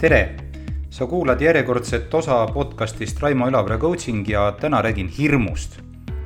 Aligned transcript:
tere! 0.00 0.36
sa 0.90 1.04
kuulad 1.06 1.40
järjekordset 1.40 2.14
osa 2.14 2.46
podcastist 2.54 3.18
Raimo 3.20 3.48
Elavere 3.48 3.76
coaching 3.78 4.28
ja 4.28 4.52
täna 4.60 4.82
räägin 4.82 5.08
hirmust. 5.08 5.80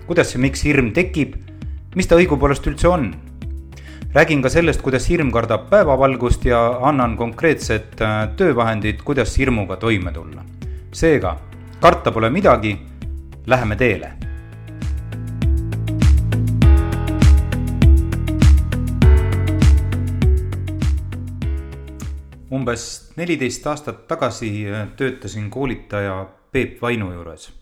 kuidas 0.07 0.35
ja 0.35 0.39
miks 0.39 0.65
hirm 0.65 0.93
tekib, 0.93 1.35
mis 1.95 2.07
ta 2.07 2.15
õigupoolest 2.15 2.69
üldse 2.71 2.89
on? 2.89 3.15
räägin 4.15 4.43
ka 4.43 4.49
sellest, 4.49 4.83
kuidas 4.83 5.09
hirm 5.11 5.33
kardab 5.33 5.67
päevavalgust 5.71 6.45
ja 6.45 6.79
annan 6.83 7.17
konkreetsed 7.17 7.99
äh, 8.01 8.29
töövahendid, 8.37 9.03
kuidas 9.05 9.39
hirmuga 9.39 9.77
toime 9.77 10.13
tulla. 10.13 10.45
seega, 10.93 11.37
karta 11.81 12.13
pole 12.13 12.31
midagi, 12.31 12.79
läheme 13.47 13.77
teele 13.77 14.13
umbes 22.55 23.13
neliteist 23.19 23.67
aastat 23.67 24.07
tagasi 24.11 24.51
äh, 24.71 24.89
töötasin 24.97 25.51
koolitaja 25.51 26.25
Peep 26.53 26.83
Vainu 26.83 27.13
juures. 27.13 27.53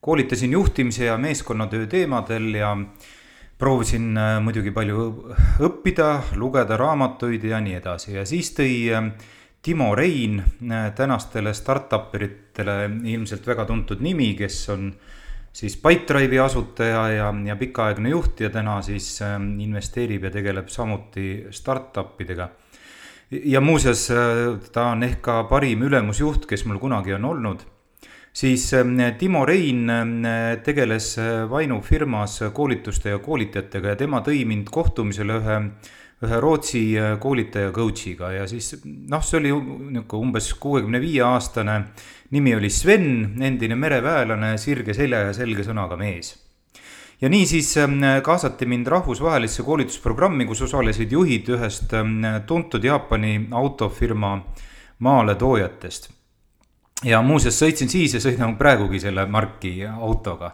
koolitasin 0.00 0.52
juhtimise 0.52 1.04
ja 1.04 1.18
meeskonnatöö 1.18 1.86
teemadel 1.86 2.54
ja 2.54 2.76
proovisin 3.58 4.16
äh, 4.16 4.40
muidugi 4.42 4.70
palju 4.70 5.06
õppida, 5.60 6.22
lugeda 6.36 6.76
raamatuid 6.76 7.44
ja 7.44 7.60
nii 7.60 7.76
edasi 7.80 8.14
ja 8.14 8.24
siis 8.26 8.52
tõi 8.56 8.74
äh, 8.92 9.12
Timo 9.62 9.94
Rein, 9.94 10.38
tänastele 10.96 11.52
startup 11.52 12.14
eritele 12.16 12.86
ilmselt 13.04 13.44
väga 13.44 13.66
tuntud 13.68 14.00
nimi, 14.00 14.30
kes 14.32 14.56
on 14.72 14.86
siis 15.52 15.76
Pipedrive'i 15.76 16.38
asutaja 16.40 17.02
ja, 17.12 17.26
ja 17.44 17.56
pikaaegne 17.60 18.08
juht 18.08 18.40
ja 18.40 18.48
täna 18.50 18.78
siis 18.80 19.18
investeerib 19.60 20.24
ja 20.24 20.30
tegeleb 20.32 20.72
samuti 20.72 21.26
startup 21.52 22.16
idega 22.24 22.48
ja 23.30 23.60
muuseas, 23.60 24.10
äh, 24.10 24.58
ta 24.72 24.90
on 24.92 25.04
ehk 25.06 25.20
ka 25.22 25.42
parim 25.50 25.84
ülemusjuht, 25.86 26.48
kes 26.50 26.64
mul 26.66 26.80
kunagi 26.82 27.14
on 27.14 27.24
olnud. 27.24 27.66
siis 28.32 28.74
ähm, 28.74 28.98
Timo 29.18 29.44
Rein 29.46 29.90
äh, 29.90 30.56
tegeles 30.62 31.18
äh, 31.18 31.50
Vainu 31.50 31.80
firmas 31.80 32.40
koolituste 32.52 33.10
ja 33.10 33.18
koolitajatega 33.18 33.88
ja 33.88 33.96
tema 33.96 34.20
tõi 34.22 34.44
mind 34.46 34.70
kohtumisele 34.70 35.38
ühe, 35.40 35.56
ühe 36.22 36.40
Rootsi 36.40 36.82
koolitaja 37.18 37.72
coach'iga 37.72 38.30
ja 38.32 38.46
siis 38.46 38.76
noh, 38.84 39.22
see 39.22 39.40
oli 39.40 39.50
niisugune 39.50 40.04
umbes 40.20 40.52
kuuekümne 40.54 41.00
viie 41.00 41.24
aastane. 41.26 41.80
nimi 42.30 42.54
oli 42.54 42.70
Sven, 42.70 43.42
endine 43.42 43.74
mereväelane, 43.74 44.58
sirge 44.58 44.94
selja 44.94 45.26
ja 45.26 45.32
selge 45.34 45.66
sõnaga 45.66 45.98
mees 45.98 46.49
ja 47.20 47.28
niisiis 47.28 47.76
ähm, 47.76 48.00
kaasati 48.22 48.66
mind 48.66 48.86
rahvusvahelisse 48.86 49.62
koolitusprogrammi, 49.62 50.46
kus 50.48 50.62
osalesid 50.62 51.12
juhid 51.12 51.48
ühest 51.56 51.92
ähm, 51.94 52.24
tuntud 52.46 52.84
Jaapani 52.84 53.48
autofirma 53.50 54.38
maaletoojatest. 54.98 56.10
ja 57.04 57.22
muuseas 57.22 57.56
sõitsin 57.62 57.88
siis 57.88 58.14
ja 58.14 58.20
sõidan 58.20 58.58
praegugi 58.58 59.00
selle 59.00 59.24
marki 59.26 59.86
autoga. 59.86 60.52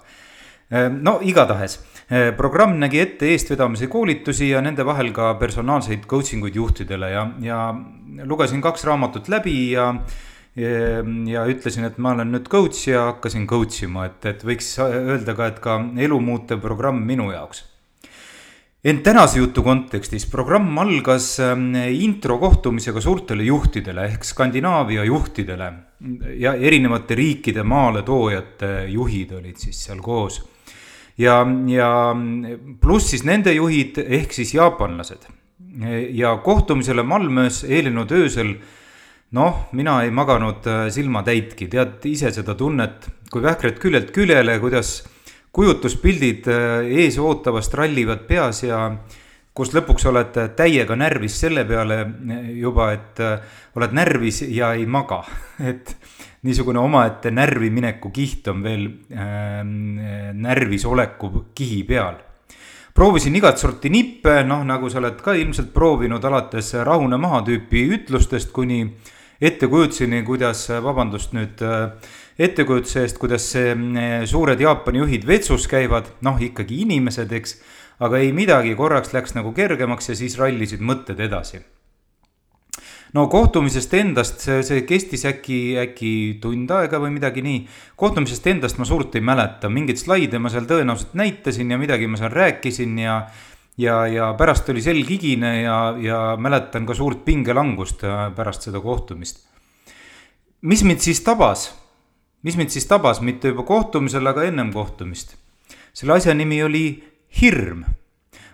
Ähm, 0.72 1.00
no 1.02 1.18
igatahes, 1.22 1.80
äh, 2.10 2.30
programm 2.36 2.78
nägi 2.78 3.00
ette 3.00 3.30
eestvedamise 3.30 3.86
koolitusi 3.86 4.50
ja 4.50 4.62
nende 4.62 4.86
vahel 4.86 5.12
ka 5.12 5.34
personaalseid 5.34 6.06
coaching 6.06 6.44
uid 6.44 6.54
juhtidele 6.54 7.10
ja, 7.10 7.26
ja 7.40 7.60
lugesin 8.24 8.62
kaks 8.62 8.84
raamatut 8.84 9.28
läbi 9.28 9.72
ja 9.72 9.92
Ehm, 9.92 10.04
ja 10.56 11.44
ütlesin, 11.50 11.84
et 11.84 11.98
ma 12.00 12.14
olen 12.16 12.30
nüüd 12.32 12.48
coach 12.48 12.88
ja 12.88 13.10
hakkasin 13.10 13.44
coach 13.48 13.84
ima, 13.84 14.06
et, 14.08 14.24
et 14.24 14.44
võiks 14.46 14.70
öelda 14.80 15.36
ka, 15.36 15.48
et 15.52 15.58
ka 15.62 15.78
elumuutev 16.00 16.62
programm 16.64 17.02
minu 17.04 17.28
jaoks. 17.32 17.64
ent 18.86 19.02
tänase 19.04 19.40
jutu 19.40 19.62
kontekstis 19.66 20.24
programm 20.30 20.78
algas 20.78 21.40
ehm, 21.42 21.74
intro 21.90 22.38
kohtumisega 22.38 23.00
suurtele 23.00 23.44
juhtidele 23.44 24.04
ehk 24.06 24.24
Skandinaavia 24.24 25.04
juhtidele 25.04 25.72
ja 26.38 26.54
erinevate 26.54 27.14
riikide 27.14 27.62
maaletoojate 27.62 28.86
juhid 28.88 29.32
olid 29.36 29.56
siis 29.60 29.82
seal 29.84 30.00
koos. 30.00 30.40
ja, 31.18 31.42
ja 31.68 31.90
pluss 32.80 33.10
siis 33.10 33.24
nende 33.24 33.52
juhid 33.52 33.98
ehk 34.06 34.32
siis 34.32 34.54
jaapanlased 34.54 35.28
ja 36.16 36.36
kohtumisele 36.36 37.02
Malmös 37.02 37.64
eelnenud 37.68 38.12
öösel 38.12 38.56
noh, 39.34 39.66
mina 39.72 40.00
ei 40.04 40.10
maganud 40.14 40.66
äh, 40.70 40.86
silmatäitki, 40.94 41.68
tead 41.72 42.04
ise 42.06 42.30
seda 42.34 42.54
tunnet, 42.58 43.08
kui 43.32 43.42
vähkrad 43.42 43.80
küljelt 43.82 44.12
küljele, 44.14 44.58
kuidas 44.62 45.00
kujutuspildid 45.56 46.50
äh, 46.52 46.90
ees 47.02 47.18
ootavast 47.18 47.74
rallivad 47.74 48.26
peas 48.28 48.62
ja 48.66 48.90
kus 49.56 49.72
lõpuks 49.72 50.04
oled 50.10 50.36
täiega 50.56 50.96
närvis 50.98 51.40
selle 51.40 51.64
peale 51.68 52.02
äh, 52.04 52.52
juba, 52.60 52.92
et 52.94 53.24
oled 53.76 53.96
närvis 53.96 54.44
ja 54.52 54.74
ei 54.76 54.86
maga. 54.86 55.24
et 55.70 55.96
niisugune 56.46 56.78
omaette 56.78 57.32
närvi 57.34 57.72
mineku 57.74 58.12
kiht 58.14 58.46
on 58.52 58.62
veel 58.62 58.86
äh, 59.10 59.60
närvis 60.36 60.86
oleku 60.86 61.48
kihi 61.56 61.82
peal 61.88 62.22
proovisin 62.96 63.34
igat 63.36 63.60
sorti 63.60 63.90
nippe, 63.92 64.38
noh, 64.48 64.62
nagu 64.64 64.88
sa 64.88 65.02
oled 65.02 65.18
ka 65.20 65.34
ilmselt 65.36 65.68
proovinud, 65.74 66.24
alates 66.24 66.72
rahune 66.86 67.18
maha 67.20 67.42
tüüpi 67.44 67.82
ütlustest 67.98 68.54
kuni 68.56 68.86
ettekujutuseni, 69.40 70.22
kuidas, 70.26 70.66
vabandust 70.82 71.34
nüüd 71.36 71.62
ettekujutuse 72.38 73.04
eest, 73.04 73.20
kuidas 73.20 73.48
suured 74.30 74.60
Jaapani 74.60 75.02
juhid 75.04 75.26
vetsus 75.28 75.68
käivad, 75.70 76.10
noh, 76.26 76.40
ikkagi 76.40 76.82
inimesed, 76.84 77.32
eks. 77.32 77.58
aga 78.00 78.20
ei 78.20 78.32
midagi, 78.36 78.74
korraks 78.76 79.14
läks 79.16 79.32
nagu 79.36 79.54
kergemaks 79.56 80.12
ja 80.12 80.18
siis 80.18 80.36
rallisid 80.40 80.84
mõtted 80.84 81.20
edasi 81.20 81.62
no 83.16 83.26
kohtumisest 83.32 83.94
endast, 83.96 84.42
see, 84.44 84.62
see 84.66 84.84
kestis 84.88 85.24
äkki, 85.28 85.58
äkki 85.80 86.12
tund 86.42 86.70
aega 86.74 87.00
või 87.02 87.14
midagi 87.14 87.44
nii. 87.44 87.60
kohtumisest 87.98 88.46
endast 88.52 88.80
ma 88.80 88.88
suurt 88.88 89.16
ei 89.16 89.24
mäleta, 89.24 89.70
mingeid 89.72 90.00
slaide 90.00 90.40
ma 90.42 90.52
seal 90.52 90.68
tõenäoliselt 90.68 91.16
näitasin 91.18 91.72
ja 91.72 91.80
midagi 91.80 92.10
ma 92.10 92.20
seal 92.20 92.34
rääkisin 92.34 92.98
ja. 93.04 93.20
Ja, 93.78 94.06
ja 94.06 94.30
pärast 94.38 94.68
oli 94.72 94.82
selg 94.82 95.08
higine 95.08 95.62
ja, 95.62 95.78
ja 96.00 96.20
mäletan 96.40 96.86
ka 96.86 96.94
suurt 96.94 97.24
pingelangust 97.24 98.04
äh, 98.04 98.30
pärast 98.36 98.68
seda 98.68 98.80
kohtumist. 98.80 99.44
mis 100.60 100.84
mind 100.84 101.04
siis 101.04 101.20
tabas? 101.20 101.68
mis 102.42 102.56
mind 102.56 102.70
siis 102.70 102.86
tabas, 102.86 103.20
mitte 103.20 103.48
juba 103.48 103.62
kohtumisel, 103.62 104.26
aga 104.26 104.44
ennem 104.48 104.72
kohtumist? 104.72 105.36
selle 105.92 106.16
asja 106.16 106.34
nimi 106.34 106.62
oli 106.62 106.86
hirm 107.40 107.84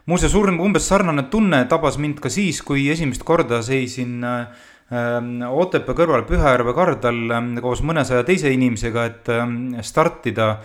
muuseas, 0.06 0.34
umbes 0.34 0.86
sarnane 0.88 1.28
tunne 1.30 1.64
tabas 1.70 1.98
mind 1.98 2.20
ka 2.20 2.30
siis, 2.30 2.62
kui 2.62 2.88
esimest 2.90 3.22
korda 3.26 3.62
seisin 3.62 4.22
äh, 4.24 4.46
Otepää 4.92 5.96
kõrval 5.96 6.26
Pühajärve 6.28 6.74
kardal 6.76 7.20
äh, 7.30 7.44
koos 7.64 7.80
mõnesaja 7.86 8.26
teise 8.28 8.52
inimesega, 8.52 9.04
et 9.08 9.30
äh, 9.32 9.46
startida. 9.86 10.56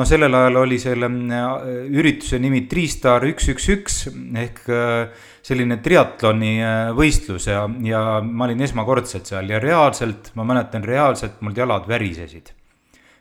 No 0.00 0.06
sellel 0.08 0.34
ajal 0.34 0.56
oli 0.62 0.78
selle 0.80 1.08
äh, 1.10 1.48
ürituse 1.92 2.38
nimi 2.40 2.62
Triistar 2.70 3.24
üks, 3.28 3.50
üks, 3.52 3.66
üks 3.74 3.96
ehk 4.40 4.62
äh, 4.72 5.26
selline 5.44 5.80
triatloni 5.84 6.54
äh, 6.64 6.92
võistlus 6.96 7.50
ja, 7.50 7.66
ja 7.84 8.20
ma 8.24 8.48
olin 8.48 8.64
esmakordselt 8.64 9.28
seal 9.28 9.50
ja 9.52 9.60
reaalselt, 9.60 10.32
ma 10.40 10.46
mäletan 10.48 10.86
reaalselt, 10.86 11.42
mul 11.44 11.56
jalad 11.56 11.88
värisesid. 11.90 12.54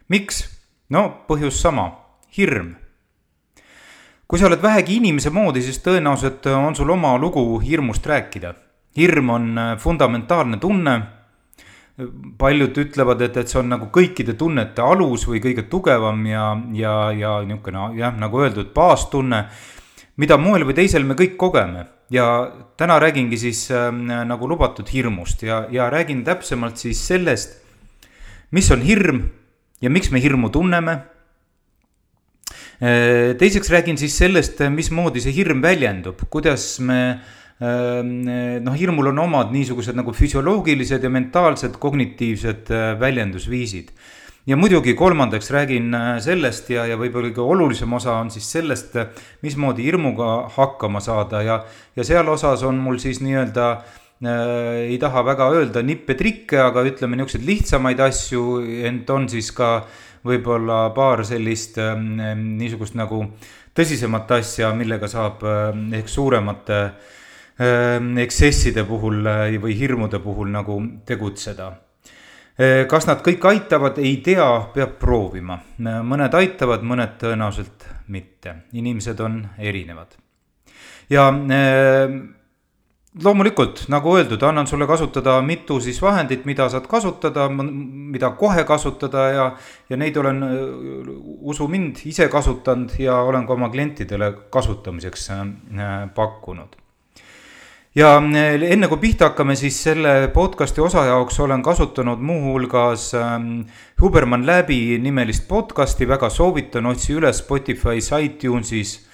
miks? 0.08 0.46
no 0.90 1.04
põhjus 1.28 1.60
sama, 1.60 1.92
hirm 2.38 2.78
kui 4.30 4.40
sa 4.40 4.46
oled 4.46 4.62
vähegi 4.62 5.00
inimese 5.02 5.34
moodi, 5.34 5.64
siis 5.66 5.82
tõenäoliselt 5.84 6.46
on 6.54 6.76
sul 6.78 6.90
oma 6.94 7.16
lugu 7.18 7.60
hirmust 7.60 8.06
rääkida. 8.06 8.54
hirm 8.98 9.30
on 9.30 9.48
fundamentaalne 9.78 10.58
tunne. 10.58 11.02
Paljud 12.40 12.78
ütlevad, 12.84 13.22
et, 13.26 13.38
et 13.38 13.52
see 13.52 13.60
on 13.62 13.70
nagu 13.74 13.90
kõikide 13.94 14.36
tunnete 14.40 14.84
alus 14.84 15.26
või 15.28 15.42
kõige 15.44 15.66
tugevam 15.72 16.26
ja, 16.30 16.46
ja, 16.76 16.96
ja 17.16 17.34
niisugune 17.48 17.90
jah, 18.00 18.16
nagu 18.20 18.42
öeldud, 18.44 18.74
baastunne. 18.76 19.46
mida 20.18 20.38
moel 20.38 20.66
või 20.68 20.76
teisel 20.76 21.04
me 21.04 21.16
kõik 21.20 21.38
kogeme 21.38 21.86
ja 22.12 22.26
täna 22.78 23.00
räägingi 23.00 23.38
siis 23.38 23.70
äh, 23.72 23.92
nagu 23.92 24.48
lubatud 24.48 24.88
hirmust 24.88 25.44
ja, 25.44 25.66
ja 25.72 25.90
räägin 25.90 26.24
täpsemalt 26.24 26.78
siis 26.78 27.06
sellest, 27.08 27.62
mis 28.52 28.72
on 28.72 28.82
hirm 28.82 29.30
ja 29.82 29.90
miks 29.90 30.12
me 30.12 30.20
hirmu 30.20 30.50
tunneme 30.50 31.00
Äh, 32.80 33.36
teiseks 33.36 33.68
räägin 33.70 33.98
siis 34.00 34.14
sellest, 34.16 34.62
mismoodi 34.72 35.20
see 35.20 35.34
hirm 35.36 35.60
väljendub, 35.60 36.22
kuidas 36.32 36.78
me 36.80 37.00
ähm, 37.10 37.26
noh, 37.60 38.76
hirmul 38.80 39.12
on 39.12 39.20
omad 39.26 39.52
niisugused 39.52 39.98
nagu 39.98 40.14
füsioloogilised 40.16 41.04
ja 41.04 41.12
mentaalsed 41.12 41.76
kognitiivsed 41.80 42.72
äh, 42.72 42.94
väljendusviisid. 43.00 43.92
ja 44.48 44.58
muidugi 44.58 44.94
kolmandaks 44.94 45.52
räägin 45.52 45.94
äh, 45.94 46.20
sellest 46.24 46.70
ja, 46.70 46.86
ja 46.88 46.98
võib-olla 46.98 47.30
kõige 47.30 47.44
olulisem 47.44 47.94
osa 47.94 48.16
on 48.18 48.32
siis 48.32 48.48
sellest, 48.52 48.96
mismoodi 49.42 49.84
hirmuga 49.84 50.50
hakkama 50.56 51.00
saada 51.04 51.42
ja, 51.44 51.64
ja 51.96 52.04
seal 52.04 52.28
osas 52.32 52.64
on 52.64 52.80
mul 52.80 52.98
siis 52.98 53.20
nii-öelda 53.22 53.72
äh, 53.72 54.86
ei 54.90 54.98
taha 54.98 55.26
väga 55.26 55.52
öelda 55.52 55.84
nippe-trikke, 55.84 56.62
aga 56.64 56.88
ütleme 56.88 57.20
niisuguseid 57.20 57.46
lihtsamaid 57.46 58.00
asju, 58.08 58.46
ent 58.88 59.10
on 59.10 59.28
siis 59.30 59.52
ka 59.52 59.76
äh, 59.78 60.08
võib-olla 60.26 60.90
paar 60.96 61.24
sellist 61.28 61.78
ähm, 61.82 62.18
niisugust 62.60 62.98
nagu 63.00 63.24
tõsisemat 63.76 64.32
asja, 64.40 64.74
millega 64.76 65.08
saab 65.08 65.44
ehk 65.96 66.12
suuremate 66.12 66.80
ähm, 66.80 67.00
eksesside 67.60 68.86
puhul 68.88 69.26
äh, 69.28 69.58
või 69.62 69.76
hirmude 69.80 70.20
puhul 70.24 70.52
nagu 70.54 70.82
tegutseda. 71.06 71.72
kas 72.92 73.06
nad 73.08 73.22
kõik 73.24 73.46
aitavad, 73.48 73.98
ei 74.04 74.18
tea, 74.20 74.46
peab 74.74 74.98
proovima. 75.00 75.56
mõned 75.80 76.34
aitavad, 76.36 76.82
mõned 76.84 77.14
tõenäoliselt 77.22 77.86
mitte, 78.12 78.56
inimesed 78.74 79.20
on 79.20 79.48
erinevad. 79.58 80.18
ja 81.10 81.32
loomulikult, 83.24 83.84
nagu 83.90 84.14
öeldud, 84.18 84.44
annan 84.44 84.68
sulle 84.68 84.88
kasutada 84.88 85.40
mitu 85.42 85.80
siis 85.82 86.02
vahendit, 86.02 86.46
mida 86.46 86.70
saad 86.70 86.86
kasutada, 86.88 87.48
mida 87.50 88.32
kohe 88.38 88.64
kasutada 88.64 89.26
ja, 89.34 89.48
ja 89.90 89.98
neid 89.98 90.18
olen, 90.18 90.44
usu 91.40 91.68
mind, 91.68 92.04
ise 92.06 92.30
kasutanud 92.30 92.94
ja 93.00 93.18
olen 93.26 93.48
ka 93.48 93.58
oma 93.58 93.70
klientidele 93.74 94.34
kasutamiseks 94.54 95.30
äh, 95.32 95.50
pakkunud. 96.16 96.78
Ja 97.96 98.16
äh, 98.18 98.72
enne 98.72 98.88
kui 98.88 98.98
pihta 99.02 99.32
hakkame, 99.32 99.56
siis 99.56 99.82
selle 99.84 100.30
podcast'i 100.34 100.82
osa 100.82 101.06
jaoks 101.10 101.40
olen 101.40 101.64
kasutanud 101.64 102.20
muuhulgas 102.20 103.14
ähm, 103.14 103.62
Huberman 104.02 104.46
Läbi 104.46 104.98
nimelist 105.02 105.48
podcast'i, 105.48 106.08
väga 106.08 106.30
soovitan, 106.30 106.86
otsi 106.86 107.14
üles 107.18 107.44
Spotify's, 107.44 108.12
iTunesis 108.22 109.10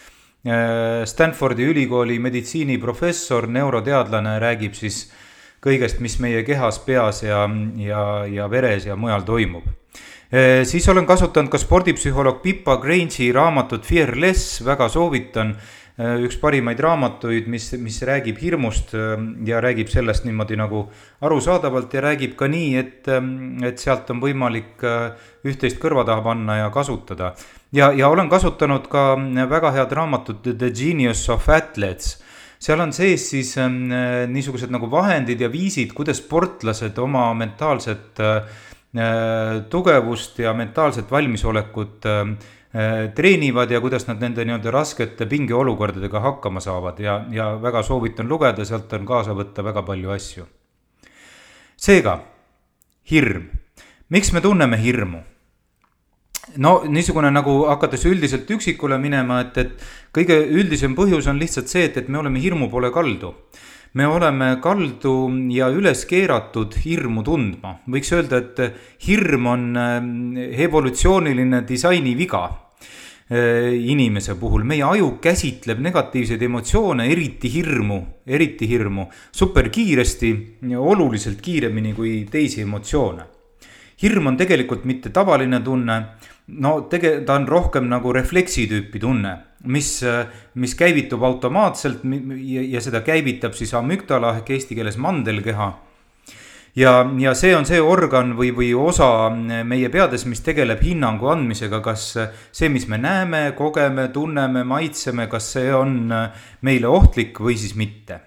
Äh, 0.45 1.06
Stanfordi 1.06 1.63
ülikooli 1.63 2.19
meditsiiniprofessor, 2.22 3.48
neuroteadlane 3.50 4.36
räägib 4.38 4.75
siis 4.77 5.07
kõigest, 5.66 5.98
mis 6.06 6.19
meie 6.22 6.44
kehas, 6.45 6.77
peas 6.86 7.24
ja, 7.25 7.39
ja, 7.81 8.04
ja 8.30 8.45
veres 8.51 8.86
ja 8.86 8.94
mujal 8.94 9.25
toimub. 9.25 9.66
Äh, 10.30 10.62
siis 10.69 10.86
olen 10.94 11.07
kasutanud 11.10 11.50
ka 11.50 11.57
spordipsühholoog 11.57 12.44
Pippa 12.44 12.77
Grange'i 12.83 13.31
raamatut 13.33 13.89
Fearless, 13.89 14.60
väga 14.68 14.86
soovitan. 14.94 15.56
Äh, 15.95 16.25
üks 16.27 16.36
parimaid 16.42 16.81
raamatuid, 16.83 17.45
mis, 17.47 17.69
mis 17.80 18.01
räägib 18.03 18.42
hirmust 18.44 18.92
ja 19.47 19.62
räägib 19.63 19.88
sellest 19.88 20.25
niimoodi 20.27 20.57
nagu 20.59 20.86
arusaadavalt 21.24 21.94
ja 21.95 22.03
räägib 22.03 22.36
ka 22.36 22.50
nii, 22.51 22.74
et, 22.81 23.07
et 23.63 23.80
sealt 23.80 24.12
on 24.12 24.19
võimalik 24.19 24.83
üht-teist 25.45 25.80
kõrva 25.80 26.03
taha 26.07 26.25
panna 26.25 26.59
ja 26.65 26.68
kasutada. 26.74 27.31
Ja, 27.75 27.94
ja 27.95 28.09
olen 28.12 28.27
kasutanud 28.31 28.92
ka 28.92 29.15
väga 29.50 29.71
head 29.75 29.95
raamatut 29.95 30.44
The 30.45 30.71
Genius 30.75 31.25
of 31.31 31.47
Athletes. 31.50 32.18
Seal 32.65 32.81
on 32.81 32.94
sees 32.95 33.27
siis 33.30 33.51
äh, 33.59 33.68
niisugused 34.31 34.71
nagu 34.74 34.88
vahendid 34.91 35.41
ja 35.44 35.50
viisid, 35.51 35.91
kuidas 35.94 36.21
sportlased 36.24 36.98
oma 37.03 37.27
mentaalset 37.38 38.21
äh, 38.24 38.62
tugevust 39.69 40.39
ja 40.39 40.53
mentaalset 40.56 41.12
valmisolekut 41.12 42.07
äh, 42.09 42.24
treenivad 43.16 43.72
ja 43.72 43.80
kuidas 43.80 44.04
nad 44.07 44.19
nende 44.19 44.44
nii-öelda 44.44 44.72
raskete 44.74 45.25
pingeolukordadega 45.31 46.19
hakkama 46.19 46.60
saavad 46.60 47.00
ja, 47.00 47.22
ja 47.31 47.54
väga 47.62 47.83
soovitan 47.83 48.27
lugeda, 48.27 48.66
sealt 48.68 48.92
on 48.98 49.06
kaasa 49.07 49.36
võtta 49.38 49.63
väga 49.63 49.83
palju 49.88 50.12
asju. 50.12 50.48
seega, 51.77 52.18
hirm. 53.12 53.48
miks 54.10 54.33
me 54.33 54.42
tunneme 54.42 54.81
hirmu? 54.81 55.22
no 56.57 56.81
niisugune 56.88 57.31
nagu 57.31 57.54
hakates 57.69 58.04
üldiselt 58.06 58.51
üksikule 58.51 58.98
minema, 59.00 59.39
et, 59.45 59.57
et 59.57 59.88
kõige 60.13 60.42
üldisem 60.44 60.98
põhjus 60.98 61.30
on 61.31 61.39
lihtsalt 61.39 61.72
see, 61.72 61.86
et, 61.88 61.98
et 61.98 62.12
me 62.12 62.19
oleme 62.19 62.44
hirmu 62.44 62.69
poole 62.69 62.92
kaldu. 62.92 63.33
me 63.94 64.07
oleme 64.07 64.57
kaldu 64.62 65.31
ja 65.56 65.69
üles 65.72 66.04
keeratud 66.06 66.75
hirmu 66.83 67.24
tundma, 67.24 67.77
võiks 67.88 68.12
öelda, 68.12 68.44
et 68.44 69.07
hirm 69.07 69.48
on 69.48 69.66
äh, 69.80 70.62
evolutsiooniline 70.68 71.63
disaini 71.68 72.18
viga 72.19 72.44
äh, 72.50 72.64
inimese 73.30 74.36
puhul, 74.38 74.62
meie 74.69 74.83
aju 74.86 75.16
käsitleb 75.22 75.80
negatiivseid 75.81 76.44
emotsioone, 76.45 77.07
eriti 77.10 77.50
hirmu, 77.50 77.98
eriti 78.27 78.68
hirmu 78.69 79.07
superkiiresti 79.33 80.31
oluliselt 80.77 81.42
kiiremini 81.42 81.94
kui 81.98 82.27
teisi 82.31 82.62
emotsioone. 82.62 83.24
hirm 84.01 84.27
on 84.27 84.38
tegelikult 84.38 84.83
mitte 84.86 85.10
tavaline 85.10 85.62
tunne 85.63 85.95
no 86.48 86.88
tege-, 86.89 87.24
ta 87.25 87.38
on 87.39 87.48
rohkem 87.48 87.88
nagu 87.89 88.13
refleksi 88.13 88.68
tüüpi 88.69 89.00
tunne, 89.01 89.36
mis, 89.66 90.04
mis 90.56 90.75
käivitub 90.75 91.24
automaatselt 91.24 92.04
ja, 92.06 92.62
ja 92.75 92.81
seda 92.81 93.01
käivitab 93.01 93.56
siis 93.57 93.74
amüktala 93.74 94.36
ehk 94.38 94.51
eesti 94.54 94.75
keeles 94.75 94.98
mandelkeha. 95.01 95.72
Ja, 96.75 96.94
ja 97.19 97.33
see 97.38 97.56
on 97.56 97.66
see 97.68 97.80
organ 97.81 98.36
või, 98.38 98.51
või 98.56 98.74
osa 98.77 99.30
meie 99.31 99.89
peades, 99.94 100.25
mis 100.30 100.44
tegeleb 100.45 100.83
hinnangu 100.83 101.30
andmisega, 101.31 101.81
kas 101.86 102.07
see, 102.51 102.69
mis 102.69 102.88
me 102.92 103.00
näeme, 103.01 103.48
kogeme, 103.57 104.10
tunneme, 104.13 104.66
maitseme, 104.68 105.30
kas 105.31 105.54
see 105.56 105.74
on 105.74 106.13
meile 106.66 106.92
ohtlik 106.92 107.39
või 107.39 107.57
siis 107.60 107.75
mitte? 107.80 108.22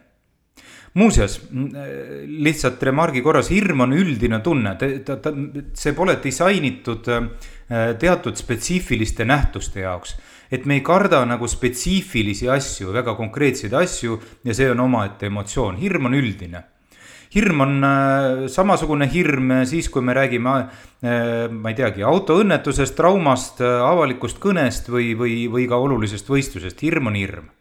Muuseas, 0.98 1.36
lihtsalt 1.48 2.80
remargi 2.82 3.20
korras, 3.22 3.50
hirm 3.52 3.84
on 3.84 3.92
üldine 3.94 4.40
tunne, 4.42 4.72
ta, 4.80 5.18
ta, 5.20 5.32
see 5.76 5.92
pole 5.94 6.16
disainitud 6.22 7.10
äh, 7.12 7.28
teatud 8.00 8.40
spetsiifiliste 8.40 9.28
nähtuste 9.28 9.84
jaoks. 9.84 10.16
et 10.50 10.64
me 10.64 10.78
ei 10.78 10.80
karda 10.80 11.20
nagu 11.28 11.46
spetsiifilisi 11.46 12.48
asju, 12.48 12.88
väga 12.92 13.14
konkreetseid 13.14 13.74
asju 13.76 14.16
ja 14.44 14.54
see 14.56 14.70
on 14.72 14.80
omaette 14.80 15.28
emotsioon, 15.28 15.76
hirm 15.76 16.08
on 16.08 16.16
üldine 16.16 16.62
hirm 17.34 17.60
on 17.60 17.84
äh, 17.84 18.46
samasugune 18.52 19.08
hirm 19.12 19.52
siis, 19.68 19.88
kui 19.92 20.02
me 20.04 20.14
räägime, 20.16 20.54
äh, 21.02 21.50
ma 21.50 21.72
ei 21.72 21.76
teagi, 21.78 22.04
autoõnnetusest, 22.06 22.96
traumast, 22.96 23.60
avalikust 23.64 24.40
kõnest 24.42 24.88
või, 24.92 25.12
või, 25.18 25.36
või 25.52 25.68
ka 25.68 25.80
olulisest 25.82 26.30
võistlusest, 26.30 26.82
hirm 26.86 27.12
on 27.12 27.18
hirm. 27.18 27.52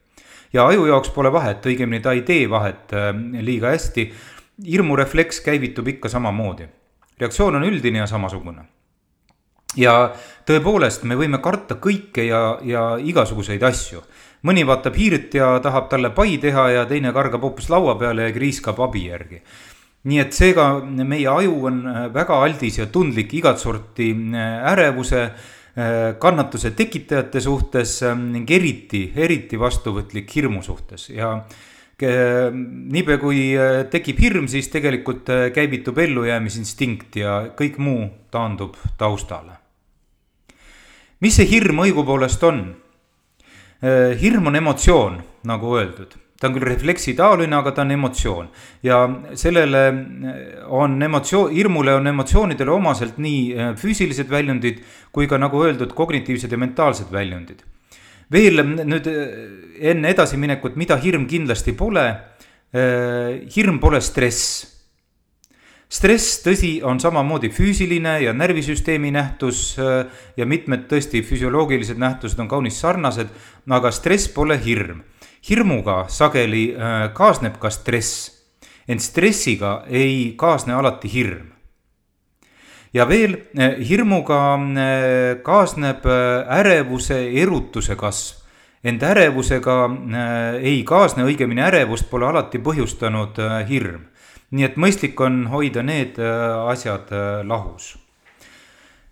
ja 0.53 0.67
aju 0.67 0.87
jaoks 0.87 1.11
pole 1.11 1.31
vahet, 1.31 1.65
õigemini 1.65 2.01
ta 2.01 2.15
ei 2.15 2.21
tee 2.21 2.47
vahet 2.49 2.95
liiga 3.41 3.73
hästi. 3.75 4.11
hirmurefleks 4.65 5.41
käivitub 5.41 5.87
ikka 5.87 6.09
samamoodi, 6.09 6.67
reaktsioon 7.19 7.55
on 7.55 7.63
üldine 7.63 7.99
ja 7.99 8.07
samasugune 8.07 8.65
ja 9.77 9.93
tõepoolest, 10.47 11.03
me 11.03 11.17
võime 11.17 11.41
karta 11.43 11.77
kõike 11.81 12.25
ja, 12.27 12.41
ja 12.63 12.83
igasuguseid 12.97 13.63
asju. 13.63 14.01
Mõni 14.45 14.65
vaatab 14.67 14.97
hiirt 14.97 15.35
ja 15.37 15.55
tahab 15.63 15.89
talle 15.89 16.11
pai 16.15 16.37
teha 16.41 16.67
ja 16.75 16.85
teine 16.89 17.13
kargab 17.15 17.43
hoopis 17.47 17.69
laua 17.73 17.95
peale 17.99 18.29
ja 18.29 18.35
kriiskab 18.35 18.79
abi 18.83 19.07
järgi. 19.07 19.41
nii 20.07 20.19
et 20.21 20.33
seega 20.33 20.79
meie 20.85 21.27
aju 21.27 21.55
on 21.67 21.79
väga 22.13 22.37
aldis 22.43 22.77
ja 22.77 22.85
tundlik 22.85 23.33
igat 23.33 23.59
sorti 23.59 24.11
äh, 24.13 24.71
ärevuse, 24.71 25.23
äh, 25.25 26.15
kannatuse 26.19 26.71
tekitajate 26.71 27.41
suhtes 27.41 28.03
äh, 28.03 28.15
ning 28.15 28.49
eriti, 28.49 29.11
eriti 29.15 29.59
vastuvõtlik 29.59 30.31
hirmu 30.35 30.61
suhtes 30.63 31.09
ja 31.09 31.41
niipea 31.97 33.17
kui 33.17 33.39
tekib 33.89 34.19
hirm, 34.21 34.45
siis 34.47 34.67
tegelikult 34.69 35.31
käivitub 35.49 35.97
ellujäämisinstinkt 35.97 37.17
ja 37.17 37.39
kõik 37.57 37.79
muu 37.81 38.03
taandub 38.29 38.77
taustale 39.01 39.57
mis 41.23 41.37
see 41.37 41.47
hirm 41.49 41.81
õigupoolest 41.81 42.43
on? 42.47 42.61
Äh, 43.81 44.17
hirm 44.17 44.47
on 44.49 44.55
emotsioon, 44.57 45.19
nagu 45.45 45.75
öeldud, 45.77 46.15
ta 46.41 46.47
on 46.47 46.55
küll 46.55 46.65
refleksitaoline, 46.65 47.53
aga 47.59 47.75
ta 47.77 47.83
on 47.83 47.93
emotsioon 47.93 48.47
ja 48.81 49.03
sellele 49.37 49.81
äh, 49.87 50.39
on 50.73 50.95
emotsioon, 51.05 51.51
hirmule 51.53 51.93
on 51.93 52.09
emotsioonidele 52.09 52.73
omaselt 52.73 53.19
nii 53.21 53.43
äh, 53.53 53.75
füüsilised 53.77 54.31
väljundid 54.33 54.81
kui 55.13 55.29
ka 55.29 55.37
nagu 55.37 55.61
öeldud, 55.61 55.93
kognitiivsed 55.93 56.49
ja 56.49 56.57
mentaalsed 56.57 57.13
väljundid. 57.13 57.61
veel 58.33 58.63
nüüd 58.65 59.05
enne 59.79 60.09
edasiminekut, 60.09 60.75
mida 60.75 60.97
hirm 60.99 61.27
kindlasti 61.29 61.71
pole. 61.77 62.09
hirm 63.55 63.77
pole 63.79 64.01
stress 64.01 64.76
stress, 65.89 66.41
tõsi, 66.43 66.77
on 66.83 66.99
samamoodi 66.99 67.49
füüsiline 67.53 68.17
ja 68.25 68.33
närvisüsteemi 68.35 69.11
nähtus 69.15 69.77
äh, 69.79 70.05
ja 70.37 70.45
mitmed 70.45 70.87
tõesti 70.91 71.23
füsioloogilised 71.23 71.99
nähtused 71.99 72.39
on 72.43 72.49
kaunis 72.51 72.79
sarnased, 72.81 73.31
aga 73.69 73.91
stress 73.91 74.27
pole 74.27 74.59
hirm. 74.63 75.03
hirmuga 75.49 76.05
sageli 76.09 76.73
äh, 76.75 77.13
kaasneb 77.13 77.59
ka 77.59 77.69
stress, 77.69 78.31
ent 78.87 79.01
stressiga 79.01 79.85
ei 79.87 80.33
kaasne 80.37 80.73
alati 80.73 81.13
hirm. 81.13 81.53
ja 82.93 83.07
veel, 83.07 83.37
äh, 83.59 83.79
hirmuga 83.79 84.59
kaasneb 85.43 86.03
ärevuse, 86.49 87.31
erutuse 87.31 87.95
kasv 87.95 88.43
ent 88.83 89.03
ärevusega 89.03 89.89
ei 90.61 90.83
kaasne, 90.83 91.23
õigemini 91.23 91.63
ärevust 91.65 92.09
pole 92.09 92.27
alati 92.27 92.59
põhjustanud 92.59 93.39
hirm 93.67 94.05
nii 94.55 94.67
et 94.67 94.75
mõistlik 94.79 95.19
on 95.23 95.45
hoida 95.51 95.83
need 95.83 96.19
äh, 96.21 96.69
asjad 96.71 97.11
äh, 97.11 97.39
lahus. 97.47 97.95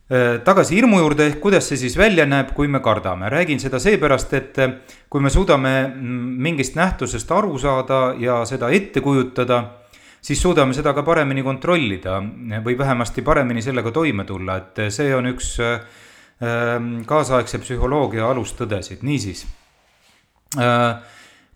Äh, 0.08 0.38
tagasi 0.46 0.78
hirmu 0.78 1.02
juurde, 1.02 1.28
ehk 1.32 1.42
kuidas 1.44 1.68
see 1.70 1.80
siis 1.82 1.98
välja 2.00 2.28
näeb, 2.30 2.54
kui 2.56 2.70
me 2.72 2.80
kardame, 2.84 3.30
räägin 3.34 3.60
seda 3.60 3.82
seepärast, 3.82 4.36
et 4.38 4.60
kui 5.12 5.24
me 5.24 5.32
suudame 5.34 5.74
mm, 5.88 6.30
mingist 6.46 6.78
nähtusest 6.80 7.32
aru 7.36 7.58
saada 7.60 8.14
ja 8.22 8.44
seda 8.48 8.70
ette 8.72 9.04
kujutada, 9.04 9.64
siis 10.24 10.42
suudame 10.42 10.78
seda 10.78 10.94
ka 10.96 11.04
paremini 11.04 11.44
kontrollida 11.44 12.22
või 12.64 12.78
vähemasti 12.80 13.26
paremini 13.26 13.62
sellega 13.66 13.92
toime 13.92 14.26
tulla, 14.26 14.58
et 14.62 14.88
see 14.94 15.12
on 15.16 15.28
üks 15.34 15.56
kaasaegse 17.08 17.62
psühholoogia 17.64 18.26
alustõdesid, 18.28 19.06
niisiis 19.08 19.46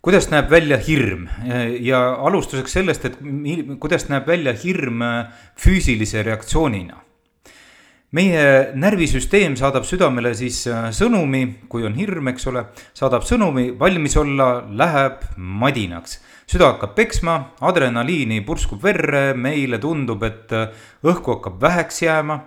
kuidas 0.00 0.30
näeb 0.32 0.50
välja 0.50 0.78
hirm 0.80 1.26
ja 1.80 2.00
alustuseks 2.26 2.72
sellest, 2.72 3.04
et 3.04 3.18
kuidas 3.80 4.08
näeb 4.08 4.26
välja 4.26 4.54
hirm 4.56 5.02
füüsilise 5.60 6.22
reaktsioonina 6.24 7.02
meie 8.16 8.44
närvisüsteem 8.74 9.54
saadab 9.58 9.86
südamele 9.86 10.32
siis 10.34 10.64
äh, 10.70 10.88
sõnumi, 10.94 11.44
kui 11.70 11.84
on 11.86 11.94
hirm, 11.98 12.30
eks 12.32 12.48
ole, 12.50 12.64
saadab 12.96 13.24
sõnumi, 13.26 13.70
valmis 13.78 14.16
olla, 14.18 14.50
läheb 14.66 15.22
madinaks. 15.36 16.18
süda 16.50 16.72
hakkab 16.72 16.96
peksma, 16.96 17.36
adrenaliini 17.60 18.40
purskub 18.42 18.82
verre, 18.82 19.34
meile 19.34 19.78
tundub, 19.78 20.22
et 20.26 20.52
äh, 20.52 20.72
õhku 21.06 21.36
hakkab 21.36 21.60
väheks 21.62 22.02
jääma. 22.02 22.40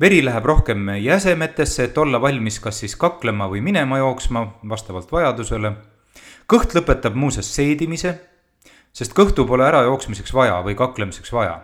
veri 0.00 0.24
läheb 0.24 0.44
rohkem 0.44 0.88
jäsemetesse, 0.98 1.84
et 1.84 1.98
olla 1.98 2.20
valmis 2.20 2.58
kas 2.60 2.80
siis 2.80 2.96
kaklema 2.96 3.46
või 3.48 3.60
minema 3.60 3.98
jooksma 3.98 4.46
vastavalt 4.68 5.12
vajadusele. 5.12 5.72
Kõht 6.50 6.74
lõpetab 6.76 7.14
muuseas 7.14 7.50
seedimise, 7.54 8.18
sest 8.92 9.14
kõhtu 9.16 9.46
pole 9.46 9.66
ärajooksmiseks 9.66 10.34
vaja 10.34 10.60
või 10.64 10.76
kaklemiseks 10.78 11.32
vaja 11.32 11.60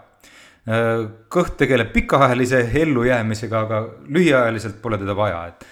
Äh, 0.68 1.06
kõht 1.32 1.54
tegeleb 1.56 1.88
pikaajalise 1.94 2.66
ellujäämisega, 2.82 3.60
aga 3.64 3.78
lühiajaliselt 4.12 4.76
pole 4.82 4.99
teda 5.00 5.14
vaja, 5.16 5.38
et. 5.49 5.64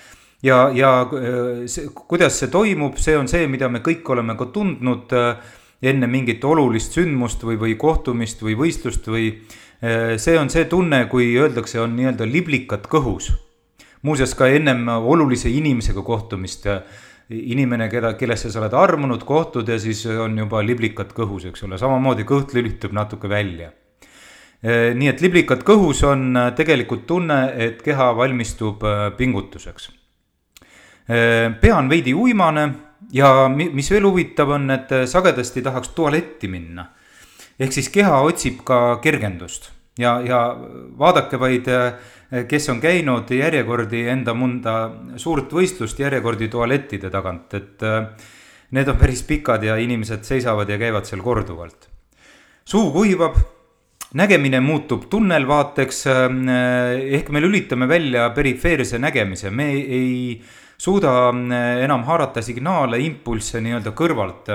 ja, 0.42 0.70
ja 0.72 0.92
äh, 1.04 1.66
see, 1.68 1.90
kuidas 2.08 2.38
see 2.40 2.48
toimub, 2.48 2.96
see 2.96 3.18
on 3.18 3.28
see, 3.28 3.44
mida 3.52 3.68
me 3.68 3.82
kõik 3.84 4.08
oleme 4.08 4.32
ka 4.38 4.48
tundnud 4.54 5.12
äh, 5.12 5.52
enne 5.82 6.08
mingit 6.08 6.44
olulist 6.44 6.96
sündmust 6.96 7.44
või, 7.44 7.58
või 7.60 7.76
kohtumist 7.76 8.40
või 8.42 8.56
võistlust 8.58 9.06
või. 9.12 9.30
see 10.18 10.34
on 10.34 10.48
see 10.50 10.64
tunne, 10.66 11.04
kui 11.06 11.28
öeldakse, 11.38 11.78
on 11.78 11.92
nii-öelda 11.94 12.26
liblikad 12.26 12.88
kõhus. 12.90 13.28
muuseas 14.02 14.34
ka 14.34 14.48
ennem 14.48 14.88
olulise 14.88 15.52
inimesega 15.54 16.02
kohtumist 16.02 16.66
inimene, 17.30 17.88
keda, 17.92 18.14
kellesse 18.16 18.50
sa 18.50 18.62
oled 18.62 18.74
armunud, 18.74 19.24
kohtud 19.24 19.68
ja 19.68 19.76
siis 19.78 20.06
on 20.06 20.38
juba 20.38 20.62
liblikad 20.64 21.12
kõhus, 21.16 21.48
eks 21.50 21.66
ole, 21.66 21.78
samamoodi 21.78 22.24
kõht 22.28 22.54
lülitub 22.56 22.94
natuke 22.96 23.28
välja 23.28 23.72
Äh, 24.58 24.90
nii 24.98 25.06
et 25.06 25.20
liblikad 25.22 25.60
kõhus 25.62 26.00
on 26.02 26.32
äh, 26.34 26.48
tegelikult 26.58 27.04
tunne, 27.06 27.36
et 27.62 27.78
keha 27.84 28.08
valmistub 28.18 28.82
äh, 28.82 29.06
pingutuseks. 29.16 29.94
pea 31.08 31.72
on 31.72 31.86
veidi 31.88 32.12
uimane 32.12 32.62
ja 33.16 33.48
mis 33.48 33.86
veel 33.88 34.04
huvitav 34.04 34.50
on, 34.52 34.66
et 34.70 34.90
sagedasti 35.08 35.62
tahaks 35.64 35.94
tualetti 35.96 36.48
minna. 36.52 36.84
ehk 37.58 37.72
siis 37.72 37.88
keha 37.88 38.20
otsib 38.20 38.60
ka 38.64 38.98
kergendust 39.00 39.70
ja, 39.98 40.20
ja 40.20 40.56
vaadake 40.98 41.40
vaid, 41.40 41.70
kes 42.48 42.68
on 42.68 42.80
käinud 42.80 43.30
järjekordi 43.32 44.02
enda 44.12 44.34
mõnda 44.36 44.74
suurt 45.16 45.52
võistlust 45.52 46.00
järjekordi 46.00 46.48
tualettide 46.52 47.10
tagant, 47.10 47.54
et 47.54 47.84
need 48.76 48.88
on 48.88 48.98
päris 49.00 49.22
pikad 49.24 49.64
ja 49.64 49.78
inimesed 49.80 50.26
seisavad 50.28 50.68
ja 50.68 50.76
käivad 50.78 51.08
seal 51.08 51.22
korduvalt. 51.24 51.88
suu 52.64 52.90
kuivab 52.92 53.38
nägemine 54.14 54.60
muutub 54.60 55.08
tunnelvaateks, 55.10 56.06
äh, 56.06 56.30
ehk 57.18 57.28
me 57.28 57.40
lülitame 57.40 57.88
välja 57.88 58.30
perifeerse 58.30 58.98
nägemise, 58.98 59.50
me 59.50 59.68
ei, 59.72 60.42
suuda 60.78 61.12
enam 61.82 62.04
haarata 62.06 62.42
signaale, 62.42 63.00
impulsse 63.02 63.60
nii-öelda 63.60 63.90
kõrvalt. 63.98 64.50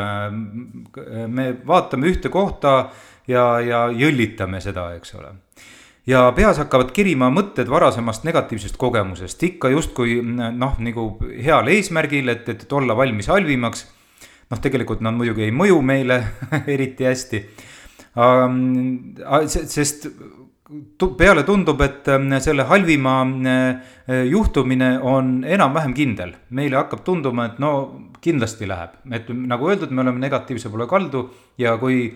Me 1.27 1.48
vaatame 1.68 2.08
ühte 2.08 2.32
kohta 2.32 2.77
ja, 3.27 3.60
ja 3.60 3.82
jõllitame 3.92 4.62
seda, 4.63 4.94
eks 4.96 5.18
ole. 5.20 5.34
Ja 6.07 6.25
peas 6.36 6.60
hakkavad 6.60 6.91
kerima 6.95 7.29
mõtted 7.33 7.69
varasemast 7.72 8.25
negatiivsest 8.27 8.77
kogemusest, 8.77 9.43
ikka 9.43 9.72
justkui 9.74 10.19
noh, 10.24 10.79
nagu 10.83 11.10
heal 11.43 11.69
eesmärgil, 11.72 12.31
et, 12.33 12.50
et 12.50 12.74
olla 12.74 12.98
valmis 12.98 13.27
halvimaks. 13.31 13.88
noh, 14.51 14.60
tegelikult 14.62 15.01
nad 15.01 15.15
muidugi 15.15 15.48
ei 15.48 15.51
mõju 15.55 15.81
meile 15.81 16.24
eriti 16.75 17.07
hästi 17.07 17.45
sest 19.67 20.07
peale 21.17 21.43
tundub, 21.43 21.81
et 21.81 22.07
ähm, 22.07 22.31
selle 22.41 22.65
halvima 22.69 23.22
äh, 23.25 24.24
juhtumine 24.29 25.00
on 25.01 25.43
enam-vähem 25.43 25.93
kindel. 25.93 26.33
meile 26.50 26.77
hakkab 26.77 27.03
tunduma, 27.03 27.45
et 27.45 27.60
no 27.60 28.10
kindlasti 28.22 28.67
läheb, 28.67 28.95
et 29.12 29.29
nagu 29.29 29.69
öeldud, 29.69 29.91
me 29.91 30.01
oleme 30.01 30.19
negatiivse 30.19 30.69
poole 30.69 30.88
kaldu 30.88 31.29
ja 31.57 31.77
kui 31.77 32.13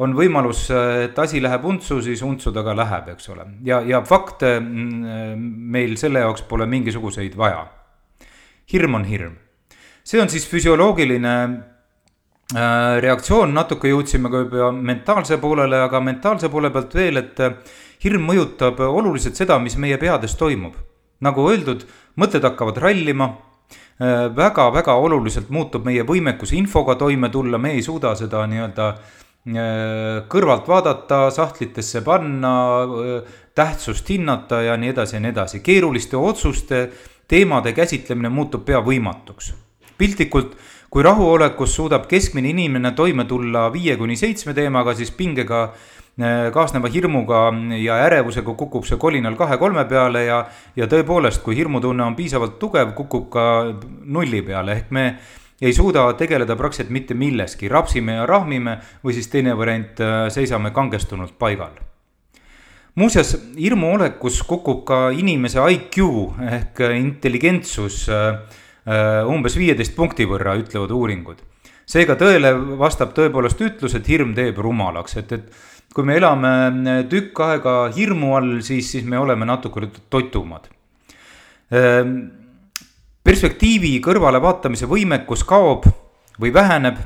on 0.00 0.14
võimalus, 0.16 0.64
et 1.04 1.18
asi 1.18 1.42
läheb 1.42 1.64
untsu, 1.68 2.00
siis 2.02 2.22
untsu 2.24 2.52
ta 2.56 2.64
ka 2.64 2.74
läheb, 2.76 3.10
eks 3.14 3.28
ole. 3.34 3.44
ja, 3.64 3.82
ja 3.86 4.02
fakte 4.06 4.56
mm, 4.60 5.36
meil 5.76 5.96
selle 6.00 6.24
jaoks 6.24 6.46
pole 6.48 6.66
mingisuguseid 6.66 7.36
vaja. 7.36 7.66
hirm 8.72 8.94
on 8.94 9.04
hirm. 9.04 9.36
see 10.04 10.22
on 10.22 10.32
siis 10.32 10.48
füsioloogiline 10.48 11.34
Äh, 12.50 12.96
reaktsioon, 12.98 13.52
natuke 13.54 13.92
jõudsime 13.92 14.26
ka 14.26 14.40
juba 14.42 14.72
mentaalse 14.74 15.36
poolele, 15.38 15.84
aga 15.84 16.00
mentaalse 16.02 16.48
poole 16.50 16.72
pealt 16.74 16.96
veel, 16.98 17.20
et 17.20 17.38
äh, 17.46 17.52
hirm 18.02 18.24
mõjutab 18.26 18.80
oluliselt 18.82 19.38
seda, 19.38 19.60
mis 19.62 19.76
meie 19.78 19.98
peades 20.02 20.34
toimub. 20.34 20.74
nagu 21.20 21.44
öeldud, 21.46 21.84
mõtted 22.16 22.42
hakkavad 22.42 22.78
rallima 22.80 23.26
väga-väga 24.00 24.94
äh, 24.96 25.04
oluliselt 25.04 25.50
muutub 25.52 25.84
meie 25.84 26.02
võimekus 26.02 26.54
infoga 26.56 26.96
toime 26.98 27.28
tulla, 27.30 27.58
me 27.58 27.74
ei 27.76 27.82
suuda 27.86 28.16
seda 28.16 28.42
nii-öelda 28.50 28.94
kõrvalt 29.40 30.66
vaadata, 30.68 31.30
sahtlitesse 31.32 32.02
panna, 32.04 32.50
tähtsust 33.56 34.10
hinnata 34.12 34.60
ja 34.62 34.76
nii 34.76 34.90
edasi 34.92 35.16
ja 35.16 35.20
nii 35.20 35.30
edasi. 35.32 35.60
keeruliste 35.60 36.16
otsuste, 36.16 36.90
teemade 37.28 37.72
käsitlemine 37.72 38.28
muutub 38.28 38.64
pea 38.64 38.80
võimatuks. 38.84 39.54
piltlikult 39.98 40.56
kui 40.90 41.02
rahuolekus 41.02 41.74
suudab 41.74 42.06
keskmine 42.10 42.50
inimene 42.50 42.92
toime 42.92 43.24
tulla 43.24 43.68
viie 43.72 43.96
kuni 43.96 44.16
seitsme 44.16 44.54
teemaga, 44.54 44.94
siis 44.94 45.10
pingega 45.10 45.62
äh, 45.62 46.50
kaasneva 46.52 46.88
hirmuga 46.90 47.44
ja 47.78 48.00
ärevusega 48.06 48.54
kukub 48.58 48.84
see 48.88 48.98
kolinal 48.98 49.36
kahe-kolme 49.38 49.84
peale 49.88 50.24
ja, 50.26 50.40
ja 50.76 50.88
tõepoolest, 50.90 51.42
kui 51.44 51.56
hirmutunne 51.56 52.04
on 52.04 52.16
piisavalt 52.18 52.58
tugev, 52.58 52.94
kukub 52.98 53.28
ka 53.32 53.44
nulli 54.04 54.42
peale, 54.42 54.80
ehk 54.80 54.90
me 54.90 55.06
ei 55.60 55.72
suuda 55.76 56.06
tegeleda 56.18 56.56
praktiliselt 56.56 56.92
mitte 56.94 57.14
milleski, 57.14 57.68
rapsime 57.68 58.20
ja 58.20 58.26
rahmime 58.26 58.78
või 59.04 59.14
siis 59.16 59.28
teine 59.28 59.56
variant, 59.58 60.00
äh, 60.00 60.26
seisame 60.32 60.70
kangestunult 60.70 61.38
paigal 61.38 61.76
muuseas, 63.00 63.36
hirmuolekus 63.56 64.42
kukub 64.44 64.82
ka 64.84 64.96
inimese 65.14 65.62
IQ 65.72 66.02
ehk 66.42 66.80
intelligentsus 66.96 68.08
äh, 68.10 68.40
Äh, 68.88 69.26
umbes 69.28 69.58
viieteist 69.60 69.92
punkti 69.94 70.24
võrra, 70.26 70.56
ütlevad 70.58 70.92
uuringud. 70.96 71.42
seega 71.90 72.14
tõele 72.14 72.52
vastab 72.78 73.10
tõepoolest 73.16 73.60
ütlus, 73.66 73.94
et 73.98 74.06
hirm 74.08 74.32
teeb 74.34 74.58
rumalaks, 74.62 75.16
et, 75.18 75.32
et 75.32 75.92
kui 75.92 76.06
me 76.06 76.16
elame 76.16 77.02
tükk 77.10 77.40
aega 77.44 77.74
hirmu 77.92 78.36
all, 78.38 78.52
siis, 78.62 78.92
siis 78.94 79.04
me 79.04 79.18
oleme 79.18 79.44
natuke 79.44 79.90
totumad. 80.08 80.70
Perspektiivi 83.20 83.98
kõrvalevaatamise 84.00 84.86
võimekus 84.88 85.42
kaob 85.44 85.84
või 86.40 86.54
väheneb. 86.54 86.96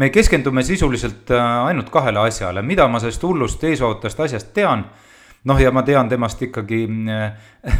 Me 0.00 0.08
keskendume 0.08 0.62
sisuliselt 0.64 1.28
äh, 1.36 1.48
ainult 1.68 1.90
kahele 1.92 2.22
asjale, 2.22 2.62
mida 2.64 2.86
ma 2.88 3.00
sellest 3.02 3.26
hullust 3.28 3.66
eesootast 3.68 4.22
asjast 4.24 4.54
tean? 4.56 4.86
Noh, 5.44 5.60
ja 5.60 5.68
ma 5.72 5.82
tean 5.84 6.08
temast 6.08 6.40
ikkagi 6.46 6.80
äh, 7.12 7.52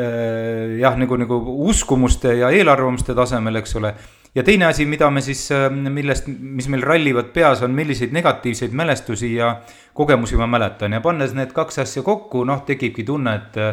äh, 0.00 0.80
jah, 0.80 0.96
nagu, 0.96 1.20
nagu 1.20 1.42
uskumuste 1.68 2.38
ja 2.40 2.48
eelarvamuste 2.56 3.12
tasemel, 3.16 3.60
eks 3.60 3.76
ole. 3.76 3.92
ja 4.34 4.46
teine 4.46 4.70
asi, 4.70 4.88
mida 4.88 5.10
me 5.12 5.20
siis, 5.20 5.44
millest, 5.92 6.24
mis 6.24 6.72
meil 6.72 6.88
rallivad 6.88 7.34
peas, 7.36 7.60
on 7.60 7.76
milliseid 7.76 8.16
negatiivseid 8.16 8.72
mälestusi 8.72 9.34
ja 9.34 9.58
kogemusi 9.92 10.40
ma 10.40 10.48
mäletan. 10.48 10.96
Ja 10.96 11.04
pannes 11.04 11.36
need 11.36 11.52
kaks 11.52 11.84
asja 11.84 12.02
kokku, 12.02 12.48
noh, 12.48 12.64
tekibki 12.64 13.04
tunne, 13.04 13.40
et 13.42 13.64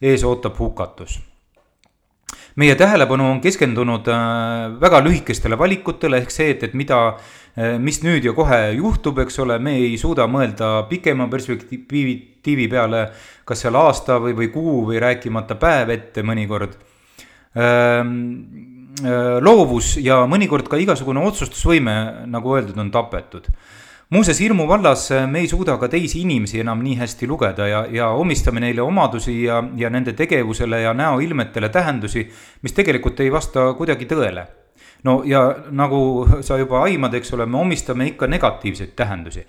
ees 0.00 0.24
ootab 0.24 0.56
hukatus 0.64 1.20
meie 2.56 2.74
tähelepanu 2.74 3.30
on 3.30 3.40
keskendunud 3.44 4.06
väga 4.80 5.00
lühikestele 5.04 5.58
valikutele, 5.58 6.22
ehk 6.24 6.30
see, 6.32 6.50
et, 6.54 6.62
et 6.64 6.74
mida 6.74 7.16
Äh, 7.56 7.78
mis 7.80 8.02
nüüd 8.04 8.26
ja 8.26 8.34
kohe 8.36 8.58
juhtub, 8.76 9.16
eks 9.22 9.38
ole, 9.40 9.56
me 9.64 9.78
ei 9.80 9.94
suuda 9.96 10.26
mõelda 10.28 10.82
pikema 10.90 11.24
perspektiivi 11.32 12.66
peale, 12.68 13.06
kas 13.48 13.62
seal 13.64 13.78
aasta 13.80 14.18
või, 14.20 14.34
või 14.36 14.50
kuu 14.52 14.82
või 14.90 15.00
rääkimata 15.00 15.56
päev 15.56 15.94
ette 15.94 16.24
mõnikord. 16.26 16.74
Ähm, 17.56 18.12
äh, 19.00 19.38
loovus 19.40 19.94
ja 20.04 20.20
mõnikord 20.28 20.68
ka 20.68 20.76
igasugune 20.82 21.24
otsustusvõime, 21.24 21.96
nagu 22.28 22.52
öeldud, 22.58 22.76
on 22.76 22.92
tapetud 22.92 23.48
muuseas, 24.10 24.40
hirmu 24.40 24.68
vallas 24.68 25.10
äh, 25.12 25.26
me 25.30 25.42
ei 25.42 25.48
suuda 25.48 25.76
ka 25.78 25.88
teisi 25.88 26.20
inimesi 26.22 26.60
enam 26.60 26.82
nii 26.84 26.98
hästi 27.00 27.26
lugeda 27.26 27.66
ja, 27.66 27.86
ja 27.90 28.10
omistame 28.14 28.60
neile 28.60 28.82
omadusi 28.82 29.42
ja, 29.44 29.62
ja 29.76 29.90
nende 29.90 30.12
tegevusele 30.12 30.80
ja 30.80 30.94
näoilmetele 30.94 31.68
tähendusi, 31.68 32.28
mis 32.62 32.72
tegelikult 32.72 33.20
ei 33.20 33.32
vasta 33.32 33.72
kuidagi 33.78 34.06
tõele 34.10 34.46
no 35.04 35.22
ja 35.26 35.42
nagu 35.70 36.26
sa 36.40 36.58
juba 36.58 36.84
aimad, 36.86 37.14
eks 37.14 37.34
ole, 37.34 37.46
me 37.46 37.58
omistame 37.58 38.06
ikka 38.12 38.26
negatiivseid 38.30 38.94
tähendusi 38.96 39.46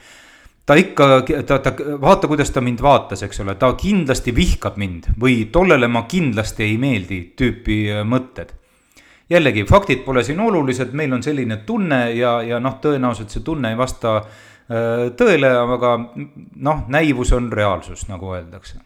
ta 0.67 0.75
ikka, 0.75 1.07
ta, 1.47 1.59
ta, 1.63 1.71
vaata, 2.01 2.27
kuidas 2.27 2.51
ta 2.51 2.61
mind 2.61 2.81
vaatas, 2.83 3.23
eks 3.23 3.39
ole, 3.43 3.55
ta 3.55 3.71
kindlasti 3.79 4.33
vihkab 4.35 4.75
mind 4.79 5.13
või 5.19 5.45
tollele 5.51 5.87
ma 5.87 6.03
kindlasti 6.11 6.65
ei 6.65 6.77
meeldi 6.81 7.21
tüüpi 7.39 7.77
äh, 7.93 8.03
mõtted. 8.07 8.51
Jällegi, 9.29 9.65
faktid 9.67 10.03
pole 10.05 10.24
siin 10.24 10.39
olulised, 10.39 10.93
meil 10.96 11.13
on 11.13 11.24
selline 11.24 11.62
tunne 11.67 12.01
ja, 12.15 12.38
ja 12.46 12.60
noh, 12.63 12.77
tõenäoliselt 12.84 13.34
see 13.34 13.46
tunne 13.46 13.74
ei 13.74 13.79
vasta 13.79 14.17
äh, 14.19 15.07
tõele, 15.19 15.51
aga 15.77 15.96
noh, 16.67 16.86
näivus 16.93 17.34
on 17.36 17.51
reaalsus, 17.53 18.07
nagu 18.12 18.31
öeldakse. 18.36 18.79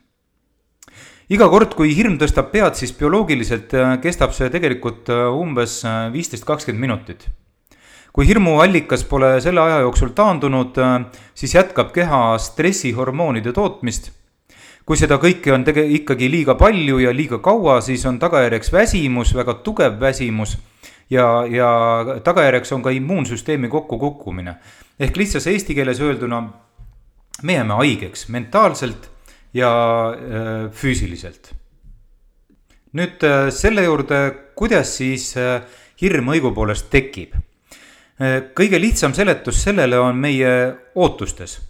iga 1.32 1.48
kord, 1.50 1.76
kui 1.78 1.94
hirm 1.96 2.18
tõstab 2.20 2.50
pead, 2.52 2.76
siis 2.80 2.94
bioloogiliselt 2.98 3.76
äh, 3.78 3.94
kestab 4.02 4.34
see 4.38 4.50
tegelikult 4.54 5.12
äh, 5.14 5.28
umbes 5.30 5.82
viisteist, 6.14 6.46
kakskümmend 6.46 6.88
minutit. 6.88 7.30
kui 8.12 8.28
hirmuallikas 8.28 9.06
pole 9.08 9.38
selle 9.42 9.62
aja 9.62 9.78
jooksul 9.86 10.10
taandunud, 10.12 10.76
siis 11.34 11.54
jätkab 11.56 11.94
keha 11.96 12.36
stressihormoonide 12.44 13.54
tootmist 13.56 14.10
kui 14.92 15.00
seda 15.00 15.16
kõike 15.24 15.54
on 15.56 15.62
tege-, 15.64 15.86
ikkagi 16.02 16.28
liiga 16.28 16.58
palju 16.60 16.98
ja 17.00 17.14
liiga 17.16 17.38
kaua, 17.40 17.78
siis 17.80 18.02
on 18.10 18.18
tagajärjeks 18.20 18.74
väsimus, 18.76 19.30
väga 19.38 19.54
tugev 19.64 19.94
väsimus 20.02 20.58
ja, 21.08 21.46
ja 21.48 21.70
tagajärjeks 22.26 22.76
on 22.76 22.84
ka 22.84 22.92
immuunsüsteemi 22.92 23.70
kokkukukkumine. 23.72 24.58
ehk 25.00 25.16
lihtsas 25.16 25.48
eesti 25.48 25.78
keeles 25.78 26.02
öelduna, 26.04 26.42
me 27.42 27.56
jääme 27.56 27.80
haigeks 27.80 28.28
mentaalselt 28.36 29.08
ja 29.54 29.72
äh, 30.12 30.68
füüsiliselt. 30.76 31.54
nüüd 32.92 33.24
äh, 33.24 33.48
selle 33.48 33.88
juurde, 33.88 34.22
kuidas 34.60 34.98
siis 34.98 35.32
äh, 35.38 35.62
hirm 36.02 36.36
õigupoolest 36.36 36.92
tekib. 36.92 37.40
kõige 38.60 38.78
lihtsam 38.82 39.16
seletus 39.16 39.64
sellele 39.64 40.04
on 40.04 40.20
meie 40.20 40.50
ootustes 40.96 41.62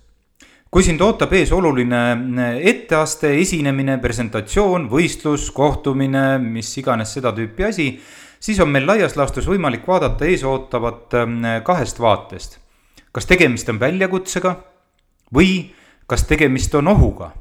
kui 0.72 0.86
sind 0.88 1.02
ootab 1.04 1.34
ees 1.36 1.50
oluline 1.52 2.00
eh, 2.40 2.62
etteaste, 2.72 3.34
esinemine, 3.42 3.98
presentatsioon, 4.00 4.88
võistlus, 4.92 5.50
kohtumine, 5.52 6.38
mis 6.40 6.70
iganes 6.80 7.12
seda 7.18 7.34
tüüpi 7.36 7.66
asi, 7.68 7.88
siis 8.40 8.60
on 8.64 8.72
meil 8.72 8.88
laias 8.88 9.18
laastus 9.20 9.50
võimalik 9.52 9.84
vaadata 9.88 10.30
eesootavat 10.32 11.18
eh, 11.20 11.58
kahest 11.68 12.00
vaatest. 12.00 12.60
kas 13.12 13.28
tegemist 13.28 13.68
on 13.70 13.80
väljakutsega 13.80 14.54
või 15.36 15.74
kas 16.08 16.24
tegemist 16.30 16.76
on 16.80 16.88
ohuga? 16.88 17.34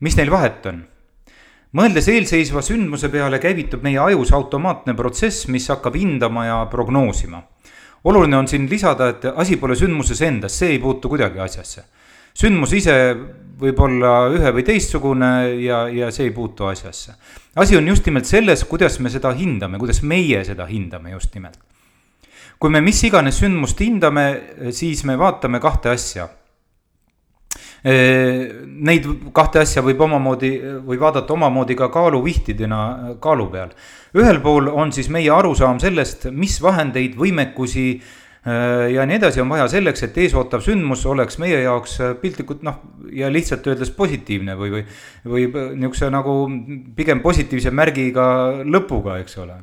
mis 0.00 0.16
neil 0.16 0.32
vahet 0.32 0.64
on? 0.72 0.80
mõeldes 1.76 2.08
eelseisva 2.08 2.62
sündmuse 2.64 3.10
peale, 3.12 3.38
käivitub 3.38 3.84
meie 3.84 3.98
ajus 4.00 4.32
automaatne 4.32 4.94
protsess, 4.96 5.50
mis 5.52 5.68
hakkab 5.68 6.00
hindama 6.00 6.46
ja 6.46 6.56
prognoosima. 6.72 7.42
oluline 8.04 8.40
on 8.40 8.48
siin 8.48 8.70
lisada, 8.70 9.10
et 9.12 9.28
asi 9.36 9.60
pole 9.60 9.76
sündmuses 9.76 10.24
endas, 10.24 10.56
see 10.56 10.72
ei 10.78 10.80
puutu 10.80 11.12
kuidagi 11.12 11.44
asjasse 11.44 11.84
sündmus 12.36 12.74
ise 12.76 12.94
võib 13.56 13.78
olla 13.80 14.26
ühe 14.32 14.52
või 14.52 14.64
teistsugune 14.66 15.30
ja, 15.62 15.86
ja 15.88 16.10
see 16.12 16.28
ei 16.28 16.34
puutu 16.36 16.68
asjasse. 16.68 17.14
asi 17.56 17.76
on 17.76 17.88
just 17.88 18.06
nimelt 18.06 18.28
selles, 18.28 18.64
kuidas 18.68 18.98
me 19.00 19.10
seda 19.12 19.32
hindame, 19.36 19.78
kuidas 19.80 20.02
meie 20.02 20.42
seda 20.44 20.66
hindame 20.68 21.14
just 21.14 21.34
nimelt. 21.34 21.58
kui 22.60 22.70
me 22.70 22.80
mis 22.80 23.02
iganes 23.04 23.40
sündmust 23.40 23.80
hindame, 23.80 24.26
siis 24.72 25.04
me 25.04 25.16
vaatame 25.18 25.60
kahte 25.60 25.92
asja. 25.92 26.28
Neid 27.86 29.04
kahte 29.36 29.60
asja 29.60 29.82
võib 29.84 30.00
omamoodi 30.02 30.50
või 30.84 30.96
vaadata 30.98 31.34
omamoodi 31.34 31.76
ka 31.78 31.88
kaaluvihtidena 31.92 33.16
kaalu 33.20 33.48
peal. 33.52 33.74
ühel 34.16 34.40
pool 34.40 34.68
on 34.72 34.92
siis 34.92 35.08
meie 35.12 35.30
arusaam 35.30 35.80
sellest, 35.80 36.28
mis 36.32 36.56
vahendeid, 36.62 37.16
võimekusi 37.16 37.86
Äh, 37.96 38.24
ja 38.94 39.06
nii 39.06 39.16
edasi 39.18 39.40
on 39.42 39.50
vaja 39.50 39.66
selleks, 39.70 40.04
et 40.06 40.18
eesootav 40.22 40.62
sündmus 40.62 41.02
oleks 41.10 41.40
meie 41.42 41.58
jaoks 41.64 41.96
äh, 42.00 42.12
piltlikult 42.20 42.62
noh, 42.66 42.78
ja 43.10 43.30
lihtsalt 43.32 43.66
öeldes 43.66 43.90
positiivne 43.96 44.54
või, 44.58 44.70
või, 44.76 44.84
või 45.26 45.46
niisuguse 45.80 46.10
nagu 46.14 46.36
pigem 46.94 47.24
positiivse 47.24 47.72
märgiga 47.74 48.26
lõpuga, 48.62 49.18
eks 49.24 49.40
ole. 49.42 49.58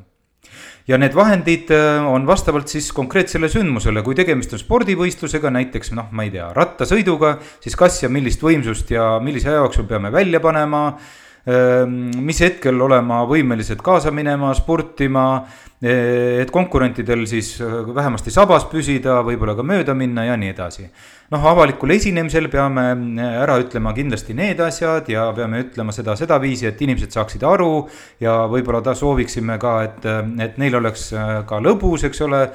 Ja 0.84 0.98
need 1.00 1.16
vahendid 1.16 1.72
äh, 1.72 2.04
on 2.04 2.28
vastavalt 2.28 2.68
siis 2.68 2.90
konkreetsele 2.92 3.48
sündmusele, 3.48 4.04
kui 4.04 4.16
tegemist 4.18 4.52
on 4.52 4.60
spordivõistlusega, 4.60 5.52
näiteks 5.56 5.94
noh, 5.96 6.12
ma 6.12 6.28
ei 6.28 6.34
tea, 6.34 6.50
rattasõiduga, 6.52 7.38
siis 7.64 7.80
kas 7.80 8.02
ja 8.02 8.12
millist 8.12 8.44
võimsust 8.44 8.92
ja 8.92 9.14
millise 9.24 9.48
aja 9.48 9.62
jooksul 9.62 9.88
peame 9.88 10.12
välja 10.12 10.44
panema? 10.44 10.90
Ehm, 10.92 11.23
mis 11.44 12.40
hetkel 12.40 12.80
olema 12.80 13.20
võimelised 13.28 13.82
kaasa 13.84 14.08
minema, 14.14 14.54
sportima, 14.56 15.44
eh, 15.82 16.40
et 16.40 16.50
konkurentidel 16.50 17.26
siis 17.28 17.58
eh, 17.60 17.74
vähemasti 17.94 18.32
sabas 18.32 18.64
püsida, 18.70 19.18
võib-olla 19.26 19.52
ka 19.56 19.66
mööda 19.66 19.94
minna 19.94 20.24
ja 20.24 20.38
nii 20.40 20.54
edasi. 20.54 20.88
noh, 21.34 21.44
avalikul 21.50 21.90
esinemisel 21.90 22.48
peame 22.48 22.86
eh, 23.20 23.36
ära 23.42 23.58
ütlema 23.60 23.92
kindlasti 23.92 24.34
need 24.34 24.60
asjad 24.60 25.08
ja 25.08 25.26
peame 25.36 25.60
ütlema 25.66 25.92
seda 25.92 26.16
sedaviisi, 26.16 26.66
et 26.66 26.80
inimesed 26.80 27.12
saaksid 27.12 27.44
aru 27.44 27.88
ja 28.20 28.46
võib-olla 28.48 28.80
ta 28.80 28.94
sooviksime 28.94 29.58
ka, 29.58 29.82
et, 29.84 30.08
et 30.40 30.56
neil 30.58 30.80
oleks 30.80 31.10
ka 31.48 31.60
lõbus, 31.60 32.08
eks 32.08 32.24
ole 32.24 32.46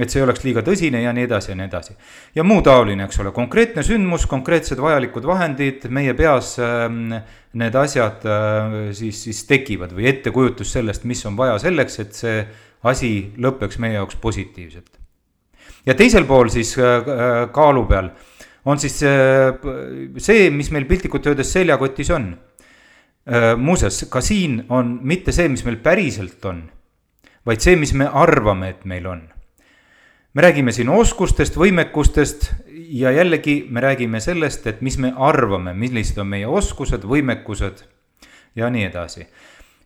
et 0.00 0.08
see 0.12 0.20
ei 0.20 0.24
oleks 0.24 0.44
liiga 0.46 0.62
tõsine 0.64 1.02
ja 1.02 1.12
nii 1.14 1.26
edasi 1.28 1.52
ja 1.52 1.56
nii 1.58 1.66
edasi. 1.68 1.94
ja 2.34 2.44
muu 2.46 2.62
taoline, 2.64 3.04
eks 3.04 3.20
ole, 3.20 3.32
konkreetne 3.36 3.84
sündmus, 3.84 4.24
konkreetsed 4.30 4.80
vajalikud 4.80 5.26
vahendid, 5.28 5.84
meie 5.92 6.14
peas 6.16 6.54
äh, 6.62 6.86
need 7.60 7.76
asjad 7.76 8.24
äh, 8.24 8.78
siis, 8.96 9.20
siis 9.26 9.44
tekivad 9.48 9.92
või 9.96 10.08
ettekujutus 10.12 10.72
sellest, 10.76 11.04
mis 11.08 11.22
on 11.28 11.36
vaja 11.38 11.58
selleks, 11.60 11.98
et 12.04 12.16
see 12.16 12.40
asi 12.88 13.12
lõpeks 13.36 13.80
meie 13.82 13.98
jaoks 13.98 14.16
positiivselt. 14.22 14.96
ja 15.86 15.96
teisel 15.96 16.24
pool 16.28 16.48
siis 16.52 16.76
äh, 16.78 16.96
äh 17.00 17.40
kaalu 17.52 17.84
peal 17.88 18.12
on 18.64 18.78
siis 18.78 18.98
see, 19.00 20.50
mis 20.52 20.68
meil 20.70 20.84
piltlikult 20.84 21.26
öeldes 21.26 21.52
seljakotis 21.52 22.10
on 22.12 22.34
muuseas, 23.56 24.02
ka 24.10 24.20
siin 24.24 24.58
on 24.68 24.98
mitte 25.06 25.32
see, 25.32 25.48
mis 25.48 25.62
meil 25.64 25.78
päriselt 25.80 26.44
on, 26.48 26.62
vaid 27.46 27.60
see, 27.64 27.76
mis 27.80 27.92
me 27.96 28.08
arvame, 28.08 28.72
et 28.74 28.84
meil 28.88 29.06
on 29.08 29.22
me 30.34 30.42
räägime 30.42 30.72
siin 30.72 30.88
oskustest, 30.88 31.56
võimekustest 31.58 32.50
ja 32.90 33.10
jällegi 33.10 33.64
me 33.70 33.80
räägime 33.80 34.20
sellest, 34.20 34.66
et 34.66 34.80
mis 34.80 34.98
me 34.98 35.12
arvame, 35.16 35.74
millised 35.74 36.18
on 36.18 36.30
meie 36.30 36.46
oskused, 36.46 37.04
võimekused 37.06 37.84
ja 38.56 38.70
nii 38.70 38.84
edasi. 38.88 39.26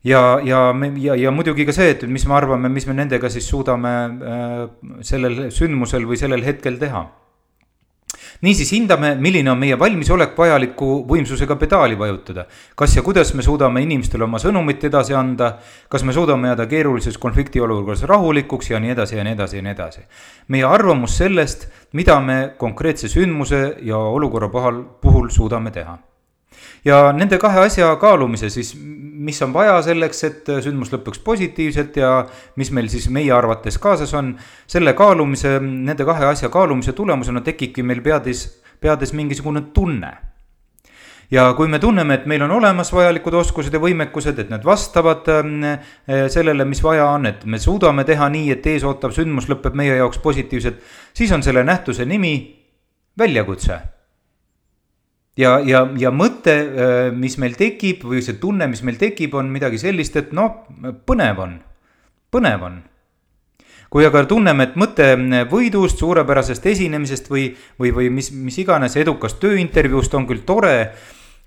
ja, 0.05 0.41
ja 0.45 0.75
ja, 1.01 1.15
ja 1.15 1.31
muidugi 1.31 1.67
ka 1.67 1.73
see, 1.73 1.91
et 1.91 2.07
mis 2.09 2.27
me 2.27 2.35
arvame, 2.35 2.69
mis 2.69 2.87
me 2.87 2.95
nendega 2.95 3.29
siis 3.29 3.49
suudame 3.49 3.95
äh, 4.05 4.65
sellel 5.01 5.51
sündmusel 5.51 6.07
või 6.07 6.17
sellel 6.21 6.45
hetkel 6.45 6.79
teha 6.79 7.07
niisiis 8.43 8.73
hindame, 8.73 9.15
milline 9.21 9.51
on 9.51 9.59
meie 9.59 9.79
valmisolek 9.79 10.39
vajaliku 10.39 11.05
võimsusega 11.09 11.57
pedaali 11.57 11.99
vajutada. 11.99 12.47
kas 12.77 12.97
ja 12.97 13.03
kuidas 13.03 13.35
me 13.35 13.43
suudame 13.43 13.83
inimestele 13.83 14.25
oma 14.25 14.39
sõnumit 14.39 14.85
edasi 14.85 15.15
anda, 15.15 15.59
kas 15.89 16.03
me 16.03 16.13
suudame 16.13 16.49
jääda 16.49 16.67
keerulises 16.67 17.19
konfliktiolukorras 17.19 18.03
rahulikuks 18.03 18.71
ja 18.71 18.81
nii 18.81 18.91
edasi 18.91 19.17
ja 19.17 19.25
nii 19.25 19.33
edasi 19.33 19.57
ja 19.57 19.63
nii 19.63 19.73
edasi. 19.73 20.01
meie 20.49 20.65
arvamus 20.65 21.19
sellest, 21.19 21.69
mida 21.93 22.21
me 22.21 22.55
konkreetse 22.59 23.09
sündmuse 23.09 23.77
ja 23.83 23.99
olukorra 23.99 24.49
puhul, 24.49 24.83
puhul 25.01 25.29
suudame 25.29 25.71
teha 25.71 25.99
ja 26.85 27.13
nende 27.17 27.39
kahe 27.41 27.65
asja 27.65 27.89
kaalumise 28.01 28.51
siis, 28.53 28.75
mis 29.25 29.41
on 29.43 29.55
vaja 29.55 29.79
selleks, 29.87 30.25
et 30.29 30.53
sündmus 30.65 30.93
lõpeks 30.93 31.23
positiivselt 31.25 31.97
ja 31.97 32.11
mis 32.61 32.71
meil 32.75 32.91
siis 32.93 33.09
meie 33.13 33.33
arvates 33.33 33.79
kaasas 33.81 34.13
on, 34.19 34.35
selle 34.67 34.93
kaalumise, 34.97 35.57
nende 35.63 36.05
kahe 36.05 36.29
asja 36.33 36.53
kaalumise 36.53 36.93
tulemusena 36.93 37.41
tekibki 37.45 37.83
meil 37.83 38.03
peades, 38.05 38.47
peades 38.81 39.15
mingisugune 39.17 39.69
tunne. 39.75 40.13
Ja 41.33 41.47
kui 41.57 41.71
me 41.73 41.79
tunneme, 41.81 42.19
et 42.19 42.27
meil 42.29 42.43
on 42.45 42.53
olemas 42.53 42.91
vajalikud 42.93 43.35
oskused 43.41 43.73
ja 43.73 43.81
võimekused, 43.81 44.37
et 44.39 44.51
need 44.53 44.67
vastavad 44.67 45.31
äh, 45.33 45.89
sellele, 46.31 46.67
mis 46.69 46.83
vaja 46.85 47.09
on, 47.15 47.25
et 47.27 47.47
me 47.49 47.59
suudame 47.59 48.05
teha 48.05 48.29
nii, 48.31 48.53
et 48.53 48.69
eesootav 48.75 49.17
sündmus 49.17 49.49
lõpeb 49.49 49.75
meie 49.79 49.97
jaoks 49.97 50.21
positiivselt, 50.23 50.85
siis 51.17 51.33
on 51.33 51.43
selle 51.43 51.65
nähtuse 51.65 52.05
nimi 52.05 52.37
väljakutse 53.19 53.81
ja, 55.37 55.59
ja, 55.67 55.85
ja 55.99 56.13
mõte, 56.15 56.55
äh, 56.55 57.13
mis 57.15 57.37
meil 57.43 57.57
tekib 57.59 58.05
või 58.07 58.23
see 58.25 58.39
tunne, 58.41 58.69
mis 58.71 58.85
meil 58.87 58.99
tekib, 59.01 59.35
on 59.39 59.51
midagi 59.53 59.81
sellist, 59.83 60.17
et 60.21 60.35
noh, 60.37 60.65
põnev 61.07 61.43
on, 61.45 61.57
põnev 62.35 62.69
on. 62.71 62.83
kui 63.95 64.03
aga 64.03 64.25
tunneme, 64.27 64.65
et 64.65 64.73
mõte 64.75 65.05
võidust, 65.47 66.01
suurepärasest 66.03 66.65
esinemisest 66.67 67.29
või, 67.31 67.53
või, 67.79 67.93
või 67.95 68.09
mis, 68.11 68.33
mis 68.35 68.57
iganes 68.59 68.97
edukast 68.99 69.39
tööintervjuust 69.39 70.17
on 70.19 70.27
küll 70.27 70.43
tore, 70.43 70.91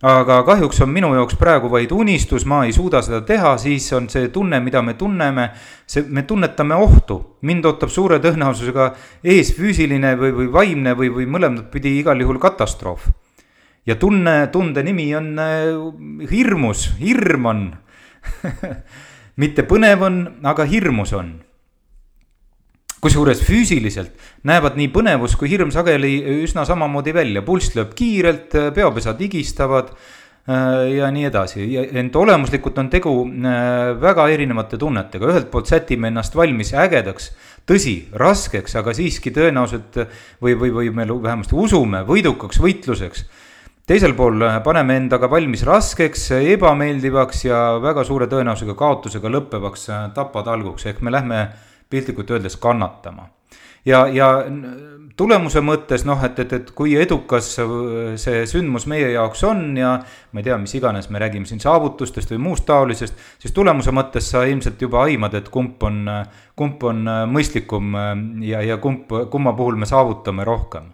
aga 0.08 0.38
kahjuks 0.48 0.80
on 0.86 0.94
minu 0.94 1.10
jaoks 1.18 1.36
praegu 1.36 1.68
vaid 1.68 1.92
unistus, 1.92 2.46
ma 2.48 2.62
ei 2.64 2.72
suuda 2.72 3.02
seda 3.04 3.20
teha, 3.28 3.58
siis 3.60 3.90
on 3.98 4.08
see 4.08 4.30
tunne, 4.32 4.62
mida 4.64 4.80
me 4.80 4.96
tunneme, 4.96 5.50
see, 5.84 6.06
me 6.08 6.24
tunnetame 6.24 6.76
ohtu. 6.76 7.20
mind 7.42 7.66
ootab 7.66 7.90
suure 7.92 8.20
tõenäosusega 8.24 8.94
ees 9.24 9.52
füüsiline 9.58 10.16
või, 10.16 10.32
või 10.32 10.52
vaimne 10.54 10.96
või, 10.96 11.10
või 11.12 11.26
mõlemat 11.28 11.72
pidi 11.72 11.98
igal 12.00 12.22
juhul 12.22 12.40
katastroof 12.40 13.10
ja 13.88 13.96
tunne, 13.96 14.48
tunde 14.52 14.84
nimi 14.84 15.08
on 15.16 15.34
äh, 15.40 16.30
hirmus, 16.32 16.92
hirm 17.00 17.50
on. 17.50 17.68
Mitte 19.42 19.64
põnev 19.70 20.04
on, 20.08 20.24
aga 20.48 20.66
hirmus 20.68 21.14
on. 21.18 21.36
kusjuures 22.98 23.44
füüsiliselt 23.46 24.24
näevad 24.50 24.76
nii 24.76 24.90
põnevus 24.90 25.36
kui 25.38 25.52
hirm 25.52 25.70
sageli 25.72 26.16
üsna 26.42 26.64
samamoodi 26.66 27.14
välja, 27.14 27.44
pulss 27.46 27.76
lööb 27.78 27.92
kiirelt, 27.96 28.56
peopesad 28.74 29.22
higistavad 29.22 29.92
ja 30.48 31.12
nii 31.14 31.28
edasi, 31.28 31.68
ent 32.02 32.16
olemuslikult 32.18 32.80
on 32.82 32.90
tegu 32.90 33.14
väga 34.02 34.26
erinevate 34.34 34.80
tunnetega, 34.82 35.30
ühelt 35.30 35.52
poolt 35.54 35.70
sätime 35.70 36.10
ennast 36.10 36.36
valmis 36.36 36.74
ägedaks, 36.74 37.30
tõsi, 37.70 37.96
raskeks, 38.18 38.76
aga 38.82 38.96
siiski 38.98 39.32
tõenäoliselt 39.36 40.02
või, 40.42 40.58
või, 40.58 40.74
või 40.80 40.92
me 40.96 41.06
vähemasti 41.12 41.56
usume 41.56 42.02
võidukaks 42.08 42.64
võitluseks 42.64 43.28
teisel 43.88 44.14
pool 44.18 44.44
paneme 44.66 44.98
endaga 45.00 45.30
valmis 45.32 45.64
raskeks, 45.68 46.28
ebameeldivaks 46.56 47.46
ja 47.48 47.62
väga 47.84 48.04
suure 48.08 48.28
tõenäosusega 48.28 48.76
kaotusega 48.76 49.32
lõppevaks 49.32 49.88
tapatalguks, 50.16 50.90
ehk 50.92 51.00
me 51.02 51.14
lähme 51.16 51.48
piltlikult 51.90 52.36
öeldes 52.36 52.60
kannatama. 52.60 53.30
Ja, 53.88 54.02
ja 54.12 54.28
tulemuse 55.16 55.62
mõttes 55.64 56.04
noh, 56.04 56.20
et, 56.28 56.42
et, 56.44 56.52
et 56.58 56.74
kui 56.76 56.98
edukas 57.00 57.54
see 58.20 58.42
sündmus 58.52 58.90
meie 58.92 59.14
jaoks 59.14 59.46
on 59.48 59.64
ja 59.80 59.94
ma 60.04 60.44
ei 60.44 60.50
tea, 60.50 60.58
mis 60.60 60.76
iganes, 60.76 61.08
me 61.08 61.24
räägime 61.24 61.48
siin 61.48 61.64
saavutustest 61.64 62.36
või 62.36 62.44
muust 62.50 62.68
taolisest, 62.68 63.16
siis 63.40 63.56
tulemuse 63.56 63.96
mõttes 63.96 64.28
sa 64.34 64.44
ilmselt 64.44 64.84
juba 64.84 65.06
aimad, 65.08 65.40
et 65.40 65.48
kumb 65.54 65.88
on, 65.88 66.04
kumb 66.60 66.84
on 66.92 67.08
mõistlikum 67.32 67.96
ja, 68.44 68.66
ja 68.68 68.82
kumb, 68.84 69.08
kumma 69.32 69.56
puhul 69.56 69.80
me 69.80 69.88
saavutame 69.88 70.44
rohkem 70.44 70.92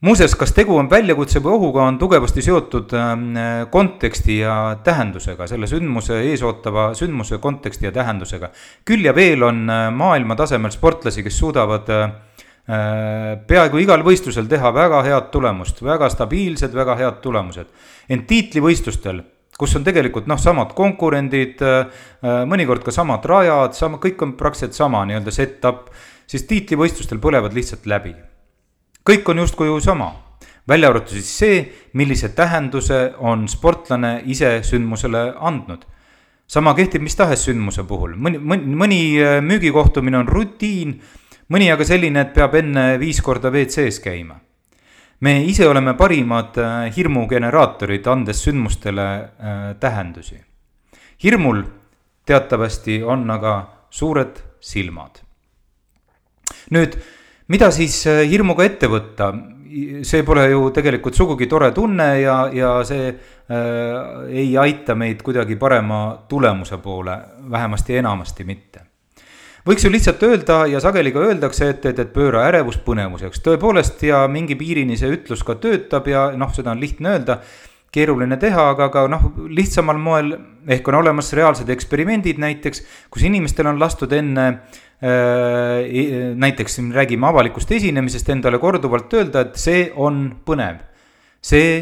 muuseas, 0.00 0.34
kas 0.38 0.54
tegu 0.56 0.76
on 0.80 0.88
väljakutse 0.90 1.42
või 1.44 1.52
ohuga, 1.58 1.84
on 1.84 1.98
tugevasti 2.00 2.42
seotud 2.44 2.92
ähm, 2.96 3.26
konteksti 3.72 4.38
ja 4.40 4.54
tähendusega, 4.84 5.48
selle 5.50 5.68
sündmuse, 5.68 6.22
eesootava 6.30 6.90
sündmuse 6.96 7.38
konteksti 7.38 7.88
ja 7.88 7.92
tähendusega. 7.92 8.50
küll 8.84 9.04
ja 9.04 9.14
veel 9.14 9.42
on 9.44 9.66
äh, 9.70 9.88
maailma 9.92 10.36
tasemel 10.36 10.72
sportlasi, 10.72 11.24
kes 11.26 11.38
suudavad 11.38 11.92
äh, 11.92 12.04
äh, 12.04 13.34
peaaegu 13.46 13.82
igal 13.84 14.04
võistlusel 14.06 14.48
teha 14.48 14.72
väga 14.74 15.02
head 15.04 15.28
tulemust, 15.34 15.84
väga 15.84 16.08
stabiilsed, 16.08 16.72
väga 16.74 16.96
head 16.96 17.20
tulemused. 17.20 17.68
ent 18.08 18.26
tiitlivõistlustel, 18.26 19.20
kus 19.58 19.76
on 19.76 19.84
tegelikult 19.84 20.26
noh, 20.26 20.40
samad 20.40 20.72
konkurendid, 20.72 21.60
mõnikord 22.48 22.80
ka 22.82 22.90
samad 22.90 23.26
rajad, 23.28 23.76
sama, 23.76 24.00
kõik 24.00 24.24
on 24.24 24.32
praktiliselt 24.40 24.72
sama 24.72 25.04
nii-öelda 25.04 25.30
set-up, 25.30 25.92
siis 26.26 26.48
tiitlivõistlustel 26.48 27.20
põlevad 27.20 27.52
lihtsalt 27.52 27.84
läbi 27.84 28.16
kõik 29.06 29.28
on 29.28 29.38
justkui 29.42 29.66
ju 29.66 29.80
sama, 29.80 30.12
välja 30.68 30.90
arvatud 30.90 31.16
siis 31.16 31.30
see, 31.38 31.62
millise 31.98 32.32
tähenduse 32.36 33.14
on 33.18 33.48
sportlane 33.48 34.20
ise 34.26 34.60
sündmusele 34.62 35.34
andnud. 35.38 35.86
sama 36.50 36.74
kehtib 36.74 37.02
mis 37.02 37.14
tahes 37.14 37.44
sündmuse 37.46 37.84
puhul, 37.86 38.16
mõni, 38.18 38.38
mõni, 38.38 38.74
mõni 38.74 39.00
äh, 39.22 39.38
müügikohtumine 39.42 40.18
on 40.18 40.28
rutiin, 40.28 40.96
mõni 41.48 41.70
aga 41.70 41.84
selline, 41.86 42.20
et 42.20 42.32
peab 42.34 42.54
enne 42.58 42.98
viis 42.98 43.20
korda 43.22 43.50
WC-s 43.50 44.00
käima. 44.02 44.40
me 45.20 45.44
ise 45.44 45.68
oleme 45.68 45.94
parimad 45.94 46.58
äh, 46.58 46.96
hirmugeneraatorid, 46.96 48.06
andes 48.06 48.42
sündmustele 48.44 49.06
äh, 49.14 49.76
tähendusi. 49.80 50.40
hirmul 51.22 51.62
teatavasti 52.26 53.02
on 53.02 53.30
aga 53.30 53.54
suured 53.90 54.42
silmad. 54.60 55.22
nüüd 56.70 56.98
mida 57.50 57.70
siis 57.74 58.02
äh, 58.10 58.24
hirmuga 58.30 58.66
ette 58.66 58.90
võtta? 58.90 59.32
see 60.02 60.24
pole 60.26 60.48
ju 60.50 60.64
tegelikult 60.74 61.14
sugugi 61.14 61.46
tore 61.46 61.68
tunne 61.70 62.08
ja, 62.18 62.40
ja 62.50 62.72
see 62.82 63.04
äh, 63.06 64.32
ei 64.42 64.48
aita 64.58 64.96
meid 64.98 65.22
kuidagi 65.22 65.54
parema 65.60 66.00
tulemuse 66.28 66.80
poole, 66.82 67.14
vähemasti 67.50 68.00
enamasti 68.00 68.46
mitte 68.48 68.86
võiks 69.66 69.84
ju 69.84 69.92
lihtsalt 69.92 70.22
öelda 70.26 70.64
ja 70.70 70.80
sageli 70.82 71.12
ka 71.14 71.22
öeldakse, 71.28 71.70
et, 71.74 71.86
et, 71.86 71.98
et 72.02 72.12
pööra 72.14 72.46
ärevus 72.48 72.80
põnevuseks, 72.84 73.42
tõepoolest 73.44 74.02
ja 74.08 74.24
mingi 74.28 74.56
piirini 74.58 74.98
see 74.98 75.12
ütlus 75.14 75.44
ka 75.46 75.58
töötab 75.60 76.08
ja 76.10 76.30
noh, 76.36 76.52
seda 76.56 76.72
on 76.74 76.80
lihtne 76.80 77.14
öelda 77.14 77.40
keeruline 77.94 78.38
teha, 78.40 78.68
aga 78.74 78.88
ka 78.92 79.06
noh, 79.10 79.30
lihtsamal 79.50 79.98
moel 79.98 80.34
ehk 80.70 80.88
on 80.88 81.00
olemas 81.00 81.32
reaalsed 81.36 81.70
eksperimendid 81.74 82.38
näiteks, 82.40 82.84
kus 83.10 83.26
inimestel 83.26 83.68
on 83.70 83.80
lastud 83.82 84.12
enne 84.16 84.46
äh, 85.02 86.34
näiteks 86.36 86.78
räägime 86.94 87.30
avalikust 87.30 87.72
esinemisest 87.72 88.28
endale 88.34 88.58
korduvalt 88.62 89.12
öelda, 89.18 89.46
et 89.46 89.60
see 89.60 89.88
on 89.96 90.26
põnev. 90.46 90.86
see, 91.40 91.78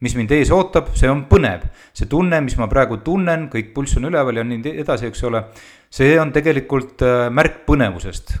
mis 0.00 0.14
mind 0.14 0.30
ees 0.36 0.50
ootab, 0.54 0.92
see 0.94 1.10
on 1.10 1.24
põnev. 1.30 1.66
see 1.92 2.06
tunne, 2.10 2.40
mis 2.40 2.56
ma 2.58 2.68
praegu 2.70 3.00
tunnen, 3.04 3.48
kõik 3.52 3.72
pulss 3.74 3.96
on 3.98 4.10
üleval 4.10 4.36
ja 4.36 4.44
nii 4.44 4.78
edasi, 4.84 5.10
eks 5.10 5.24
ole. 5.24 5.44
see 5.90 6.14
on 6.20 6.32
tegelikult 6.32 7.02
äh, 7.02 7.26
märk 7.30 7.64
põnevusest 7.66 8.36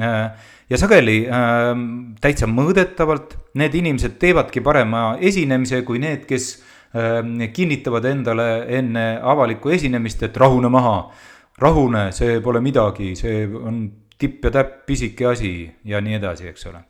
äh, 0.00 0.30
ja 0.68 0.78
sageli 0.80 1.22
äh, 1.26 1.70
täitsa 2.20 2.48
mõõdetavalt 2.50 3.36
need 3.58 3.76
inimesed 3.78 4.18
teevadki 4.20 4.62
parema 4.64 5.16
esinemise 5.24 5.82
kui 5.86 6.00
need, 6.02 6.26
kes 6.28 6.50
äh, 6.92 7.22
kinnitavad 7.54 8.08
endale 8.10 8.48
enne 8.78 9.08
avalikku 9.22 9.72
esinemist, 9.74 10.22
et 10.22 10.36
rahune 10.36 10.70
maha. 10.72 11.00
Rahune, 11.60 12.10
see 12.12 12.40
pole 12.44 12.60
midagi, 12.64 13.14
see 13.18 13.46
on 13.46 13.82
tipp 14.18 14.44
ja 14.44 14.52
täpp, 14.54 14.84
pisike 14.86 15.26
asi 15.30 15.52
ja 15.86 16.00
nii 16.02 16.18
edasi, 16.18 16.48
eks 16.50 16.66
ole. 16.70 16.84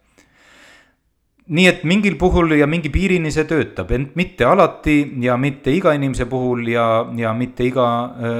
Nii 1.49 1.65
et 1.65 1.85
mingil 1.89 2.19
puhul 2.21 2.53
ja 2.59 2.67
mingi 2.69 2.91
piirini 2.93 3.31
see 3.33 3.47
töötab, 3.49 3.93
ent 3.97 4.17
mitte 4.21 4.45
alati 4.45 4.99
ja 5.25 5.39
mitte 5.41 5.73
iga 5.73 5.95
inimese 5.97 6.27
puhul 6.29 6.67
ja, 6.69 7.07
ja 7.17 7.33
mitte 7.33 7.65
iga 7.65 7.87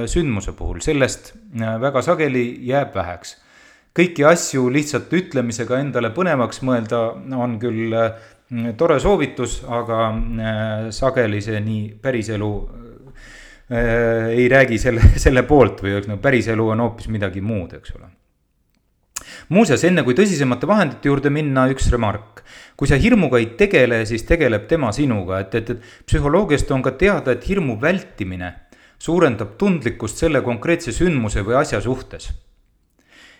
sündmuse 0.09 0.53
puhul, 0.57 0.77
sellest 0.85 1.33
väga 1.57 2.03
sageli 2.05 2.43
jääb 2.69 2.93
väheks. 2.93 3.37
Kõiki 3.97 4.25
asju 4.29 4.67
lihtsalt 4.69 5.09
ütlemisega 5.17 5.79
endale 5.81 6.11
põnevaks 6.13 6.61
mõelda 6.61 6.99
on 7.33 7.57
küll 7.61 7.97
tore 8.77 8.99
soovitus, 9.01 9.63
aga 9.65 10.05
sageli 10.93 11.41
see 11.41 11.57
nii 11.65 11.87
päriselu 12.01 12.51
ei 13.69 14.47
räägi 14.49 14.79
selle, 14.81 15.11
selle 15.25 15.43
poolt 15.45 15.83
või 15.85 15.99
no 16.09 16.17
päriselu 16.21 16.71
on 16.73 16.85
hoopis 16.85 17.09
midagi 17.13 17.41
muud, 17.41 17.75
eks 17.77 17.93
ole. 17.97 18.09
muuseas, 19.53 19.83
enne 19.85 20.03
kui 20.03 20.17
tõsisemate 20.17 20.67
vahendite 20.69 21.11
juurde 21.11 21.29
minna, 21.29 21.67
üks 21.69 21.91
remark. 21.93 22.43
kui 22.75 22.87
sa 22.89 22.97
hirmuga 22.97 23.37
ei 23.37 23.51
tegele, 23.59 24.05
siis 24.09 24.25
tegeleb 24.25 24.67
tema 24.67 24.91
sinuga, 24.95 25.43
et, 25.45 25.55
et, 25.55 25.69
et 25.69 26.05
psühholoogiast 26.09 26.71
on 26.71 26.81
ka 26.81 26.95
teada, 26.97 27.35
et 27.35 27.45
hirmu 27.45 27.77
vältimine 27.81 28.53
suurendab 28.99 29.55
tundlikkust 29.57 30.17
selle 30.25 30.41
konkreetse 30.41 30.91
sündmuse 30.91 31.45
või 31.45 31.59
asja 31.61 31.81
suhtes 31.81 32.31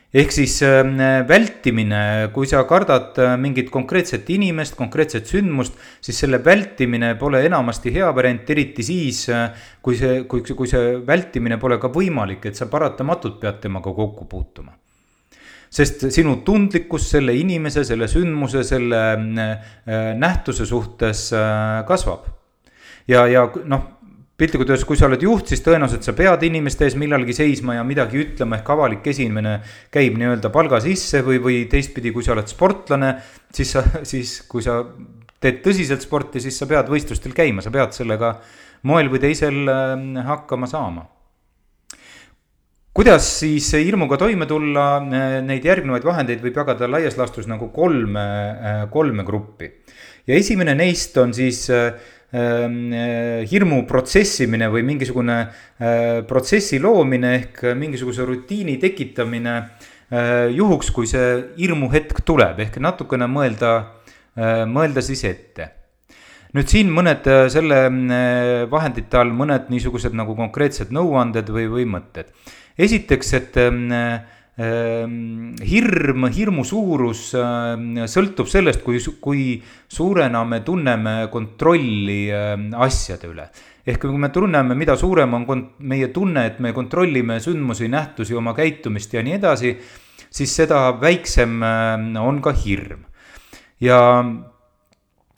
ehk 0.09 0.31
siis 0.33 0.55
äh, 0.65 1.21
vältimine, 1.29 2.29
kui 2.33 2.47
sa 2.49 2.63
kardad 2.69 3.17
äh, 3.21 3.35
mingit 3.37 3.69
konkreetset 3.69 4.29
inimest, 4.33 4.73
konkreetset 4.77 5.29
sündmust, 5.29 5.77
siis 6.01 6.17
selle 6.23 6.39
vältimine 6.45 7.13
pole 7.19 7.43
enamasti 7.45 7.93
hea 7.93 8.09
variant, 8.15 8.49
eriti 8.49 8.85
siis, 8.85 9.27
äh, 9.29 9.51
kui 9.85 9.99
see, 9.99 10.23
kui, 10.29 10.41
kui 10.41 10.69
see 10.69 10.97
vältimine 11.05 11.59
pole 11.61 11.77
ka 11.81 11.91
võimalik, 11.93 12.49
et 12.49 12.57
sa 12.57 12.69
paratamatult 12.71 13.37
pead 13.41 13.61
temaga 13.67 13.93
kokku 13.95 14.29
puutuma 14.29 14.75
sest 15.69 16.07
sinu 16.09 16.39
tundlikkus 16.41 17.03
selle 17.11 17.35
inimese, 17.37 17.83
selle 17.85 18.07
sündmuse, 18.09 18.63
selle 18.65 19.01
nähtuse 20.17 20.65
suhtes 20.65 21.27
kasvab. 21.85 22.23
ja, 23.05 23.27
ja 23.29 23.43
noh 23.69 23.98
piltlikult 24.39 24.71
öeldes, 24.71 24.87
kui 24.87 24.97
sa 24.99 25.09
oled 25.09 25.23
juht, 25.23 25.51
siis 25.51 25.61
tõenäoliselt 25.65 26.05
sa 26.07 26.15
pead 26.15 26.43
inimeste 26.47 26.87
ees 26.87 26.95
millalgi 26.99 27.35
seisma 27.35 27.75
ja 27.75 27.83
midagi 27.87 28.21
ütlema, 28.23 28.59
ehk 28.59 28.71
avalik 28.75 29.07
esinemine 29.11 29.57
käib 29.91 30.15
nii-öelda 30.19 30.51
palga 30.53 30.79
sisse 30.83 31.21
või, 31.25 31.41
või 31.43 31.59
teistpidi, 31.71 32.13
kui 32.15 32.23
sa 32.25 32.35
oled 32.37 32.47
sportlane, 32.51 33.13
siis 33.55 33.75
sa, 33.75 33.83
siis 34.07 34.39
kui 34.47 34.63
sa 34.63 34.81
teed 35.43 35.61
tõsiselt 35.63 36.03
sporti, 36.03 36.41
siis 36.43 36.57
sa 36.59 36.67
pead 36.69 36.91
võistlustel 36.91 37.35
käima, 37.35 37.63
sa 37.63 37.71
pead 37.73 37.95
sellega 37.95 38.33
moel 38.87 39.11
või 39.11 39.21
teisel 39.23 39.63
ähm, 39.71 40.11
hakkama 40.27 40.67
saama. 40.71 41.07
kuidas 42.95 43.27
siis 43.39 43.67
hirmuga 43.75 44.17
toime 44.19 44.47
tulla, 44.47 44.85
äh, 44.99 45.39
neid 45.43 45.65
järgnevaid 45.67 46.03
vahendeid 46.03 46.43
võib 46.43 46.55
jagada 46.59 46.87
laias 46.87 47.19
laastus 47.19 47.47
nagu 47.47 47.69
kolme, 47.75 48.23
äh, 48.23 48.85
kolme 48.91 49.23
gruppi. 49.23 49.71
ja 50.27 50.35
esimene 50.35 50.75
neist 50.75 51.17
on 51.17 51.33
siis 51.33 51.67
äh, 51.69 51.93
hirmu 52.31 53.79
protsessimine 53.89 54.67
või 54.69 54.83
mingisugune 54.85 55.37
äh, 55.41 56.21
protsessi 56.29 56.77
loomine 56.79 57.33
ehk 57.39 57.63
mingisuguse 57.73 58.25
rutiini 58.27 58.77
tekitamine 58.77 59.55
äh, 59.57 60.45
juhuks, 60.53 60.91
kui 60.93 61.09
see 61.09 61.31
hirmuhetk 61.57 62.21
tuleb, 62.25 62.61
ehk 62.67 62.77
natukene 62.83 63.29
mõelda, 63.29 63.73
mõelda 64.69 65.01
siis 65.03 65.23
ette 65.27 65.65
nüüd 66.55 66.69
siin 66.69 66.87
mõned 66.93 67.25
selle 67.51 67.79
vahendite 68.71 69.17
all 69.19 69.33
mõned 69.35 69.67
niisugused 69.73 70.13
nagu 70.15 70.33
konkreetsed 70.37 70.93
nõuanded 70.95 71.49
või, 71.53 71.65
või 71.69 71.85
mõtted. 71.89 72.29
esiteks, 72.77 73.33
et 73.33 73.57
Ehm, 73.59 73.91
hirm, 74.59 76.25
hirmu 76.35 76.65
suurus 76.67 77.29
ehm, 77.37 78.01
sõltub 78.11 78.49
sellest, 78.51 78.81
kui, 78.83 78.99
kui 79.23 79.43
suurena 79.87 80.43
me 80.43 80.59
tunneme 80.67 81.29
kontrolli 81.31 82.25
ehm, 82.27 82.65
asjade 82.75 83.29
üle. 83.29 83.47
ehk 83.89 84.03
kui 84.03 84.19
me 84.19 84.29
tunneme, 84.29 84.75
mida 84.75 84.97
suurem 84.99 85.33
on 85.33 85.63
meie 85.79 86.11
tunne, 86.13 86.45
et 86.45 86.59
me 86.59 86.73
kontrollime 86.73 87.39
sündmusi, 87.39 87.87
nähtusi, 87.87 88.35
oma 88.35 88.53
käitumist 88.53 89.13
ja 89.13 89.23
nii 89.23 89.37
edasi, 89.39 89.73
siis 90.29 90.55
seda 90.55 90.91
väiksem 91.01 91.63
on 92.19 92.41
ka 92.41 92.51
hirm. 92.51 93.05
ja 93.79 93.99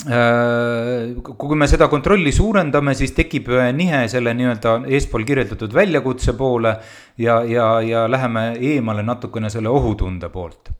kui 0.01 1.55
me 1.55 1.67
seda 1.69 1.87
kontrolli 1.87 2.31
suurendame, 2.33 2.95
siis 2.97 3.13
tekib 3.13 3.51
nihe 3.77 4.07
selle 4.09 4.33
nii-öelda 4.33 4.79
eespool 4.89 5.25
kirjeldatud 5.27 5.73
väljakutse 5.73 6.33
poole 6.37 6.73
ja, 7.21 7.41
ja, 7.45 7.67
ja 7.85 8.07
läheme 8.09 8.55
eemale 8.57 9.03
natukene 9.05 9.49
selle 9.53 9.69
ohutunde 9.69 10.29
poolt. 10.33 10.71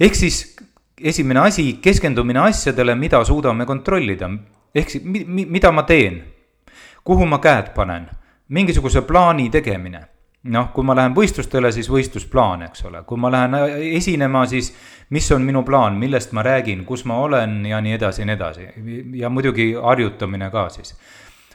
ehk 0.00 0.14
siis 0.14 0.42
esimene 1.00 1.40
asi, 1.40 1.78
keskendumine 1.80 2.40
asjadele, 2.40 2.94
mida 2.94 3.24
suudame 3.24 3.64
kontrollida, 3.66 4.28
ehk 4.74 4.90
siis 4.90 5.04
mi, 5.04 5.24
mi, 5.24 5.46
mida 5.48 5.72
ma 5.72 5.82
teen, 5.88 6.20
kuhu 7.04 7.26
ma 7.26 7.40
käed 7.40 7.72
panen, 7.74 8.08
mingisuguse 8.48 9.02
plaani 9.08 9.48
tegemine 9.50 10.04
noh, 10.48 10.70
kui 10.72 10.84
ma 10.86 10.96
lähen 10.96 11.14
võistlustele, 11.16 11.72
siis 11.74 11.90
võistlusplaan, 11.92 12.64
eks 12.70 12.84
ole, 12.88 13.02
kui 13.08 13.20
ma 13.20 13.30
lähen 13.32 13.56
äh, 13.58 13.74
esinema, 13.98 14.46
siis 14.48 14.72
mis 15.12 15.28
on 15.34 15.44
minu 15.44 15.62
plaan, 15.66 15.98
millest 16.00 16.32
ma 16.36 16.44
räägin, 16.46 16.84
kus 16.88 17.04
ma 17.08 17.18
olen 17.26 17.58
ja 17.68 17.80
nii 17.84 17.96
edasi 17.98 18.22
ja 18.22 18.28
nii 18.28 18.36
edasi. 18.38 18.68
ja 19.20 19.28
muidugi 19.28 19.72
harjutamine 19.74 20.50
ka 20.50 20.68
siis. 20.72 20.94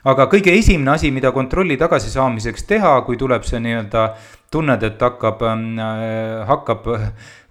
aga 0.05 0.27
kõige 0.29 0.53
esimene 0.53 0.91
asi, 0.91 1.11
mida 1.11 1.31
kontrolli 1.31 1.77
tagasisaamiseks 1.81 2.67
teha, 2.69 2.99
kui 3.07 3.17
tuleb 3.17 3.43
see 3.43 3.59
nii-öelda, 3.59 4.09
tunned, 4.51 4.83
et 4.83 5.01
hakkab 5.01 5.41
äh,, 5.41 6.45
hakkab 6.47 6.85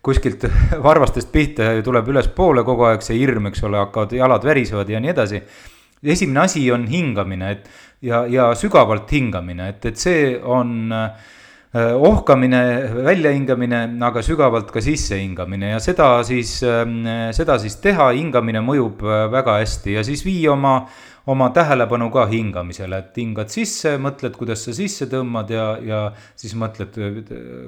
kuskilt 0.04 0.46
varvastest 0.88 1.32
pihta 1.32 1.72
ja 1.78 1.82
tuleb 1.82 2.08
ülespoole 2.12 2.62
kogu 2.64 2.86
aeg 2.90 3.02
see 3.02 3.18
hirm, 3.18 3.48
eks 3.50 3.64
ole, 3.66 3.80
hakkavad 3.82 4.12
jalad 4.14 4.44
värisevad 4.44 4.90
ja 4.92 5.00
nii 5.00 5.14
edasi. 5.16 5.42
Esimene 6.04 6.44
asi 6.44 6.66
on 6.72 6.86
hingamine, 6.90 7.50
et 7.50 7.70
ja, 8.04 8.24
ja 8.30 8.50
sügavalt 8.58 9.10
hingamine, 9.12 9.70
et, 9.74 9.86
et 9.88 10.00
see 10.00 10.34
on 10.38 10.92
äh, 10.92 11.32
ohkamine, 11.94 12.60
väljahingamine, 13.06 13.80
aga 14.06 14.22
sügavalt 14.24 14.70
ka 14.74 14.82
sissehingamine. 14.84 15.72
Ja 15.74 15.80
seda 15.82 16.08
siis, 16.26 16.58
ähm, 16.66 17.02
seda 17.34 17.58
siis 17.62 17.78
teha, 17.82 18.12
hingamine 18.14 18.62
mõjub 18.64 19.02
äh, 19.06 19.24
väga 19.32 19.58
hästi. 19.62 19.96
Ja 19.98 20.04
siis 20.06 20.24
vii 20.26 20.46
oma, 20.52 20.76
oma 21.30 21.50
tähelepanu 21.56 22.10
ka 22.14 22.26
hingamisele, 22.30 23.00
et 23.00 23.20
hingad 23.20 23.52
sisse, 23.52 23.96
mõtled, 24.02 24.36
kuidas 24.38 24.66
sa 24.66 24.76
sisse 24.76 25.08
tõmbad 25.10 25.50
ja, 25.54 25.68
ja 25.82 26.02
siis 26.36 26.54
mõtled, 26.60 26.98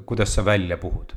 kuidas 0.07 0.37
sa 0.37 0.45
välja 0.47 0.79
puhud. 0.81 1.17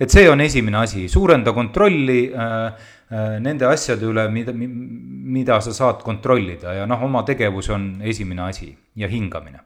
et 0.00 0.10
see 0.10 0.26
on 0.26 0.40
esimene 0.42 0.78
asi, 0.80 1.04
suurenda 1.08 1.52
kontrolli 1.54 2.26
äh, 2.34 2.88
nende 3.10 3.66
asjade 3.68 4.06
üle, 4.08 4.24
mida, 4.32 4.54
mida 4.54 5.60
sa 5.60 5.74
saad 5.76 6.02
kontrollida 6.02 6.72
ja 6.78 6.86
noh, 6.88 7.02
oma 7.04 7.22
tegevus 7.26 7.68
on 7.74 8.00
esimene 8.02 8.46
asi 8.48 8.70
ja 8.96 9.08
hingamine. 9.08 9.60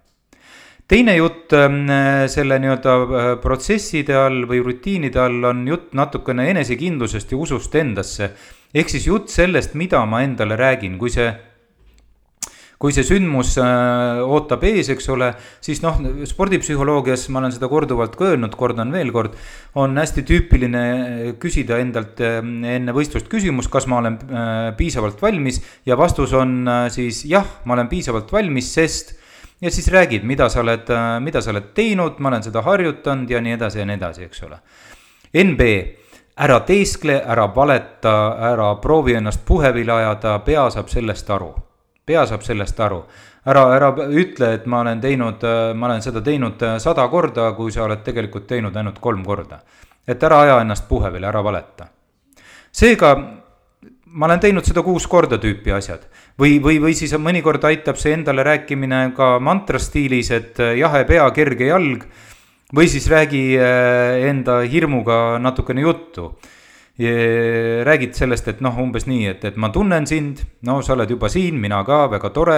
teine 0.88 1.14
jutt 1.16 1.52
ähm, 1.52 1.86
selle 2.28 2.58
nii-öelda 2.58 2.94
äh, 2.96 3.28
protsesside 3.42 4.16
all 4.16 4.46
või 4.48 4.62
rutiinide 4.64 5.20
all 5.20 5.44
on 5.44 5.66
jutt 5.68 5.92
natukene 5.94 6.48
enesekindlusest 6.50 7.32
ja 7.32 7.38
usust 7.38 7.74
endasse. 7.74 8.30
ehk 8.74 8.88
siis 8.88 9.06
jutt 9.06 9.28
sellest, 9.28 9.74
mida 9.74 10.04
ma 10.06 10.22
endale 10.22 10.56
räägin, 10.56 10.98
kui 10.98 11.10
see 11.10 11.30
kui 12.78 12.94
see 12.94 13.02
sündmus 13.02 13.56
äh, 13.58 14.20
ootab 14.22 14.62
ees, 14.68 14.86
eks 14.94 15.08
ole, 15.10 15.32
siis 15.64 15.80
noh, 15.82 15.98
spordipsühholoogias 16.30 17.26
ma 17.34 17.42
olen 17.42 17.54
seda 17.54 17.66
korduvalt 17.70 18.14
ka 18.18 18.30
öelnud, 18.30 18.54
kordan 18.58 18.94
veel 18.94 19.10
kord, 19.14 19.34
on 19.78 19.98
hästi 19.98 20.22
tüüpiline 20.28 20.84
küsida 21.42 21.80
endalt 21.82 22.22
äh, 22.22 22.38
enne 22.38 22.94
võistlust 22.94 23.26
küsimus, 23.30 23.66
kas 23.72 23.90
ma 23.90 23.98
olen 23.98 24.20
äh, 24.22 24.54
piisavalt 24.78 25.18
valmis 25.22 25.58
ja 25.90 25.98
vastus 25.98 26.36
on 26.38 26.62
siis 26.94 27.24
jah, 27.26 27.46
ma 27.66 27.74
olen 27.74 27.90
piisavalt 27.90 28.30
valmis, 28.32 28.70
sest 28.78 29.16
ja 29.58 29.74
siis 29.74 29.90
räägid, 29.90 30.22
mida 30.22 30.46
sa 30.46 30.62
oled, 30.62 30.86
mida 31.24 31.42
sa 31.42 31.50
oled 31.50 31.72
teinud, 31.74 32.22
ma 32.22 32.30
olen 32.30 32.46
seda 32.46 32.62
harjutanud 32.62 33.30
ja 33.30 33.42
nii 33.42 33.58
edasi 33.58 33.82
ja 33.82 33.90
nii 33.90 33.98
edasi, 33.98 34.28
eks 34.30 34.44
ole. 34.46 34.62
NB, 35.34 35.72
ära 36.46 36.62
teeskle, 36.62 37.18
ära 37.26 37.50
valeta, 37.56 38.18
ära 38.54 38.76
proovi 38.78 39.18
ennast 39.18 39.42
puhevile 39.48 39.98
ajada, 39.98 40.38
pea 40.46 40.70
saab 40.70 40.94
sellest 40.94 41.34
aru 41.34 41.56
pea 42.08 42.24
saab 42.26 42.46
sellest 42.46 42.80
aru. 42.80 43.02
ära, 43.48 43.64
ära 43.76 43.92
ütle, 44.08 44.54
et 44.58 44.66
ma 44.66 44.80
olen 44.80 45.00
teinud, 45.00 45.44
ma 45.74 45.86
olen 45.86 46.02
seda 46.04 46.20
teinud 46.24 46.64
sada 46.82 47.06
korda, 47.08 47.52
kui 47.56 47.72
sa 47.72 47.84
oled 47.84 48.02
tegelikult 48.04 48.48
teinud 48.48 48.76
ainult 48.76 48.98
kolm 49.00 49.24
korda. 49.24 49.60
et 50.08 50.22
ära 50.22 50.40
aja 50.40 50.60
ennast 50.64 50.88
puhevile, 50.88 51.28
ära 51.28 51.44
valeta. 51.44 51.88
seega 52.72 53.14
ma 54.12 54.26
olen 54.26 54.40
teinud 54.40 54.66
seda 54.66 54.82
kuus 54.82 55.06
korda 55.06 55.38
tüüpi 55.40 55.72
asjad 55.74 56.06
või, 56.40 56.58
või, 56.62 56.78
või 56.80 56.94
siis 56.96 57.12
mõnikord 57.20 57.64
aitab 57.68 57.98
see 58.00 58.14
endale 58.16 58.44
rääkimine 58.46 59.12
ka 59.16 59.36
mantra 59.42 59.80
stiilis, 59.82 60.30
et 60.32 60.60
jahe 60.78 61.04
pea, 61.08 61.28
kerge 61.36 61.68
jalg. 61.68 62.06
või 62.74 62.88
siis 62.88 63.08
räägi 63.08 63.56
eh, 63.56 64.28
enda 64.28 64.60
hirmuga 64.60 65.38
natukene 65.40 65.80
juttu 65.80 66.34
räägid 66.98 68.16
sellest, 68.18 68.48
et 68.50 68.62
noh, 68.64 68.74
umbes 68.82 69.06
nii, 69.06 69.26
et, 69.30 69.44
et 69.44 69.58
ma 69.60 69.70
tunnen 69.70 70.06
sind, 70.06 70.40
no 70.66 70.80
sa 70.82 70.96
oled 70.96 71.10
juba 71.14 71.30
siin, 71.30 71.60
mina 71.62 71.84
ka, 71.86 72.08
väga 72.10 72.30
tore. 72.34 72.56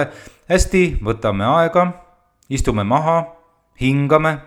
hästi, 0.49 0.97
võtame 1.05 1.45
aega, 1.45 1.85
istume 2.49 2.83
maha, 2.83 3.19
hingame. 3.81 4.37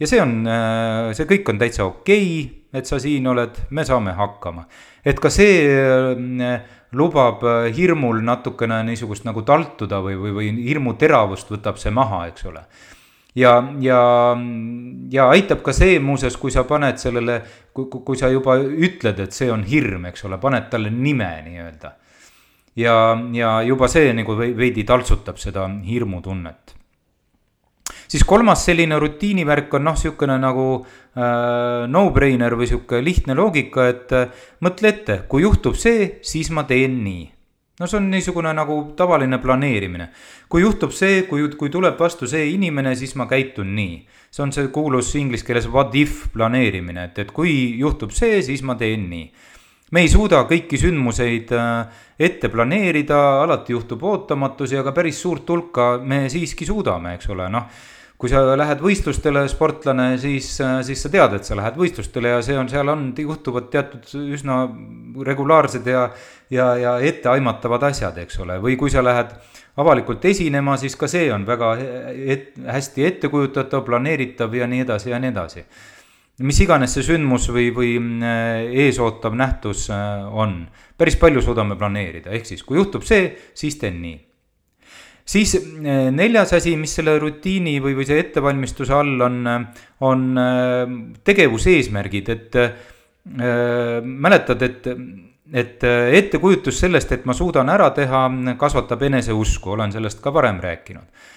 ja 0.00 0.08
see 0.08 0.20
on, 0.22 0.40
äh, 0.48 1.12
see 1.14 1.28
kõik 1.28 1.48
on 1.52 1.60
täitsa 1.60 1.84
okei 1.84 2.26
okay,, 2.26 2.56
et 2.80 2.86
sa 2.86 2.98
siin 3.02 3.26
oled, 3.26 3.56
me 3.70 3.84
saame 3.84 4.14
hakkama. 4.16 4.66
et 5.04 5.20
ka 5.20 5.30
see 5.30 5.66
äh, 5.70 6.60
lubab 6.92 7.44
äh, 7.44 7.70
hirmul 7.76 8.22
natukene 8.24 8.82
niisugust 8.88 9.24
nagu 9.24 9.42
taltuda 9.42 10.00
või, 10.02 10.16
või, 10.18 10.32
või 10.34 10.54
hirmu 10.66 10.94
teravust 10.98 11.50
võtab 11.50 11.78
see 11.78 11.94
maha, 11.94 12.26
eks 12.32 12.48
ole 12.50 12.64
ja, 13.34 13.52
ja, 13.80 14.00
ja 15.10 15.28
aitab 15.30 15.62
ka 15.62 15.74
see 15.76 15.98
muuseas, 16.02 16.36
kui 16.40 16.52
sa 16.54 16.64
paned 16.68 16.98
sellele, 17.02 17.40
kui, 17.74 17.86
kui 17.90 18.18
sa 18.18 18.30
juba 18.32 18.56
ütled, 18.58 19.22
et 19.22 19.36
see 19.36 19.50
on 19.52 19.64
hirm, 19.66 20.08
eks 20.10 20.26
ole, 20.28 20.40
paned 20.42 20.70
talle 20.72 20.90
nime 20.90 21.30
nii-öelda. 21.46 21.94
ja, 22.76 22.96
ja 23.34 23.54
juba 23.66 23.88
see 23.90 24.12
nagu 24.16 24.36
veidi 24.38 24.84
taltsutab 24.86 25.38
seda 25.38 25.68
hirmutunnet. 25.86 26.76
siis 28.10 28.24
kolmas 28.24 28.64
selline 28.64 28.98
rutiinivärk 28.98 29.74
on 29.74 29.84
noh, 29.84 29.98
niisugune 29.98 30.38
nagu 30.38 30.68
äh, 30.80 31.86
no-brainer 31.86 32.54
või 32.58 32.70
sihuke 32.70 33.02
lihtne 33.02 33.34
loogika, 33.34 33.88
et 33.88 34.12
äh, 34.12 34.30
mõtle 34.60 34.94
ette, 34.94 35.22
kui 35.28 35.42
juhtub 35.42 35.78
see, 35.78 36.18
siis 36.22 36.50
ma 36.50 36.64
teen 36.66 37.04
nii 37.04 37.28
no 37.80 37.86
see 37.88 37.96
on 37.96 38.10
niisugune 38.12 38.52
nagu 38.54 38.76
tavaline 38.96 39.38
planeerimine. 39.40 40.08
kui 40.48 40.62
juhtub 40.62 40.92
see, 40.92 41.22
kui, 41.28 41.48
kui 41.56 41.70
tuleb 41.72 41.98
vastu 41.98 42.28
see 42.28 42.50
inimene, 42.54 42.94
siis 42.94 43.14
ma 43.16 43.26
käitun 43.26 43.74
nii. 43.76 43.94
see 44.30 44.42
on 44.44 44.52
see 44.52 44.68
kuulus 44.68 45.14
inglise 45.16 45.46
keeles 45.46 45.68
what 45.68 45.94
if 45.94 46.26
planeerimine, 46.32 47.04
et, 47.08 47.18
et 47.18 47.32
kui 47.32 47.78
juhtub 47.78 48.12
see, 48.12 48.42
siis 48.42 48.62
ma 48.62 48.76
teen 48.76 49.08
nii. 49.10 49.30
me 49.90 50.04
ei 50.04 50.12
suuda 50.12 50.44
kõiki 50.50 50.78
sündmuseid 50.78 51.54
äh, 51.56 52.02
ette 52.18 52.52
planeerida, 52.52 53.40
alati 53.42 53.72
juhtub 53.72 54.04
ootamatusi, 54.04 54.76
aga 54.76 54.92
päris 54.92 55.22
suurt 55.22 55.48
hulka 55.48 55.96
me 56.04 56.28
siiski 56.28 56.68
suudame, 56.68 57.16
eks 57.16 57.32
ole, 57.32 57.48
noh 57.48 57.88
kui 58.20 58.28
sa 58.28 58.42
lähed 58.58 58.82
võistlustele, 58.84 59.46
sportlane, 59.48 60.10
siis, 60.20 60.50
siis 60.84 61.04
sa 61.04 61.10
tead, 61.12 61.38
et 61.38 61.46
sa 61.48 61.56
lähed 61.56 61.78
võistlustele 61.80 62.34
ja 62.34 62.42
see 62.44 62.58
on, 62.60 62.68
seal 62.68 62.92
on, 62.92 63.06
juhtuvad 63.16 63.70
teatud 63.72 64.04
üsna 64.36 64.58
regulaarsed 65.24 65.88
ja, 65.88 66.04
ja, 66.52 66.66
ja 66.76 66.92
etteaimatavad 67.08 67.88
asjad, 67.88 68.20
eks 68.20 68.42
ole, 68.44 68.58
või 68.60 68.76
kui 68.80 68.92
sa 68.92 69.04
lähed 69.04 69.32
avalikult 69.80 70.24
esinema, 70.28 70.76
siis 70.76 70.98
ka 71.00 71.08
see 71.08 71.30
on 71.32 71.48
väga 71.48 71.72
et, 72.12 72.52
hästi 72.60 73.08
ettekujutatav, 73.08 73.86
planeeritav 73.88 74.52
ja 74.52 74.68
nii 74.68 74.84
edasi 74.84 75.14
ja 75.14 75.22
nii 75.22 75.32
edasi. 75.32 75.64
mis 76.44 76.60
iganes 76.60 76.92
see 76.96 77.04
sündmus 77.04 77.48
või, 77.52 77.68
või 77.72 77.96
eesootav 78.84 79.32
nähtus 79.36 79.88
on, 79.92 80.66
päris 80.96 81.16
palju 81.16 81.40
suudame 81.44 81.76
planeerida, 81.76 82.36
ehk 82.36 82.52
siis 82.52 82.64
kui 82.64 82.76
juhtub 82.76 83.04
see, 83.04 83.32
siis 83.54 83.80
teen 83.80 84.02
nii 84.02 84.18
siis 85.30 85.54
eh, 85.54 86.10
neljas 86.14 86.54
asi, 86.58 86.74
mis 86.80 86.94
selle 86.98 87.16
rutiini 87.22 87.78
või, 87.82 87.94
või 87.98 88.06
see 88.08 88.20
ettevalmistuse 88.24 88.94
all 88.96 89.26
on, 89.26 89.40
on 90.06 90.28
eh, 90.42 90.94
tegevuseesmärgid, 91.26 92.30
et 92.34 92.60
äh, 92.60 92.70
mäletad, 94.02 94.62
et, 94.66 94.86
et 95.52 95.88
ettekujutus 96.20 96.82
sellest, 96.82 97.12
et 97.14 97.26
ma 97.28 97.36
suudan 97.36 97.68
ära 97.70 97.90
teha, 97.94 98.26
kasvatab 98.58 99.02
eneseusku, 99.10 99.76
olen 99.76 99.92
sellest 99.94 100.22
ka 100.24 100.32
varem 100.34 100.62
rääkinud. 100.62 101.28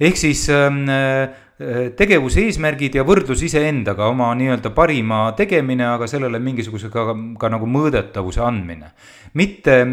ehk 0.00 0.16
siis 0.18 0.48
äh, 0.50 1.28
tegevuse 1.94 2.42
eesmärgid 2.48 2.96
ja 2.98 3.04
võrdlus 3.06 3.44
iseendaga, 3.46 4.08
oma 4.10 4.32
nii-öelda 4.34 4.72
parima 4.74 5.20
tegemine, 5.38 5.84
aga 5.86 6.08
sellele 6.10 6.40
mingisuguse 6.42 6.88
ka, 6.90 7.12
ka 7.38 7.50
nagu 7.52 7.66
mõõdetavuse 7.66 8.42
andmine. 8.42 8.90
mitte, 9.34 9.84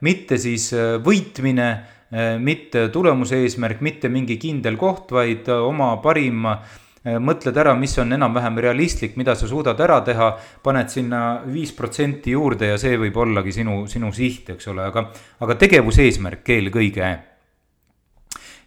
mitte 0.00 0.38
siis 0.38 0.72
võitmine 1.02 1.70
Äh, 1.76 1.95
mitte 2.38 2.88
tulemuse 2.94 3.40
eesmärk, 3.42 3.80
mitte 3.82 4.08
mingi 4.08 4.36
kindel 4.38 4.76
koht, 4.78 5.10
vaid 5.12 5.48
äh, 5.50 5.62
oma 5.66 5.96
parim 6.02 6.44
äh, 6.46 7.16
mõtled 7.22 7.56
ära, 7.58 7.74
mis 7.78 7.96
on 7.98 8.14
enam-vähem 8.14 8.60
realistlik, 8.62 9.16
mida 9.18 9.34
sa 9.34 9.48
suudad 9.50 9.80
ära 9.82 10.00
teha, 10.06 10.32
paned 10.62 10.90
sinna 10.90 11.42
viis 11.46 11.72
protsenti 11.74 12.36
juurde 12.36 12.72
ja 12.72 12.78
see 12.78 12.98
võib 12.98 13.16
ollagi 13.22 13.54
sinu, 13.58 13.84
sinu 13.90 14.12
siht, 14.14 14.52
eks 14.54 14.70
ole, 14.70 14.86
aga, 14.86 15.08
aga 15.42 15.58
tegevuse 15.58 16.06
eesmärk 16.06 16.46
eelkõige. 16.54 17.10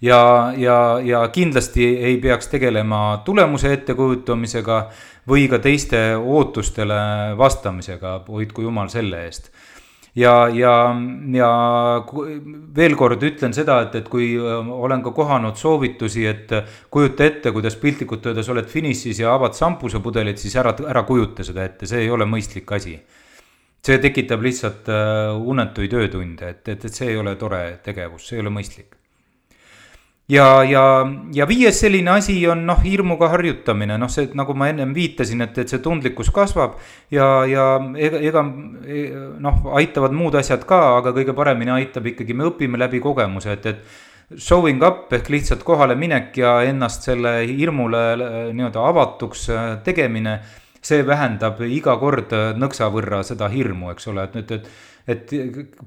ja, 0.02 0.19
ja, 0.58 0.99
ja 1.04 1.23
kindlasti 1.32 1.88
ei 1.95 2.17
peaks 2.17 2.47
tegelema 2.47 3.21
tulemuse 3.25 3.73
ettekujutamisega 3.73 4.84
või 5.28 5.47
ka 5.47 5.60
teiste 5.63 6.15
ootustele 6.17 7.36
vastamisega, 7.38 8.23
hoidku 8.28 8.67
jumal 8.67 8.91
selle 8.91 9.25
eest 9.25 9.52
ja, 10.15 10.34
ja, 10.54 10.74
ja 11.34 11.52
veel 12.76 12.95
kord 13.00 13.24
ütlen 13.24 13.56
seda, 13.56 13.80
et, 13.86 13.95
et 14.02 14.10
kui 14.12 14.32
olen 14.39 15.04
ka 15.06 15.13
kohanud 15.15 15.58
soovitusi, 15.60 16.26
et 16.30 16.54
kujuta 16.91 17.28
ette, 17.28 17.54
kuidas 17.56 17.78
piltlikult 17.82 18.30
öeldes 18.32 18.50
oled 18.50 18.69
finišis 18.69 19.24
ja 19.24 19.34
avad 19.36 19.58
šampusepudelit, 19.58 20.41
siis 20.41 20.56
ära, 20.60 20.76
ära 20.89 21.04
kujuta 21.08 21.45
seda 21.45 21.65
ette, 21.65 21.89
see 21.89 22.06
ei 22.06 22.13
ole 22.13 22.28
mõistlik 22.30 22.72
asi. 22.76 23.00
see 23.80 23.98
tekitab 23.98 24.41
lihtsalt 24.43 24.89
unetuid 25.39 25.93
öötunde, 25.95 26.50
et, 26.50 26.67
et, 26.67 26.86
et 26.86 26.93
see 26.93 27.13
ei 27.13 27.17
ole 27.17 27.36
tore 27.39 27.80
tegevus, 27.84 28.28
see 28.28 28.36
ei 28.38 28.43
ole 28.43 28.52
mõistlik 28.52 28.98
ja, 30.30 30.63
ja, 30.63 30.84
ja 31.34 31.48
viies 31.50 31.80
selline 31.82 32.12
asi 32.13 32.36
on 32.50 32.62
noh, 32.68 32.80
hirmuga 32.84 33.32
harjutamine, 33.34 33.98
noh, 34.02 34.12
see 34.12 34.30
nagu 34.38 34.54
ma 34.58 34.70
ennem 34.72 34.94
viitasin, 34.96 35.42
et, 35.46 35.58
et 35.63 35.72
see 35.72 35.82
tundlikkus 35.84 36.30
kasvab 36.36 36.78
ja, 37.13 37.30
ja 37.50 37.65
ega, 37.98 38.22
ega 38.30 38.44
noh, 38.46 39.63
aitavad 39.80 40.13
muud 40.15 40.38
asjad 40.39 40.65
ka, 40.70 40.82
aga 41.00 41.15
kõige 41.18 41.36
paremini 41.38 41.74
aitab 41.80 42.12
ikkagi, 42.13 42.38
me 42.38 42.50
õpime 42.52 42.80
läbi 42.82 43.02
kogemuse, 43.04 43.58
et, 43.58 43.65
et 43.74 44.38
showing 44.38 44.84
up 44.86 45.10
ehk 45.18 45.32
lihtsalt 45.34 45.65
kohale 45.65 45.98
minek 45.98 46.38
ja 46.38 46.60
ennast 46.70 47.08
selle 47.10 47.39
hirmule 47.50 48.04
nii-öelda 48.54 48.86
avatuks 48.92 49.50
äh, 49.50 49.72
tegemine, 49.86 50.39
see 50.86 51.02
vähendab 51.04 51.58
iga 51.65 51.98
kord 52.00 52.32
nõksa 52.56 52.88
võrra 52.94 53.24
seda 53.28 53.50
hirmu, 53.52 53.89
eks 53.96 54.08
ole, 54.13 54.30
et 54.30 54.39
nüüd, 54.39 54.56
et 54.60 54.72
et 55.10 55.32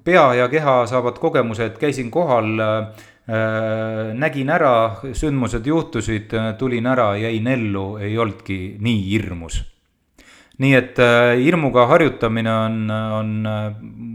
pea 0.02 0.22
ja 0.34 0.48
keha 0.50 0.72
saavad 0.90 1.20
kogemuse, 1.22 1.68
et 1.68 1.76
käisin 1.78 2.08
kohal 2.10 2.48
äh, 2.58 2.78
Äh, 2.88 3.11
nägin 3.26 4.50
ära, 4.50 5.02
sündmused 5.14 5.66
juhtusid, 5.66 6.32
äh, 6.34 6.54
tulin 6.58 6.86
ära, 6.90 7.12
jäin 7.16 7.46
ellu, 7.46 7.96
ei 8.02 8.16
olnudki 8.18 8.78
nii 8.82 9.04
hirmus. 9.10 9.62
nii 10.62 10.74
et 10.76 10.98
äh, 11.00 11.38
hirmuga 11.40 11.86
harjutamine 11.90 12.50
on, 12.52 12.90
on 12.90 13.30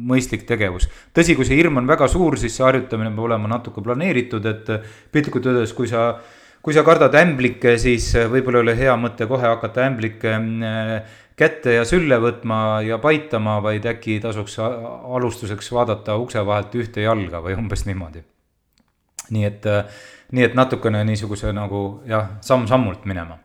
mõistlik 0.07 0.45
tegevus. 0.47 0.89
tõsi, 1.15 1.35
kui 1.35 1.47
see 1.47 1.57
hirm 1.57 1.79
on 1.79 1.87
väga 1.87 2.07
suur, 2.07 2.37
siis 2.37 2.55
see 2.55 2.67
harjutamine 2.67 3.09
peab 3.09 3.25
olema 3.29 3.47
natuke 3.47 3.81
planeeritud, 3.81 4.45
et 4.45 4.69
piltlikult 5.11 5.47
öeldes, 5.47 5.73
kui 5.73 5.87
sa 5.87 6.19
kui 6.61 6.75
sa 6.75 6.83
kardad 6.83 7.13
ämblikke, 7.15 7.77
siis 7.79 8.11
võib-olla 8.27 8.59
ei 8.59 8.65
ole 8.65 8.75
hea 8.75 8.95
mõte 8.99 9.27
kohe 9.27 9.47
hakata 9.47 9.85
ämblikke 9.87 10.33
kätte 11.37 11.77
ja 11.77 11.85
sülle 11.87 12.17
võtma 12.19 12.81
ja 12.83 12.97
paitama, 12.99 13.61
vaid 13.63 13.87
äkki 13.87 14.19
tasuks 14.19 14.59
alustuseks 14.59 15.71
vaadata 15.71 16.17
ukse 16.19 16.43
vahelt 16.43 16.75
ühte 16.75 17.07
jalga 17.07 17.39
või 17.45 17.55
umbes 17.55 17.87
niimoodi 17.87 18.25
nii 19.33 19.49
et, 19.49 19.65
äh, 19.65 20.05
nii 20.31 20.47
et 20.49 20.55
natukene 20.55 21.03
niisuguse 21.07 21.51
nagu 21.55 22.03
jah, 22.07 22.37
samm-sammult 22.45 23.05
minema 23.09 23.39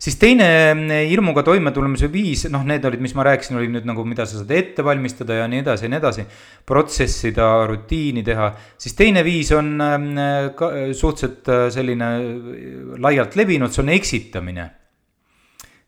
siis 0.00 0.16
teine 0.16 0.46
äh, 0.72 1.02
hirmuga 1.10 1.44
toimetulemise 1.46 2.08
viis, 2.12 2.46
noh, 2.52 2.64
need 2.66 2.84
olid, 2.88 3.02
mis 3.04 3.14
ma 3.16 3.26
rääkisin, 3.28 3.58
oli 3.60 3.68
nüüd 3.72 3.86
nagu, 3.88 4.04
mida 4.08 4.24
sa 4.28 4.40
saad 4.40 4.52
ette 4.56 4.84
valmistada 4.84 5.42
ja 5.42 5.48
nii 5.50 5.60
edasi 5.64 5.86
ja 5.86 5.92
nii 5.92 6.00
edasi. 6.00 6.26
protsessida, 6.66 7.50
rutiini 7.68 8.24
teha, 8.24 8.50
siis 8.80 8.96
teine 8.96 9.24
viis 9.26 9.52
on 9.56 9.74
äh, 9.80 10.50
ka 10.56 10.72
suhteliselt 10.96 11.50
selline 11.74 12.10
laialt 13.02 13.36
levinud, 13.36 13.72
see 13.72 13.84
on 13.84 13.96
eksitamine. 13.96 14.70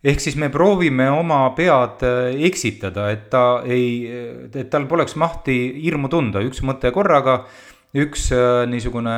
ehk 0.02 0.20
siis 0.20 0.34
me 0.36 0.48
proovime 0.50 1.06
oma 1.14 1.44
pead 1.54 2.02
eksitada, 2.42 3.06
et 3.14 3.28
ta 3.30 3.62
ei, 3.64 4.02
et 4.50 4.70
tal 4.70 4.88
poleks 4.90 5.14
mahti 5.16 5.54
hirmu 5.78 6.10
tunda, 6.10 6.42
üks 6.42 6.58
mõte 6.66 6.90
korraga 6.90 7.44
üks 7.92 8.30
äh, 8.32 8.64
niisugune 8.70 9.16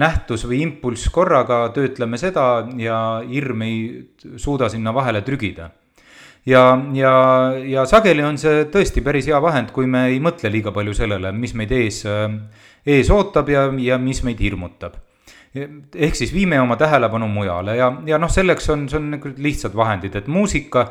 nähtus 0.00 0.46
või 0.48 0.62
impulss 0.64 1.10
korraga, 1.12 1.68
töötleme 1.74 2.18
seda 2.18 2.64
ja 2.80 2.98
hirm 3.28 3.62
ei 3.66 3.78
suuda 4.40 4.68
sinna 4.72 4.94
vahele 4.94 5.22
trügida. 5.22 5.70
ja, 6.46 6.64
ja, 6.92 7.14
ja 7.64 7.86
sageli 7.86 8.24
on 8.24 8.38
see 8.38 8.64
tõesti 8.72 9.04
päris 9.04 9.28
hea 9.28 9.40
vahend, 9.40 9.70
kui 9.72 9.86
me 9.86 10.08
ei 10.10 10.20
mõtle 10.20 10.50
liiga 10.52 10.72
palju 10.72 10.94
sellele, 10.94 11.32
mis 11.32 11.54
meid 11.54 11.72
ees, 11.72 12.04
äh, 12.06 12.28
ees 12.86 13.10
ootab 13.10 13.48
ja, 13.48 13.68
ja 13.78 13.98
mis 13.98 14.22
meid 14.24 14.40
hirmutab 14.40 15.00
ehk 15.54 16.16
siis 16.18 16.32
viime 16.34 16.58
oma 16.58 16.74
tähelepanu 16.74 17.28
mujale 17.30 17.76
ja, 17.78 17.92
ja 18.06 18.18
noh, 18.18 18.30
selleks 18.30 18.66
on, 18.74 18.88
see 18.90 18.98
on 18.98 19.12
nagu 19.12 19.30
lihtsad 19.38 19.76
vahendid, 19.78 20.16
et 20.18 20.26
muusika 20.26 20.88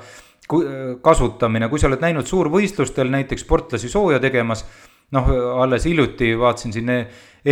kasutamine, 1.03 1.67
kui 1.71 1.79
sa 1.79 1.89
oled 1.89 2.03
näinud 2.03 2.27
suurvõistlustel 2.27 3.11
näiteks 3.11 3.43
sportlasi 3.43 3.91
sooja 3.91 4.19
tegemas 4.23 4.63
noh, 5.11 5.29
alles 5.61 5.85
hiljuti 5.85 6.33
vaatasin 6.39 6.73
siin 6.73 6.91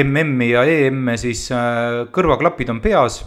MM-i 0.04 0.50
ja 0.50 0.64
EM-e, 0.64 1.18
siis 1.20 1.50
äh, 1.52 2.08
kõrvaklapid 2.14 2.70
on 2.72 2.82
peas. 2.82 3.24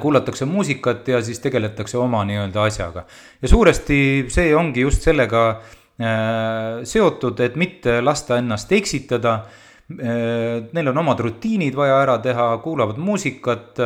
kuulatakse 0.00 0.44
muusikat 0.44 1.06
ja 1.08 1.22
siis 1.24 1.38
tegeletakse 1.40 1.96
oma 1.98 2.24
nii-öelda 2.28 2.62
asjaga. 2.62 3.06
ja 3.42 3.48
suuresti 3.48 4.26
see 4.28 4.54
ongi 4.54 4.80
just 4.80 5.02
sellega 5.02 5.48
äh, 5.50 6.84
seotud, 6.84 7.40
et 7.40 7.56
mitte 7.56 8.00
lasta 8.02 8.36
ennast 8.38 8.72
eksitada 8.72 9.32
äh, 9.34 9.61
Neil 9.92 10.88
on 10.88 10.98
omad 11.02 11.18
rutiinid 11.20 11.74
vaja 11.76 11.98
ära 12.00 12.14
teha, 12.22 12.46
kuulavad 12.64 12.96
muusikat, 13.02 13.80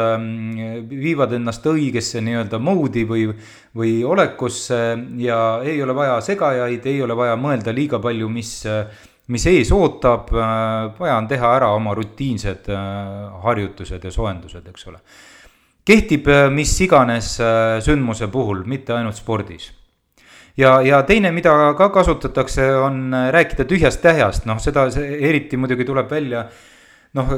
viivad 0.87 1.33
ennast 1.35 1.67
õigesse 1.67 2.21
nii-öelda 2.23 2.61
mode'i 2.63 3.03
või, 3.09 3.25
või 3.75 3.97
olekusse 4.07 4.79
ja 5.19 5.41
ei 5.67 5.81
ole 5.83 5.97
vaja 5.97 6.21
segajaid, 6.23 6.87
ei 6.87 7.03
ole 7.03 7.17
vaja 7.19 7.35
mõelda 7.41 7.75
liiga 7.75 7.99
palju, 7.99 8.29
mis 8.31 8.53
mis 9.33 9.47
ees 9.51 9.73
ootab, 9.75 10.31
äh, 10.35 10.99
vaja 10.99 11.17
on 11.19 11.29
teha 11.31 11.55
ära 11.59 11.73
oma 11.75 11.95
rutiinsed 11.99 12.69
äh, 12.71 13.41
harjutused 13.43 14.05
ja 14.05 14.13
soojendused, 14.13 14.69
eks 14.71 14.87
ole. 14.91 15.01
kehtib 15.87 16.29
äh, 16.31 16.47
mis 16.51 16.75
iganes 16.83 17.37
sündmuse 17.87 18.31
puhul, 18.31 18.65
mitte 18.67 18.95
ainult 18.95 19.19
spordis. 19.19 19.71
Ja, 20.57 20.81
ja 20.83 21.03
teine, 21.03 21.33
mida 21.33 21.75
ka 21.79 21.91
kasutatakse, 21.95 22.71
on 22.81 23.15
rääkida 23.33 23.67
tühjast 23.69 24.03
tähjast, 24.03 24.47
noh, 24.49 24.61
seda 24.63 24.89
eriti 24.97 25.57
muidugi 25.61 25.85
tuleb 25.89 26.11
välja 26.11 26.47
noh, 27.17 27.33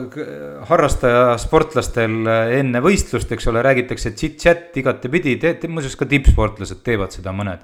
harrastaja 0.69 1.37
sportlastel 1.39 2.27
enne 2.59 2.83
võistlust, 2.83 3.31
eks 3.35 3.47
ole, 3.51 3.63
räägitakse 3.63 4.15
chit-chat 4.17 4.77
igatepidi, 4.81 5.39
muuseas 5.69 5.97
ka 5.99 6.09
tippsportlased 6.11 6.83
teevad 6.87 7.15
seda 7.15 7.35
mõned. 7.35 7.63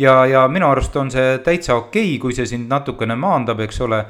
Ja, 0.00 0.22
ja 0.26 0.46
minu 0.48 0.70
arust 0.70 0.94
on 0.96 1.10
see 1.12 1.36
täitsa 1.44 1.76
okei 1.76 2.14
okay,, 2.14 2.20
kui 2.22 2.36
see 2.36 2.48
sind 2.48 2.70
natukene 2.72 3.16
maandab, 3.18 3.60
eks 3.60 3.82
ole 3.84 4.00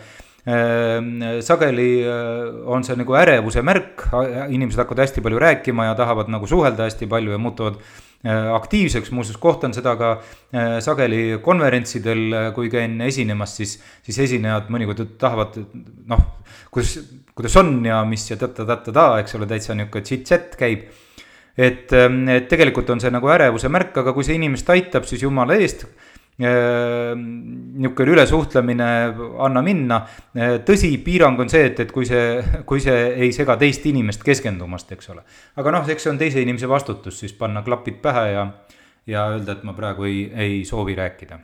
sageli 0.44 2.02
äh, 2.02 2.66
on 2.66 2.82
see 2.82 2.96
nagu 2.98 3.14
ärevuse 3.14 3.62
märk, 3.62 4.08
inimesed 4.50 4.80
hakkavad 4.82 5.04
hästi 5.04 5.22
palju 5.22 5.38
rääkima 5.38 5.86
ja 5.86 5.94
tahavad 5.94 6.32
nagu 6.34 6.48
suhelda 6.50 6.88
hästi 6.88 7.06
palju 7.06 7.30
ja 7.30 7.38
muutuvad 7.38 7.76
äh, 7.78 8.50
aktiivseks, 8.54 9.12
muuseas 9.14 9.38
kohtan 9.38 9.74
seda 9.74 9.94
ka 9.96 10.10
äh, 10.18 10.80
sageli 10.82 11.38
konverentsidel, 11.42 12.50
kui 12.56 12.70
käin 12.74 12.98
esinemas, 13.06 13.54
siis, 13.60 13.76
siis 14.02 14.18
esinejad 14.26 14.66
mõnikord 14.74 15.14
tahavad 15.18 15.60
noh, 16.10 16.26
kuidas, 16.74 16.98
kuidas 17.38 17.56
on 17.62 17.76
ja 17.86 18.02
mis 18.08 18.26
ja 18.32 18.40
ta-ta-ta-ta-ta, 18.40 19.20
eks 19.22 19.38
ole, 19.38 19.46
täitsa 19.46 19.78
nihuke 19.78 20.02
chit-chat 20.02 20.58
käib. 20.58 20.88
Et, 21.52 21.92
ähm, 21.92 22.24
et 22.32 22.48
tegelikult 22.48 22.88
on 22.90 23.00
see 23.02 23.12
nagu 23.12 23.28
ärevuse 23.30 23.68
märk, 23.70 23.94
aga 24.00 24.14
kui 24.16 24.24
see 24.26 24.38
inimest 24.40 24.70
aitab, 24.72 25.04
siis 25.06 25.22
jumala 25.22 25.54
eest 25.60 25.84
niisugune 26.48 28.14
ülesuhtlemine, 28.14 28.88
anna 29.42 29.62
minna. 29.64 30.00
Äh, 30.36 30.58
tõsi, 30.66 30.90
piirang 31.04 31.40
on 31.42 31.50
see, 31.52 31.66
et, 31.70 31.80
et 31.84 31.92
kui 31.94 32.06
see, 32.08 32.42
kui 32.68 32.82
see 32.82 33.12
ei 33.26 33.32
sega 33.34 33.56
teist 33.60 33.86
inimest 33.90 34.24
keskendumast, 34.26 34.92
eks 34.96 35.12
ole. 35.14 35.24
aga 35.60 35.74
noh, 35.76 35.88
eks 35.88 36.06
see 36.06 36.12
on 36.12 36.20
teise 36.20 36.42
inimese 36.42 36.70
vastutus 36.70 37.20
siis 37.22 37.34
panna 37.38 37.62
klapid 37.66 38.00
pähe 38.04 38.26
ja, 38.32 38.46
ja 39.06 39.26
öelda, 39.34 39.58
et 39.58 39.66
ma 39.68 39.76
praegu 39.76 40.08
ei, 40.08 40.24
ei 40.32 40.62
soovi 40.68 40.96
rääkida. 40.98 41.38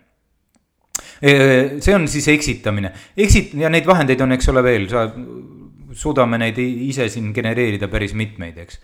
Äh, 1.18 1.78
see 1.84 1.94
on 1.94 2.08
siis 2.08 2.28
eksitamine, 2.32 2.92
eksit- 3.16 3.54
ja 3.58 3.70
neid 3.72 3.86
vahendeid 3.86 4.20
on, 4.24 4.34
eks 4.38 4.50
ole, 4.52 4.64
veel, 4.66 4.88
sa, 4.90 5.08
suudame 5.98 6.38
neid 6.38 6.58
ise 6.60 7.08
siin 7.08 7.32
genereerida 7.34 7.88
päris 7.88 8.12
mitmeid, 8.14 8.58
eks 8.60 8.82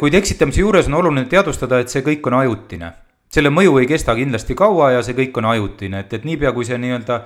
kuid 0.00 0.14
eksitamise 0.16 0.62
juures 0.62 0.86
on 0.88 0.94
oluline 0.96 1.26
teadvustada, 1.30 1.82
et 1.84 1.92
see 1.92 2.00
kõik 2.02 2.24
on 2.30 2.38
ajutine. 2.38 2.88
Selle 3.34 3.50
mõju 3.50 3.80
ei 3.80 3.88
kesta 3.90 4.14
kindlasti 4.16 4.54
kaua 4.58 4.92
ja 4.94 5.02
see 5.02 5.16
kõik 5.18 5.40
on 5.40 5.50
ajutine, 5.50 6.04
et, 6.04 6.12
et 6.14 6.24
niipea, 6.28 6.52
kui 6.54 6.66
see 6.68 6.78
nii-öelda 6.80 7.20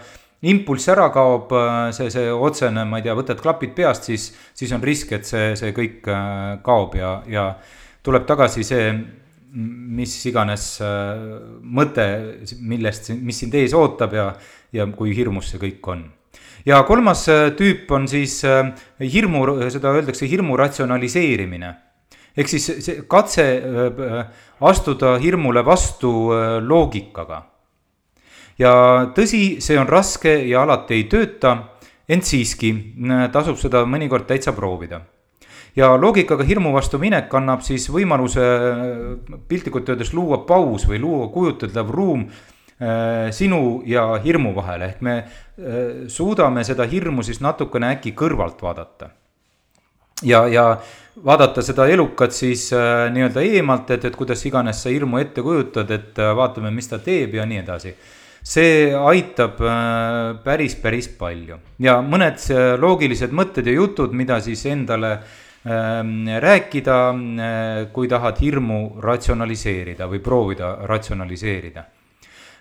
impulss 0.48 0.88
ära 0.92 1.08
kaob, 1.12 1.52
see, 1.94 2.10
see 2.14 2.30
otsene, 2.32 2.84
ma 2.88 3.00
ei 3.00 3.06
tea, 3.06 3.16
võtad 3.18 3.40
klapid 3.42 3.74
peast, 3.76 4.06
siis, 4.08 4.28
siis 4.56 4.72
on 4.74 4.84
risk, 4.84 5.12
et 5.16 5.26
see, 5.28 5.50
see 5.58 5.74
kõik 5.76 6.06
kaob 6.64 6.94
ja, 6.98 7.18
ja 7.28 7.48
tuleb 8.06 8.28
tagasi 8.28 8.64
see, 8.66 8.92
mis 9.98 10.14
iganes 10.28 10.68
mõte, 11.64 12.06
millest, 12.60 13.10
mis 13.16 13.42
sind 13.42 13.56
ees 13.58 13.74
ootab 13.76 14.14
ja, 14.14 14.30
ja 14.72 14.86
kui 14.94 15.16
hirmus 15.16 15.50
see 15.52 15.60
kõik 15.62 15.90
on. 15.90 16.06
Ja 16.68 16.82
kolmas 16.84 17.24
tüüp 17.56 17.90
on 17.96 18.06
siis 18.10 18.40
hirmu, 19.00 19.44
seda 19.72 19.94
öeldakse 19.96 20.28
hirmu 20.28 20.56
ratsionaliseerimine 20.60 21.72
ehk 22.38 22.50
siis 22.50 22.68
see 22.84 23.02
katse 23.10 23.44
äh, 23.58 24.18
astuda 24.70 25.16
hirmule 25.22 25.64
vastu 25.66 26.12
äh, 26.34 26.58
loogikaga. 26.62 27.42
ja 28.58 28.72
tõsi, 29.14 29.60
see 29.62 29.78
on 29.78 29.88
raske 29.90 30.32
ja 30.48 30.62
alati 30.62 30.96
ei 30.98 31.06
tööta, 31.10 31.56
ent 32.08 32.26
siiski 32.26 32.72
äh, 32.74 33.28
tasub 33.34 33.58
seda 33.60 33.84
mõnikord 33.86 34.28
täitsa 34.30 34.54
proovida 34.54 35.02
ja 35.76 35.92
loogikaga 35.98 36.46
hirmu 36.46 36.72
vastu 36.74 36.98
minek 36.98 37.34
annab 37.34 37.62
siis 37.66 37.88
võimaluse 37.90 38.44
piltlikult 39.48 39.90
öeldes 39.90 40.14
luua 40.14 40.42
paus 40.46 40.86
või 40.88 41.02
luua 41.02 41.28
kujuteldav 41.34 41.90
ruum 41.90 42.28
sinu 43.34 43.82
ja 43.90 44.04
hirmu 44.22 44.52
vahele, 44.54 44.92
ehk 44.92 45.00
me 45.02 45.14
suudame 46.14 46.62
seda 46.62 46.84
hirmu 46.86 47.24
siis 47.26 47.40
natukene 47.42 47.88
äkki 47.96 48.12
kõrvalt 48.14 48.62
vaadata. 48.62 49.08
ja, 50.22 50.44
ja 50.46 50.66
vaadata 51.24 51.62
seda 51.64 51.88
elukat 51.90 52.32
siis 52.32 52.68
nii-öelda 52.72 53.42
eemalt, 53.42 53.90
et, 53.90 54.04
et 54.04 54.16
kuidas 54.16 54.44
iganes 54.46 54.82
sa 54.82 54.92
hirmu 54.92 55.18
ette 55.18 55.42
kujutad, 55.42 55.90
et 55.90 56.20
vaatame, 56.36 56.70
mis 56.74 56.88
ta 56.88 57.00
teeb 57.02 57.34
ja 57.34 57.46
nii 57.48 57.62
edasi 57.64 57.94
see 58.48 58.94
aitab 58.94 59.60
äh, 59.60 60.38
päris, 60.44 60.76
päris 60.80 61.08
palju 61.18 61.58
ja 61.84 61.98
mõned 62.04 62.40
äh, 62.54 62.72
loogilised 62.80 63.34
mõtted 63.34 63.68
ja 63.68 63.74
jutud, 63.76 64.14
mida 64.16 64.38
siis 64.44 64.64
endale 64.70 65.10
ähm, 65.68 66.28
rääkida, 66.40 66.98
äh, 67.10 67.82
kui 67.92 68.08
tahad 68.08 68.40
hirmu 68.40 68.80
ratsionaliseerida 69.04 70.08
või 70.08 70.22
proovida 70.24 70.76
ratsionaliseerida. 70.88 71.84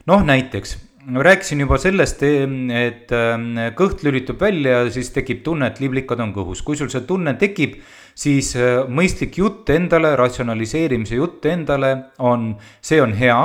noh, 0.07 0.25
näiteks 0.27 0.77
rääkisin 1.07 1.63
juba 1.63 1.77
sellest, 1.79 2.23
et 2.23 3.13
ähm, 3.15 3.53
kõht 3.77 4.03
lülitub 4.03 4.41
välja 4.41 4.81
ja 4.81 4.91
siis 4.91 5.13
tekib 5.15 5.39
tunne, 5.43 5.71
et 5.71 5.79
liblikad 5.79 6.19
on 6.19 6.33
kõhus. 6.35 6.63
kui 6.63 6.75
sul 6.75 6.91
see 6.91 7.05
tunne 7.07 7.37
tekib, 7.39 7.79
siis 8.17 8.55
mõistlik 8.89 9.37
jutt 9.37 9.69
endale, 9.69 10.15
ratsionaliseerimise 10.17 11.19
jutt 11.19 11.45
endale 11.45 11.93
on, 12.17 12.55
see 12.81 13.01
on 13.03 13.13
hea. 13.17 13.37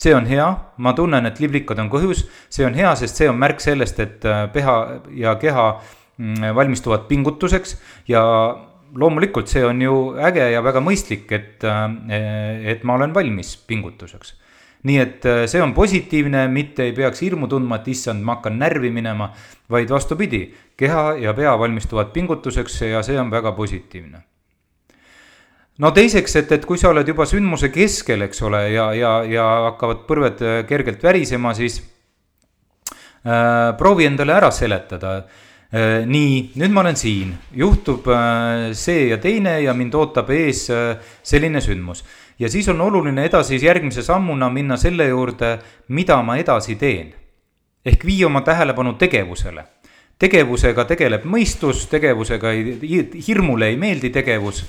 See 0.00 0.14
on 0.16 0.24
hea, 0.24 0.46
ma 0.80 0.94
tunnen, 0.96 1.28
et 1.28 1.42
liblikad 1.42 1.80
on 1.82 1.90
kõhus, 1.92 2.22
see 2.48 2.64
on 2.64 2.72
hea, 2.72 2.94
sest 2.96 3.18
see 3.20 3.26
on 3.28 3.36
märk 3.36 3.60
sellest, 3.60 3.98
et 4.00 4.24
äh, 4.24 4.46
peha 4.48 4.76
ja 5.12 5.34
keha 5.36 5.64
mm, 5.76 6.54
valmistuvad 6.56 7.04
pingutuseks. 7.10 7.74
Ja 8.08 8.22
loomulikult 8.96 9.52
see 9.52 9.60
on 9.66 9.82
ju 9.84 9.96
äge 10.16 10.46
ja 10.54 10.62
väga 10.64 10.80
mõistlik, 10.80 11.26
et, 11.36 11.66
äh, 11.68 11.84
et 12.72 12.86
ma 12.88 12.96
olen 12.96 13.12
valmis 13.12 13.58
pingutuseks. 13.68 14.38
Nii 14.88 14.98
et 14.98 15.28
äh, 15.28 15.44
see 15.50 15.60
on 15.62 15.74
positiivne, 15.76 16.46
mitte 16.48 16.86
ei 16.88 16.96
peaks 16.96 17.20
hirmu 17.26 17.48
tundma, 17.48 17.80
et 17.80 17.92
issand, 17.92 18.24
ma 18.24 18.38
hakkan 18.38 18.58
närvi 18.60 18.90
minema, 18.94 19.30
vaid 19.70 19.92
vastupidi, 19.92 20.46
keha 20.76 21.14
ja 21.20 21.34
pea 21.36 21.52
valmistuvad 21.58 22.12
pingutuseks 22.14 22.82
ja 22.88 23.02
see 23.06 23.20
on 23.20 23.30
väga 23.32 23.52
positiivne 23.52 24.24
no 25.80 25.92
teiseks, 25.96 26.36
et, 26.42 26.52
et 26.56 26.66
kui 26.68 26.80
sa 26.80 26.90
oled 26.92 27.08
juba 27.08 27.26
sündmuse 27.28 27.70
keskel, 27.72 28.26
eks 28.26 28.42
ole, 28.48 28.64
ja, 28.74 28.90
ja, 28.96 29.12
ja 29.28 29.46
hakkavad 29.70 30.04
põrved 30.08 30.42
äh, 30.44 30.58
kergelt 30.68 31.02
värisema, 31.04 31.54
siis 31.56 31.80
äh, 31.80 33.70
proovi 33.80 34.08
endale 34.10 34.36
ära 34.36 34.50
seletada 34.54 35.16
äh,. 35.70 36.02
nii, 36.06 36.50
nüüd 36.60 36.72
ma 36.74 36.82
olen 36.84 36.98
siin, 36.98 37.32
juhtub 37.56 38.08
äh, 38.10 38.72
see 38.76 39.08
ja 39.12 39.20
teine 39.22 39.60
ja 39.62 39.74
mind 39.76 39.94
ootab 39.94 40.32
ees 40.34 40.66
äh, 40.74 40.96
selline 41.22 41.62
sündmus. 41.64 42.04
Ja 42.40 42.48
siis 42.48 42.68
on 42.68 42.80
oluline 42.80 43.24
edasi 43.24 43.60
järgmise 43.60 44.02
sammuna 44.02 44.48
minna 44.50 44.76
selle 44.76 45.08
juurde, 45.08 45.58
mida 45.88 46.22
ma 46.22 46.36
edasi 46.36 46.76
teen. 46.76 47.12
ehk 47.84 48.04
vii 48.06 48.24
oma 48.24 48.40
tähelepanu 48.40 48.94
tegevusele 49.00 49.64
tegevusega 50.20 50.84
tegeleb 50.84 51.24
mõistus, 51.24 51.86
tegevusega 51.88 52.52
ei, 52.52 53.04
hirmule 53.26 53.70
ei 53.72 53.76
meeldi 53.80 54.10
tegevus 54.12 54.64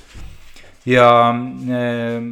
ja 0.88 1.06
ehm, 1.30 2.28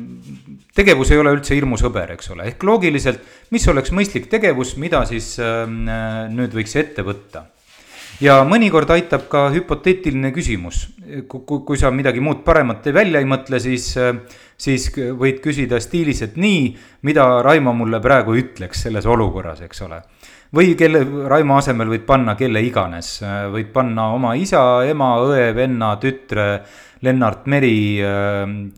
tegevus 0.75 1.13
ei 1.13 1.21
ole 1.21 1.35
üldse 1.37 1.55
hirmusõber, 1.55 2.15
eks 2.17 2.33
ole, 2.35 2.49
ehk 2.51 2.65
loogiliselt, 2.67 3.23
mis 3.55 3.67
oleks 3.71 3.93
mõistlik 3.95 4.29
tegevus, 4.33 4.75
mida 4.81 5.05
siis 5.09 5.35
ehm, 5.43 5.83
nüüd 6.35 6.57
võiks 6.57 6.77
ette 6.81 7.05
võtta. 7.07 7.47
ja 8.21 8.41
mõnikord 8.45 8.91
aitab 8.91 9.29
ka 9.33 9.47
hüpoteetiline 9.55 10.33
küsimus, 10.33 10.89
kui, 11.29 11.63
kui 11.67 11.79
sa 11.79 11.93
midagi 11.95 12.21
muud 12.21 12.43
paremat 12.45 12.89
välja 12.93 13.21
ei 13.21 13.29
mõtle, 13.29 13.61
siis, 13.61 13.95
siis 14.61 14.91
võid 14.93 15.41
küsida 15.45 15.81
stiilis, 15.81 16.21
et 16.27 16.37
nii, 16.41 16.75
mida 17.09 17.27
Raimo 17.45 17.73
mulle 17.77 18.01
praegu 18.05 18.37
ütleks 18.37 18.85
selles 18.87 19.09
olukorras, 19.09 19.65
eks 19.65 19.87
ole 19.87 20.03
või 20.57 20.75
kelle, 20.79 21.03
Raimo 21.31 21.59
asemel 21.61 21.91
võid 21.93 22.07
panna 22.07 22.35
kelle 22.39 22.63
iganes, 22.67 23.19
võid 23.55 23.71
panna 23.75 24.11
oma 24.17 24.35
isa, 24.39 24.83
ema, 24.89 25.13
õe, 25.23 25.51
venna, 25.55 25.95
tütre 26.03 26.47
Lennart 27.07 27.47
Meri, 27.49 28.01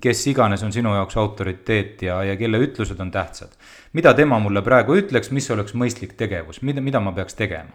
kes 0.02 0.26
iganes 0.30 0.62
on 0.62 0.74
sinu 0.74 0.92
jaoks 0.94 1.16
autoriteet 1.18 2.04
ja, 2.06 2.20
ja 2.28 2.36
kelle 2.38 2.60
ütlused 2.62 3.00
on 3.02 3.10
tähtsad. 3.10 3.56
mida 3.92 4.14
tema 4.14 4.38
mulle 4.38 4.62
praegu 4.62 4.96
ütleks, 4.96 5.30
mis 5.32 5.50
oleks 5.50 5.74
mõistlik 5.74 6.14
tegevus, 6.16 6.62
mida, 6.62 6.80
mida 6.80 7.00
ma 7.00 7.12
peaks 7.12 7.34
tegema? 7.34 7.72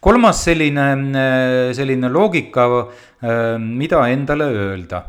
kolmas 0.00 0.44
selline, 0.44 0.86
selline 1.76 2.08
loogika, 2.08 2.68
mida 3.58 4.06
endale 4.08 4.44
öelda 4.44 5.02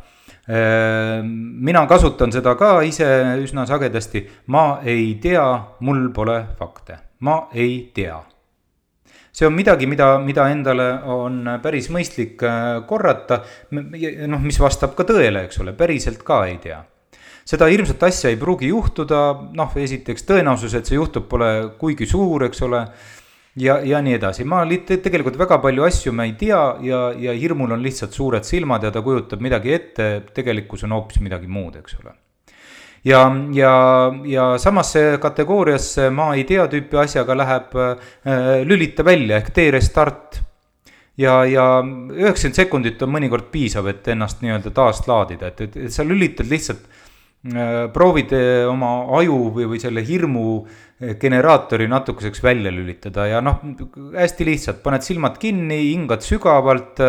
mina 0.51 1.85
kasutan 1.87 2.33
seda 2.33 2.57
ka 2.59 2.73
ise 2.83 3.07
üsna 3.39 3.63
sagedasti, 3.69 4.25
ma 4.51 4.81
ei 4.83 5.13
tea, 5.21 5.45
mul 5.79 6.09
pole 6.11 6.41
fakte, 6.59 6.97
ma 7.23 7.45
ei 7.55 7.91
tea 7.95 8.19
see 9.31 9.47
on 9.47 9.55
midagi, 9.55 9.87
mida, 9.87 10.17
mida 10.19 10.47
endale 10.51 10.87
on 11.07 11.45
päris 11.63 11.87
mõistlik 11.93 12.41
äh, 12.43 12.81
korrata. 12.87 13.41
noh, 13.71 14.41
mis 14.43 14.59
vastab 14.59 14.95
ka 14.97 15.05
tõele, 15.07 15.45
eks 15.47 15.61
ole, 15.63 15.73
päriselt 15.77 16.23
ka 16.27 16.43
ei 16.49 16.57
tea. 16.63 16.83
seda 17.45 17.65
hirmsat 17.71 18.03
asja 18.03 18.29
ei 18.29 18.37
pruugi 18.37 18.67
juhtuda, 18.69 19.21
noh, 19.57 19.71
esiteks 19.75 20.27
tõenäosus, 20.27 20.75
et 20.77 20.85
see 20.85 20.99
juhtub, 20.99 21.27
pole 21.27 21.71
kuigi 21.79 22.05
suur, 22.05 22.45
eks 22.45 22.61
ole. 22.67 22.85
Ja, 23.59 23.77
ja 23.83 23.99
nii 24.03 24.15
edasi, 24.15 24.45
ma 24.47 24.63
tegelikult 24.87 25.37
väga 25.39 25.59
palju 25.63 25.85
asju 25.87 26.13
ma 26.15 26.25
ei 26.27 26.35
tea 26.39 26.61
ja, 26.85 27.01
ja 27.19 27.35
hirmul 27.35 27.75
on 27.75 27.83
lihtsalt 27.83 28.15
suured 28.15 28.47
silmad 28.47 28.83
ja 28.83 28.91
ta 28.91 29.03
kujutab 29.03 29.41
midagi 29.43 29.73
ette, 29.75 30.11
tegelikkus 30.33 30.85
on 30.87 30.95
hoopis 30.95 31.19
midagi 31.23 31.49
muud, 31.51 31.75
eks 31.81 31.97
ole. 32.01 32.15
Ja, 33.03 33.23
ja, 33.53 33.73
ja 34.29 34.45
samasse 34.61 35.17
kategooriasse 35.21 36.11
ma 36.13 36.35
ei 36.37 36.45
tea 36.45 36.67
tüüpi 36.69 36.99
asjaga 37.01 37.33
läheb 37.33 37.75
äh, 37.81 38.61
lülita 38.67 39.03
välja 39.03 39.39
ehk 39.41 39.49
tee 39.55 39.71
restart. 39.73 40.39
ja, 41.17 41.41
ja 41.45 41.65
üheksakümmend 41.83 42.55
sekundit 42.55 43.01
on 43.03 43.11
mõnikord 43.13 43.49
piisav, 43.51 43.87
et 43.89 44.07
ennast 44.07 44.39
nii-öelda 44.41 44.71
taaslaadida, 44.73 45.49
et, 45.51 45.61
et, 45.61 45.75
et 45.87 45.93
sa 45.93 46.05
lülitad 46.07 46.47
lihtsalt 46.49 46.85
äh,, 46.85 47.89
proovid 47.93 48.31
äh, 48.37 48.69
oma 48.69 48.93
aju 49.19 49.49
või, 49.57 49.67
või 49.73 49.81
selle 49.81 50.05
hirmu 50.05 50.45
generaatori 51.21 51.87
natukeseks 51.89 52.43
välja 52.43 52.71
lülitada 52.71 53.25
ja 53.25 53.39
noh, 53.41 53.61
hästi 54.13 54.45
lihtsalt, 54.45 54.83
paned 54.83 55.05
silmad 55.05 55.39
kinni, 55.41 55.79
hingad 55.91 56.21
sügavalt 56.25 57.01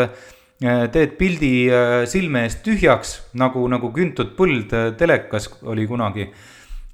teed 0.63 1.17
pildi 1.19 1.53
äh, 1.73 2.05
silme 2.11 2.47
eest 2.47 2.63
tühjaks, 2.67 3.17
nagu, 3.39 3.65
nagu 3.71 3.91
küntud 3.95 4.35
põld 4.39 4.73
äh, 4.77 4.93
telekas 4.99 5.49
oli 5.63 5.87
kunagi 5.91 6.29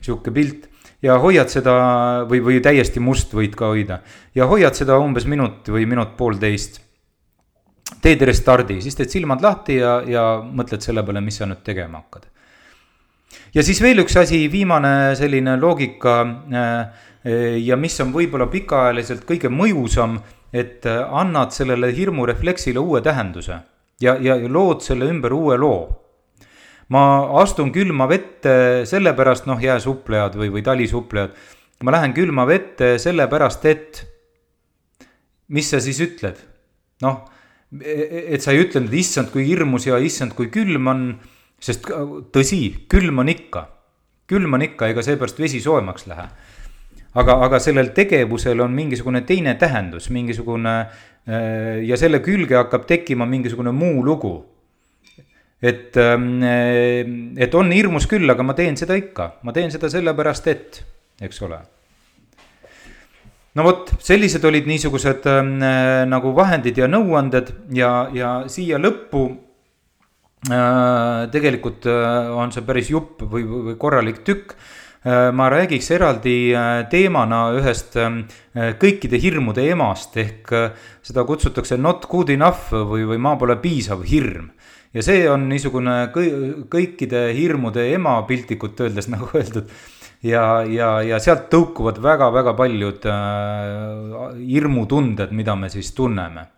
sihuke 0.00 0.32
pilt. 0.32 0.68
ja 1.02 1.14
hoiad 1.22 1.46
seda 1.46 1.72
või, 2.26 2.40
või 2.42 2.56
täiesti 2.62 3.00
must 3.00 3.34
võid 3.34 3.54
ka 3.54 3.68
hoida 3.70 4.00
ja 4.34 4.48
hoiad 4.50 4.74
seda 4.74 4.96
umbes 4.98 5.28
minut 5.30 5.68
või 5.68 5.86
minut 5.86 6.16
poolteist. 6.16 6.80
teed 8.02 8.22
restardi, 8.22 8.80
siis 8.82 8.96
teed 8.96 9.10
silmad 9.10 9.42
lahti 9.42 9.78
ja, 9.78 10.00
ja 10.06 10.24
mõtled 10.42 10.80
selle 10.80 11.02
peale, 11.02 11.20
mis 11.20 11.38
sa 11.38 11.46
nüüd 11.46 11.62
tegema 11.64 12.02
hakkad. 12.02 12.26
Ja 13.54 13.62
siis 13.62 13.82
veel 13.82 14.04
üks 14.04 14.16
asi, 14.16 14.46
viimane 14.52 15.14
selline 15.18 15.56
loogika 15.60 16.18
ja 17.24 17.76
mis 17.76 18.00
on 18.00 18.12
võib-olla 18.14 18.46
pikaajaliselt 18.48 19.26
kõige 19.28 19.50
mõjusam 19.52 20.16
et 20.52 20.86
äh, 20.86 21.04
annad 21.12 21.52
sellele 21.52 21.90
hirmurefleksile 21.96 22.80
uue 22.80 23.00
tähenduse 23.04 23.60
ja, 24.00 24.16
ja 24.20 24.36
lood 24.48 24.82
selle 24.84 25.08
ümber 25.10 25.34
uue 25.36 25.58
loo. 25.60 25.88
ma 26.88 27.02
astun 27.42 27.68
külma 27.72 28.06
vette 28.08 28.86
sellepärast, 28.88 29.44
noh, 29.46 29.60
jääsuplejad 29.60 30.38
või, 30.40 30.48
või 30.54 30.62
talisuplejad, 30.64 31.34
ma 31.84 31.92
lähen 31.92 32.14
külma 32.16 32.46
vette 32.48 32.94
sellepärast, 32.98 33.66
et 33.68 34.00
mis 35.52 35.68
sa 35.68 35.82
siis 35.84 36.00
ütled? 36.00 36.40
noh, 37.04 37.26
et 37.84 38.40
sa 38.40 38.54
ei 38.54 38.64
ütlenud, 38.64 38.88
et 38.88 39.02
issand, 39.02 39.28
kui 39.28 39.44
hirmus 39.44 39.84
ja 39.86 39.98
issand, 40.00 40.32
kui 40.32 40.48
külm 40.48 40.88
on, 40.88 41.02
sest 41.62 41.88
tõsi, 42.34 42.60
külm 42.90 43.22
on 43.22 43.30
ikka, 43.32 43.64
külm 44.30 44.58
on 44.58 44.64
ikka, 44.68 44.92
ega 44.92 45.04
seepärast 45.04 45.40
vesi 45.42 45.60
soojemaks 45.62 46.06
lähe. 46.10 46.28
Aga, 47.18 47.38
aga 47.46 47.58
sellel 47.62 47.90
tegevusel 47.96 48.60
on 48.62 48.74
mingisugune 48.76 49.24
teine 49.26 49.54
tähendus, 49.58 50.10
mingisugune 50.14 50.74
äh, 50.78 51.80
ja 51.88 51.96
selle 51.98 52.20
külge 52.22 52.58
hakkab 52.58 52.84
tekkima 52.86 53.26
mingisugune 53.26 53.72
muu 53.74 54.04
lugu. 54.04 54.36
et, 55.62 55.96
ähm, 55.96 56.38
et 57.36 57.54
on 57.54 57.72
hirmus 57.74 58.06
küll, 58.06 58.30
aga 58.30 58.44
ma 58.46 58.54
teen 58.54 58.76
seda 58.78 58.94
ikka, 58.94 59.40
ma 59.42 59.50
teen 59.52 59.72
seda 59.74 59.88
sellepärast, 59.90 60.46
et, 60.46 60.78
eks 61.18 61.42
ole. 61.42 61.58
No 63.58 63.64
vot, 63.66 63.90
sellised 63.98 64.44
olid 64.46 64.68
niisugused 64.70 65.26
äh, 65.26 65.40
nagu 66.06 66.30
vahendid 66.36 66.78
ja 66.78 66.86
nõuanded 66.86 67.50
ja, 67.74 67.90
ja 68.14 68.30
siia 68.46 68.78
lõppu 68.78 69.24
äh, 69.26 69.47
tegelikult 70.46 71.88
äh, 71.90 72.28
on 72.30 72.52
see 72.54 72.66
päris 72.66 72.92
jupp 72.92 73.24
või, 73.26 73.46
või 73.46 73.78
korralik 73.80 74.24
tükk. 74.26 74.58
Ma 75.08 75.46
räägiks 75.48 75.86
eraldi 75.94 76.50
teemana 76.90 77.52
ühest 77.54 77.94
kõikide 78.82 79.20
hirmude 79.22 79.62
emast 79.70 80.16
ehk 80.18 80.50
seda 81.06 81.22
kutsutakse 81.24 81.78
not 81.78 82.08
good 82.10 82.32
enough 82.34 82.74
või, 82.74 83.06
või 83.06 83.20
ma 83.22 83.36
pole 83.38 83.56
piisav 83.62 84.02
hirm. 84.04 84.50
Ja 84.96 85.04
see 85.04 85.24
on 85.28 85.46
niisugune 85.50 86.08
kõikide 86.72 87.28
hirmude 87.36 87.84
ema 87.92 88.16
piltlikult 88.28 88.80
öeldes 88.86 89.10
nagu 89.14 89.28
öeldud. 89.36 89.70
ja, 90.24 90.64
ja, 90.66 90.92
ja 91.04 91.18
sealt 91.22 91.46
tõukuvad 91.52 92.00
väga-väga 92.02 92.54
paljud 92.58 93.04
äh, 93.06 94.38
hirmutunded, 94.40 95.32
mida 95.32 95.56
me 95.56 95.68
siis 95.70 95.92
tunneme. 95.94 96.40
äh, 96.40 96.57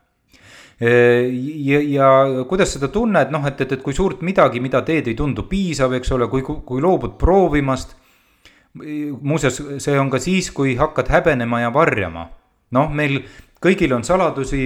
ja, 0.80 1.80
ja 1.80 2.44
kuidas 2.48 2.72
seda 2.72 2.88
tunned, 2.88 3.32
noh, 3.32 3.44
et, 3.46 3.60
et, 3.60 3.72
et 3.76 3.82
kui 3.84 3.94
suurt 3.96 4.22
midagi, 4.24 4.62
mida 4.64 4.80
teed, 4.86 5.10
ei 5.10 5.18
tundu 5.18 5.44
piisav, 5.48 5.92
eks 5.98 6.12
ole, 6.16 6.28
kui, 6.32 6.42
kui 6.44 6.80
loobud 6.80 7.18
proovimast. 7.20 7.96
muuseas, 9.20 9.56
see 9.82 9.98
on 9.98 10.10
ka 10.10 10.18
siis, 10.22 10.50
kui 10.54 10.76
hakkad 10.78 11.08
häbenema 11.10 11.60
ja 11.60 11.72
varjama. 11.74 12.28
noh, 12.70 12.90
meil 12.94 13.18
kõigil 13.60 13.92
on 13.92 14.04
saladusi 14.06 14.60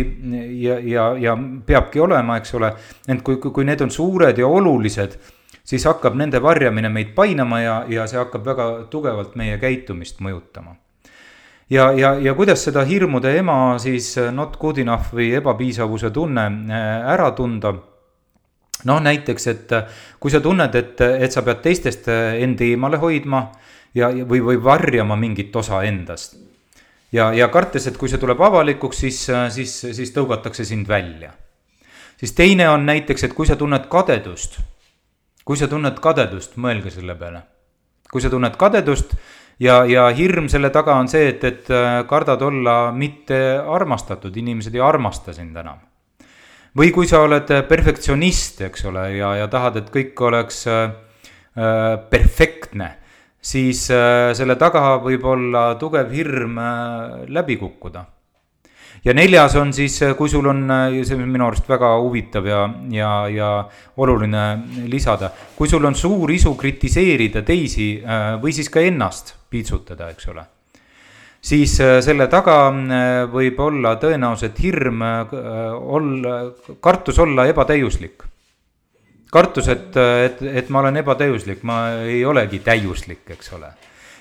ja, 0.61 0.79
ja, 0.79 1.07
ja 1.19 1.37
peabki 1.67 2.01
olema, 2.01 2.37
eks 2.39 2.55
ole. 2.55 2.75
ent 3.09 3.23
kui, 3.23 3.41
kui, 3.43 3.65
need 3.65 3.81
on 3.81 3.91
suured 3.91 4.39
ja 4.39 4.47
olulised, 4.47 5.19
siis 5.65 5.85
hakkab 5.89 6.15
nende 6.15 6.43
varjamine 6.43 6.89
meid 6.89 7.15
painama 7.15 7.61
ja, 7.61 7.77
ja 7.89 8.07
see 8.07 8.21
hakkab 8.21 8.47
väga 8.47 8.69
tugevalt 8.91 9.35
meie 9.41 9.59
käitumist 9.59 10.21
mõjutama. 10.21 10.77
Ja, 11.71 11.91
ja, 11.93 12.15
ja 12.21 12.35
kuidas 12.35 12.65
seda 12.65 12.85
hirmude 12.85 13.37
ema 13.39 13.79
siis 13.79 14.15
not 14.33 14.59
good 14.61 14.79
enough 14.79 15.15
või 15.15 15.33
ebapiisavuse 15.41 16.11
tunne 16.11 16.47
äh, 16.47 17.13
ära 17.15 17.31
tunda 17.37 17.75
noh, 18.85 19.01
näiteks, 19.01 19.47
et 19.47 19.77
kui 20.21 20.31
sa 20.31 20.43
tunned, 20.45 20.75
et, 20.75 21.01
et 21.01 21.33
sa 21.33 21.43
pead 21.43 21.63
teistest 21.65 22.09
end 22.11 22.61
eemale 22.61 22.99
hoidma 23.01 23.47
ja, 23.95 24.11
või, 24.11 24.43
või 24.45 24.59
varjama 24.61 25.17
mingit 25.17 25.57
osa 25.57 25.81
endast 25.89 26.37
ja, 27.15 27.31
ja 27.33 27.49
kartes, 27.49 27.87
et 27.89 27.99
kui 27.99 28.11
see 28.11 28.21
tuleb 28.21 28.41
avalikuks, 28.43 29.03
siis, 29.07 29.21
siis, 29.55 29.75
siis 29.97 30.13
tõugatakse 30.15 30.67
sind 30.67 30.89
välja. 30.89 31.33
siis 32.17 32.33
teine 32.33 32.69
on 32.69 32.87
näiteks, 32.87 33.25
et 33.25 33.35
kui 33.35 33.47
sa 33.47 33.57
tunned 33.57 33.87
kadedust, 33.91 34.59
kui 35.45 35.57
sa 35.57 35.69
tunned 35.69 35.99
kadedust, 36.01 36.57
mõelge 36.57 36.91
selle 36.91 37.15
peale. 37.15 37.43
kui 38.11 38.23
sa 38.23 38.31
tunned 38.31 38.57
kadedust 38.57 39.15
ja, 39.61 39.85
ja 39.85 40.09
hirm 40.17 40.49
selle 40.49 40.71
taga 40.71 40.97
on 41.01 41.09
see, 41.09 41.29
et, 41.35 41.45
et 41.45 41.71
äh, 41.71 42.03
kardad 42.09 42.43
olla 42.43 42.93
mitte 42.93 43.39
armastatud, 43.59 44.37
inimesed 44.37 44.75
ei 44.75 44.83
armasta 44.85 45.33
sind 45.33 45.57
enam. 45.57 45.79
või 46.77 46.91
kui 46.91 47.07
sa 47.07 47.23
oled 47.23 47.51
perfektsionist, 47.69 48.61
eks 48.67 48.85
ole, 48.91 49.09
ja, 49.19 49.35
ja 49.39 49.49
tahad, 49.49 49.77
et 49.77 49.91
kõik 49.95 50.21
oleks 50.27 50.67
äh, 50.67 50.91
äh 51.55 51.99
perfektne 52.11 52.97
siis 53.45 53.87
äh, 53.93 54.33
selle 54.37 54.57
taga 54.61 54.97
võib 55.05 55.25
olla 55.29 55.75
tugev 55.81 56.13
hirm 56.15 56.59
äh, 56.59 57.25
läbi 57.29 57.59
kukkuda. 57.61 58.05
ja 59.05 59.13
neljas 59.13 59.55
on 59.61 59.73
siis, 59.77 59.99
äh, 60.03 60.15
kui 60.17 60.29
sul 60.33 60.47
on, 60.49 60.65
see 61.05 61.17
on 61.17 61.29
minu 61.29 61.47
arust 61.47 61.69
väga 61.69 61.93
huvitav 62.01 62.47
ja, 62.49 62.63
ja, 62.91 63.11
ja 63.29 63.51
oluline 63.97 64.45
lisada, 64.89 65.31
kui 65.57 65.69
sul 65.69 65.85
on 65.85 65.95
suur 65.95 66.33
isu 66.33 66.55
kritiseerida 66.57 67.43
teisi 67.43 67.89
või 68.41 68.53
siis 68.57 68.71
ka 68.73 68.81
ennast 68.81 69.35
piitsutada, 69.55 70.11
eks 70.15 70.29
ole. 70.33 70.45
Siis 71.45 71.75
selle 71.77 72.25
taga 72.33 72.57
võib 73.29 73.59
olla 73.61 73.99
tõenäoliselt 74.01 74.61
hirm 74.65 75.03
olla, 75.05 76.37
kartus 76.81 77.19
olla 77.21 77.45
ebatäiuslik. 77.51 78.25
Kartus, 79.35 79.69
et, 79.69 79.99
et, 79.99 80.41
et 80.63 80.71
ma 80.73 80.81
olen 80.81 81.03
ebatäiuslik, 81.03 81.61
ma 81.69 81.81
ei 82.07 82.23
olegi 82.25 82.63
täiuslik, 82.65 83.27
eks 83.37 83.53
ole. 83.59 83.69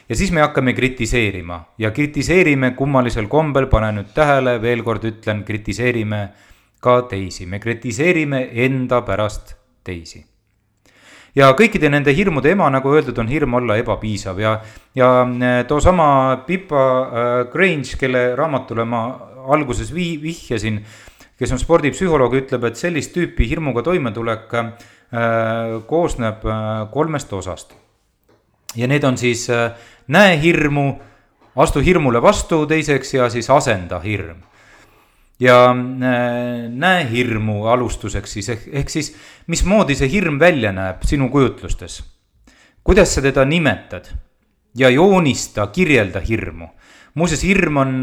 ja 0.09 0.17
siis 0.19 0.33
me 0.35 0.43
hakkame 0.43 0.73
kritiseerima. 0.75 1.61
Ja 1.77 1.93
kritiseerime 1.95 2.73
kummalisel 2.75 3.31
kombel, 3.31 3.69
pane 3.71 3.93
nüüd 4.01 4.11
tähele, 4.13 4.57
veel 4.61 4.83
kord 4.83 5.07
ütlen, 5.07 5.45
kritiseerime 5.47 6.25
ka 6.83 6.99
teisi, 7.07 7.47
me 7.47 7.63
kritiseerime 7.63 8.49
enda 8.65 8.99
pärast 9.07 9.55
teisi 9.87 10.25
ja 11.35 11.51
kõikide 11.57 11.89
nende 11.89 12.13
hirmude 12.15 12.51
ema, 12.53 12.69
nagu 12.69 12.93
öeldud, 12.93 13.17
on 13.17 13.27
hirm 13.27 13.53
olla 13.59 13.77
ebapiisav 13.81 14.39
ja, 14.39 14.57
ja 14.95 15.11
e, 15.23 15.53
toosama 15.69 16.07
Pippa 16.47 16.83
äh, 16.83 17.31
Grange, 17.53 17.97
kelle 17.99 18.35
raamatule 18.35 18.85
ma 18.85 19.05
alguses 19.53 19.91
vii-, 19.93 20.21
vihjasin, 20.21 20.83
kes 21.39 21.51
on 21.51 21.59
spordipsühholoog, 21.59 22.37
ütleb, 22.43 22.69
et 22.69 22.79
sellist 22.79 23.15
tüüpi 23.15 23.49
hirmuga 23.49 23.83
toimetulek 23.83 24.53
Äh, 25.13 25.81
koosneb 25.85 26.45
äh, 26.45 26.91
kolmest 26.91 27.33
osast. 27.33 27.73
ja 28.75 28.87
need 28.87 29.03
on 29.03 29.17
siis 29.17 29.49
äh, 29.49 29.71
näe 30.07 30.39
hirmu, 30.41 30.95
astu 31.55 31.83
hirmule 31.85 32.21
vastu 32.21 32.65
teiseks 32.65 33.13
ja 33.13 33.29
siis 33.29 33.49
asenda 33.49 33.99
hirm. 33.99 34.41
Ja 35.39 35.73
näe 35.73 37.07
hirmu 37.09 37.65
alustuseks 37.67 38.37
siis 38.37 38.49
ehk, 38.53 38.67
ehk 38.71 38.89
siis 38.89 39.13
mismoodi 39.47 39.95
see 39.97 40.11
hirm 40.11 40.39
välja 40.39 40.71
näeb 40.71 41.03
sinu 41.07 41.29
kujutlustes. 41.29 42.03
kuidas 42.83 43.15
sa 43.15 43.21
teda 43.21 43.45
nimetad 43.45 44.11
ja 44.75 44.89
joonista, 44.89 45.67
kirjelda 45.67 46.19
hirmu. 46.19 46.67
muuseas, 47.13 47.43
hirm 47.43 47.77
on 47.77 48.01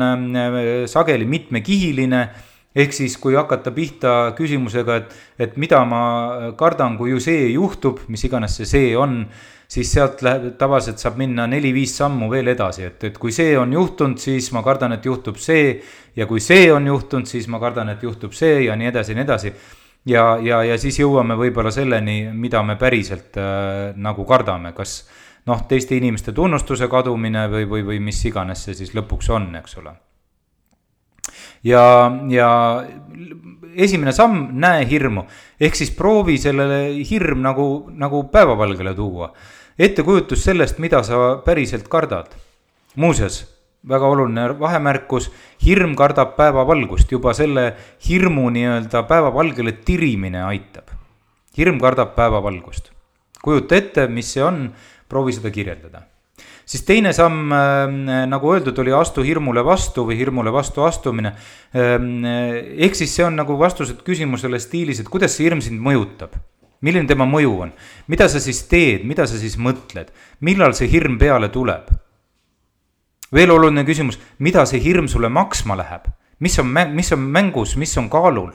sageli 0.86 1.24
mitmekihiline 1.24 2.28
ehk 2.74 2.92
siis, 2.94 3.16
kui 3.18 3.34
hakata 3.34 3.72
pihta 3.74 4.32
küsimusega, 4.38 4.96
et, 4.96 5.14
et 5.38 5.56
mida 5.56 5.82
ma 5.84 6.52
kardan, 6.58 6.96
kui 6.98 7.10
ju 7.10 7.20
see 7.22 7.48
juhtub, 7.52 8.04
mis 8.08 8.24
iganes 8.24 8.56
see 8.60 8.68
see 8.68 8.92
on, 8.96 9.24
siis 9.70 9.92
sealt 9.94 10.22
läheb, 10.26 10.54
tavaliselt 10.58 10.98
saab 10.98 11.18
minna 11.20 11.46
neli-viis 11.50 11.92
sammu 12.00 12.30
veel 12.32 12.50
edasi, 12.50 12.88
et, 12.88 13.04
et 13.10 13.18
kui 13.18 13.32
see 13.34 13.54
on 13.58 13.72
juhtunud, 13.72 14.18
siis 14.18 14.50
ma 14.56 14.64
kardan, 14.66 14.96
et 14.96 15.06
juhtub 15.06 15.38
see. 15.38 15.78
ja 16.16 16.26
kui 16.26 16.40
see 16.42 16.72
on 16.72 16.86
juhtunud, 16.86 17.26
siis 17.30 17.46
ma 17.48 17.60
kardan, 17.62 17.92
et 17.94 18.02
juhtub 18.02 18.34
see 18.34 18.64
ja 18.66 18.76
nii 18.76 18.90
edasi 18.90 19.12
ja 19.12 19.20
nii 19.20 19.24
edasi. 19.28 19.54
ja, 20.10 20.26
ja, 20.42 20.62
ja 20.64 20.78
siis 20.78 20.98
jõuame 20.98 21.38
võib-olla 21.38 21.70
selleni, 21.70 22.32
mida 22.32 22.62
me 22.62 22.76
päriselt 22.76 23.38
äh, 23.38 23.94
nagu 23.96 24.24
kardame, 24.26 24.74
kas 24.74 25.04
noh, 25.46 25.66
teiste 25.68 25.96
inimeste 25.96 26.32
tunnustuse 26.32 26.88
kadumine 26.88 27.46
või, 27.48 27.64
või, 27.70 27.86
või 27.94 28.00
mis 28.10 28.24
iganes 28.24 28.66
see 28.66 28.74
siis 28.74 28.94
lõpuks 28.94 29.30
on, 29.30 29.52
eks 29.62 29.78
ole 29.78 29.94
ja, 31.64 31.84
ja 32.28 32.50
esimene 33.76 34.12
samm, 34.12 34.50
näe 34.60 34.84
hirmu. 34.88 35.24
ehk 35.60 35.76
siis 35.76 35.90
proovi 35.96 36.38
sellele 36.38 37.04
hirm 37.06 37.42
nagu, 37.44 37.90
nagu 37.94 38.24
päevavalgele 38.32 38.94
tuua. 38.94 39.32
Ettekujutus 39.80 40.44
sellest, 40.44 40.78
mida 40.78 41.02
sa 41.06 41.40
päriselt 41.44 41.88
kardad. 41.88 42.36
muuseas, 42.96 43.44
väga 43.88 44.06
oluline 44.06 44.58
vahemärkus, 44.58 45.30
hirm 45.64 45.94
kardab 45.96 46.34
päevavalgust, 46.36 47.12
juba 47.12 47.32
selle 47.34 47.76
hirmu 48.08 48.50
nii-öelda 48.50 49.02
päevavalgele 49.08 49.72
tirimine 49.72 50.42
aitab. 50.42 50.90
hirm 51.56 51.80
kardab 51.80 52.14
päevavalgust. 52.14 52.90
kujuta 53.42 53.76
ette, 53.76 54.06
mis 54.06 54.32
see 54.32 54.44
on, 54.44 54.74
proovi 55.08 55.32
seda 55.32 55.50
kirjeldada 55.50 56.02
siis 56.70 56.84
teine 56.86 57.12
samm, 57.12 57.50
ähm, 57.52 57.96
nagu 58.30 58.52
öeldud, 58.52 58.78
oli 58.78 58.92
astu 58.92 59.22
hirmule 59.22 59.64
vastu 59.64 60.04
või 60.06 60.20
hirmule 60.20 60.52
vastu 60.52 60.84
astumine. 60.86 61.32
Ähm, 61.74 62.22
ehk 62.78 62.94
siis 62.94 63.16
see 63.16 63.24
on 63.26 63.34
nagu 63.34 63.58
vastused 63.58 64.04
küsimusele 64.06 64.60
stiilis, 64.60 65.00
et 65.00 65.08
kuidas 65.08 65.34
see 65.34 65.48
hirm 65.48 65.64
sind 65.64 65.82
mõjutab 65.82 66.36
milline 66.80 67.08
tema 67.08 67.26
mõju 67.28 67.56
on, 67.66 67.72
mida 68.08 68.28
sa 68.28 68.40
siis 68.40 68.62
teed, 68.68 69.04
mida 69.08 69.26
sa 69.28 69.38
siis 69.40 69.58
mõtled, 69.60 70.10
millal 70.40 70.74
see 70.76 70.90
hirm 70.90 71.18
peale 71.20 71.52
tuleb? 71.52 71.90
veel 73.30 73.52
oluline 73.54 73.84
küsimus, 73.86 74.18
mida 74.42 74.64
see 74.66 74.80
hirm 74.82 75.06
sulle 75.08 75.28
maksma 75.30 75.76
läheb, 75.78 76.08
mis 76.42 76.58
on, 76.58 76.72
mis 76.96 77.12
on 77.14 77.22
mängus, 77.30 77.76
mis 77.78 77.96
on 78.00 78.10
kaalul? 78.10 78.50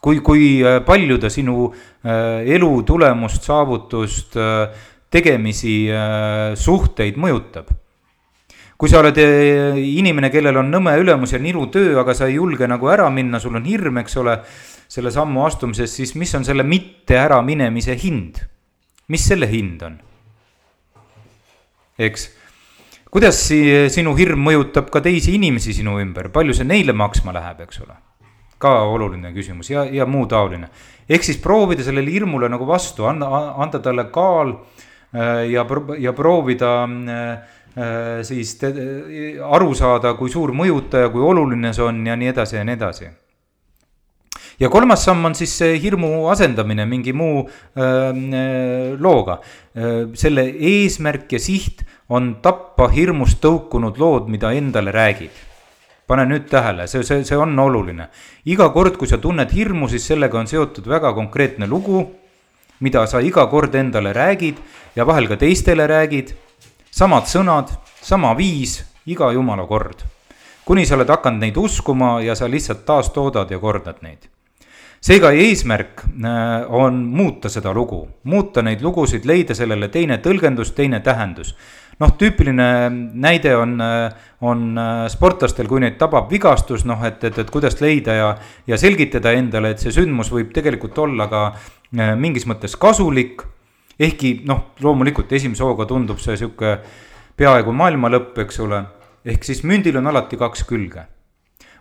kui, 0.00 0.20
kui 0.22 0.58
äh, 0.62 0.78
palju 0.86 1.18
ta 1.18 1.30
sinu 1.32 1.68
äh, 1.68 2.44
elu 2.54 2.70
tulemust, 2.86 3.42
saavutust 3.48 4.38
äh,, 4.38 4.86
tegemisi, 5.08 5.88
suhteid 6.60 7.16
mõjutab. 7.16 7.70
kui 8.76 8.90
sa 8.92 8.98
oled 9.00 9.16
inimene, 9.80 10.28
kellel 10.28 10.58
on 10.60 10.68
nõme 10.68 10.92
ülemus 11.00 11.32
ja 11.32 11.40
niru 11.40 11.64
töö, 11.72 11.94
aga 12.02 12.12
sa 12.14 12.28
ei 12.28 12.36
julge 12.36 12.68
nagu 12.68 12.90
ära 12.92 13.08
minna, 13.10 13.40
sul 13.40 13.56
on 13.56 13.64
hirm, 13.64 13.96
eks 14.02 14.18
ole, 14.20 14.36
selle 14.88 15.12
sammu 15.12 15.44
astumises, 15.46 15.92
siis 15.94 16.14
mis 16.16 16.34
on 16.34 16.46
selle 16.48 16.64
mitte 16.64 17.18
äraminemise 17.20 17.96
hind? 18.02 18.42
mis 19.08 19.24
selle 19.28 19.48
hind 19.50 19.84
on? 19.86 20.00
eks, 21.98 22.28
kuidas 23.10 23.40
sinu 23.94 24.16
hirm 24.18 24.44
mõjutab 24.48 24.90
ka 24.92 25.02
teisi 25.04 25.36
inimesi 25.38 25.76
sinu 25.76 25.98
ümber, 26.02 26.32
palju 26.34 26.56
see 26.56 26.68
neile 26.68 26.96
maksma 26.96 27.36
läheb, 27.36 27.64
eks 27.68 27.84
ole? 27.84 27.98
ka 28.58 28.74
oluline 28.90 29.30
küsimus 29.36 29.70
ja, 29.70 29.84
ja 29.84 30.06
muu 30.06 30.26
taoline. 30.26 30.68
ehk 31.08 31.24
siis 31.24 31.38
proovida 31.42 31.84
sellele 31.86 32.10
hirmule 32.10 32.48
nagu 32.50 32.66
vastu, 32.66 33.06
anda, 33.06 33.28
anda 33.60 33.78
talle 33.84 34.08
kaal 34.14 34.56
Äh, 35.14 35.50
ja, 35.50 35.66
ja 35.98 36.12
proovida 36.12 36.84
äh, 36.84 37.32
äh, 37.76 38.22
siis 38.22 38.58
te, 38.58 38.68
aru 39.50 39.72
saada, 39.74 40.12
kui 40.18 40.28
suur 40.28 40.52
mõjutaja, 40.52 41.08
kui 41.08 41.24
oluline 41.24 41.72
see 41.72 41.86
on 41.86 42.02
ja 42.04 42.16
nii 42.16 42.28
edasi 42.28 42.58
ja 42.58 42.64
nii 42.68 42.76
edasi 42.76 43.08
ja 44.60 44.68
kolmas 44.68 45.04
samm 45.06 45.24
on 45.24 45.34
siis 45.38 45.54
hirmu 45.82 46.28
asendamine 46.32 46.86
mingi 46.86 47.12
muu 47.12 47.44
öö, 47.78 48.96
looga. 48.98 49.38
selle 50.14 50.44
eesmärk 50.50 51.32
ja 51.32 51.38
siht 51.38 51.84
on 52.08 52.38
tappa 52.42 52.88
hirmust 52.88 53.38
tõukunud 53.44 53.98
lood, 54.00 54.28
mida 54.28 54.52
endale 54.52 54.92
räägid. 54.92 55.44
pane 56.08 56.24
nüüd 56.24 56.46
tähele, 56.48 56.86
see, 56.88 57.02
see, 57.04 57.24
see 57.24 57.36
on 57.36 57.58
oluline. 57.58 58.08
iga 58.46 58.68
kord, 58.72 58.96
kui 58.96 59.08
sa 59.08 59.18
tunned 59.18 59.50
hirmu, 59.52 59.88
siis 59.88 60.06
sellega 60.06 60.38
on 60.38 60.46
seotud 60.46 60.86
väga 60.88 61.12
konkreetne 61.12 61.66
lugu, 61.66 62.06
mida 62.80 63.06
sa 63.06 63.20
iga 63.20 63.46
kord 63.46 63.74
endale 63.74 64.12
räägid 64.12 64.56
ja 64.96 65.06
vahel 65.06 65.28
ka 65.28 65.36
teistele 65.36 65.86
räägid. 65.86 66.34
samad 66.90 67.28
sõnad, 67.30 67.70
sama 68.02 68.34
viis, 68.34 68.82
iga 69.06 69.30
jumala 69.32 69.66
kord. 69.66 70.02
kuni 70.64 70.86
sa 70.86 70.96
oled 70.96 71.08
hakanud 71.08 71.40
neid 71.40 71.56
uskuma 71.56 72.20
ja 72.20 72.34
sa 72.34 72.48
lihtsalt 72.48 72.84
taastoodad 72.84 73.50
ja 73.50 73.58
kordad 73.58 74.02
neid 74.02 74.28
seega 75.00 75.30
eesmärk 75.32 76.02
äh, 76.04 76.66
on 76.68 76.94
muuta 77.06 77.48
seda 77.48 77.72
lugu, 77.74 78.02
muuta 78.24 78.62
neid 78.62 78.82
lugusid, 78.82 79.26
leida 79.28 79.54
sellele 79.54 79.88
teine 79.88 80.18
tõlgendus, 80.22 80.74
teine 80.74 81.00
tähendus. 81.00 81.54
noh, 81.98 82.12
tüüpiline 82.14 82.64
näide 83.18 83.56
on, 83.58 83.80
äh, 83.82 84.12
on 84.40 84.78
äh, 84.78 85.08
sportlastel, 85.10 85.66
kui 85.66 85.80
neid 85.82 85.96
tabab 85.98 86.30
vigastus, 86.30 86.84
noh, 86.86 87.02
et, 87.04 87.24
et, 87.24 87.38
et 87.38 87.50
kuidas 87.50 87.80
leida 87.80 88.14
ja, 88.14 88.28
ja 88.66 88.78
selgitada 88.78 89.32
endale, 89.34 89.72
et 89.74 89.82
see 89.82 89.94
sündmus 89.94 90.30
võib 90.32 90.52
tegelikult 90.54 90.98
olla 90.98 91.26
ka 91.28 91.42
mingis 91.90 92.44
mõttes 92.46 92.76
kasulik. 92.76 93.42
ehkki 93.98 94.42
noh, 94.46 94.74
loomulikult 94.80 95.32
esimese 95.32 95.64
hooga 95.64 95.86
tundub 95.86 96.18
see 96.22 96.36
sihuke 96.36 96.78
peaaegu 97.36 97.72
maailma 97.72 98.10
lõpp, 98.12 98.38
eks 98.44 98.60
ole, 98.60 98.82
ehk 99.24 99.44
siis 99.44 99.64
mündil 99.64 99.96
on 99.98 100.06
alati 100.06 100.36
kaks 100.36 100.62
külge 100.68 101.06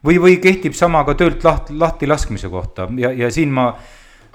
või, 0.06 0.18
või 0.22 0.38
kehtib 0.41 0.76
sama 0.78 1.04
ka 1.08 1.16
töölt 1.18 1.43
laht, 1.43 1.70
lahti 1.70 2.08
laskmise 2.08 2.50
kohta 2.50 2.88
ja, 2.98 3.12
ja 3.12 3.32
siin 3.34 3.54
ma 3.54 3.72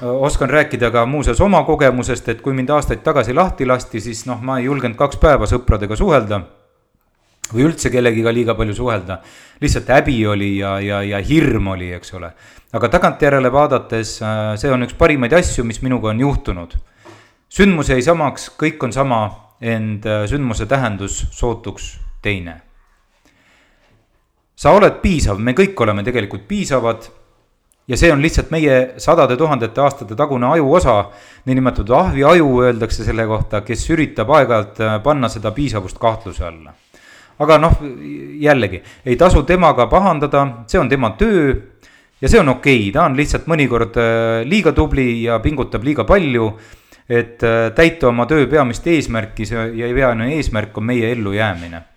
oskan 0.03 0.51
rääkida 0.51 0.91
ka 0.91 1.07
muuseas 1.07 1.41
oma 1.41 1.63
kogemusest, 1.65 2.29
et 2.29 2.41
kui 2.43 2.53
mind 2.53 2.71
aastaid 2.71 3.03
tagasi 3.05 3.35
lahti 3.35 3.67
lasti, 3.67 4.01
siis 4.01 4.25
noh, 4.27 4.41
ma 4.43 4.59
ei 4.59 4.67
julgenud 4.67 4.99
kaks 4.99 5.21
päeva 5.23 5.47
sõpradega 5.47 5.97
suhelda. 5.97 6.43
või 7.53 7.67
üldse 7.67 7.91
kellegiga 7.93 8.33
liiga 8.33 8.55
palju 8.57 8.75
suhelda, 8.75 9.19
lihtsalt 9.61 9.89
häbi 9.93 10.15
oli 10.27 10.57
ja, 10.59 10.79
ja, 10.81 11.03
ja 11.03 11.19
hirm 11.21 11.67
oli, 11.75 11.91
eks 11.93 12.15
ole. 12.15 12.33
aga 12.73 12.89
tagantjärele 12.89 13.53
vaadates, 13.53 14.21
see 14.57 14.73
on 14.73 14.83
üks 14.83 14.97
parimaid 14.99 15.33
asju, 15.33 15.65
mis 15.65 15.83
minuga 15.83 16.09
on 16.09 16.21
juhtunud. 16.21 16.75
sündmus 17.49 17.89
jäi 17.89 18.03
samaks, 18.03 18.51
kõik 18.59 18.83
on 18.83 18.93
sama, 18.93 19.23
ent 19.61 20.09
sündmuse 20.27 20.67
tähendus 20.67 21.27
sootuks 21.31 21.99
teine 22.23 22.72
sa 24.63 24.71
oled 24.77 25.01
piisav, 25.03 25.41
me 25.43 25.57
kõik 25.59 25.81
oleme 25.83 26.05
tegelikult 26.07 26.47
piisavad. 26.49 27.11
ja 27.91 27.97
see 27.99 28.13
on 28.15 28.21
lihtsalt 28.23 28.53
meie 28.55 28.95
sadade 29.03 29.35
tuhandete 29.37 29.81
aastate 29.83 30.15
tagune 30.15 30.47
ajuosa, 30.55 31.09
niinimetatud 31.51 31.91
ahvi 31.91 32.23
aju 32.25 32.61
öeldakse 32.63 33.03
selle 33.05 33.27
kohta, 33.27 33.65
kes 33.67 33.83
üritab 33.91 34.31
aeg-ajalt 34.31 34.79
äh, 34.81 34.95
panna 35.03 35.29
seda 35.29 35.51
piisavust 35.51 35.99
kahtluse 35.99 36.47
alla. 36.47 36.75
aga 37.43 37.59
noh, 37.59 37.75
jällegi 38.39 38.83
ei 39.05 39.17
tasu 39.17 39.43
temaga 39.43 39.89
pahandada, 39.91 40.47
see 40.67 40.79
on 40.79 40.89
tema 40.89 41.11
töö 41.19 41.57
ja 42.21 42.29
see 42.29 42.39
on 42.39 42.55
okei 42.55 42.79
okay., 42.79 42.93
ta 42.95 43.09
on 43.11 43.19
lihtsalt 43.19 43.51
mõnikord 43.51 43.99
äh, 43.99 44.47
liiga 44.47 44.73
tubli 44.73 45.25
ja 45.25 45.41
pingutab 45.43 45.83
liiga 45.83 46.07
palju 46.07 46.53
et 47.09 47.43
äh, 47.43 47.73
täita 47.75 48.13
oma 48.15 48.31
töö 48.31 48.47
peamist 48.47 48.87
eesmärki, 48.87 49.47
see 49.49 49.73
ja 49.83 49.91
peamine 49.97 50.37
eesmärk 50.37 50.79
on 50.79 50.93
meie 50.93 51.17
ellujäämine 51.17 51.89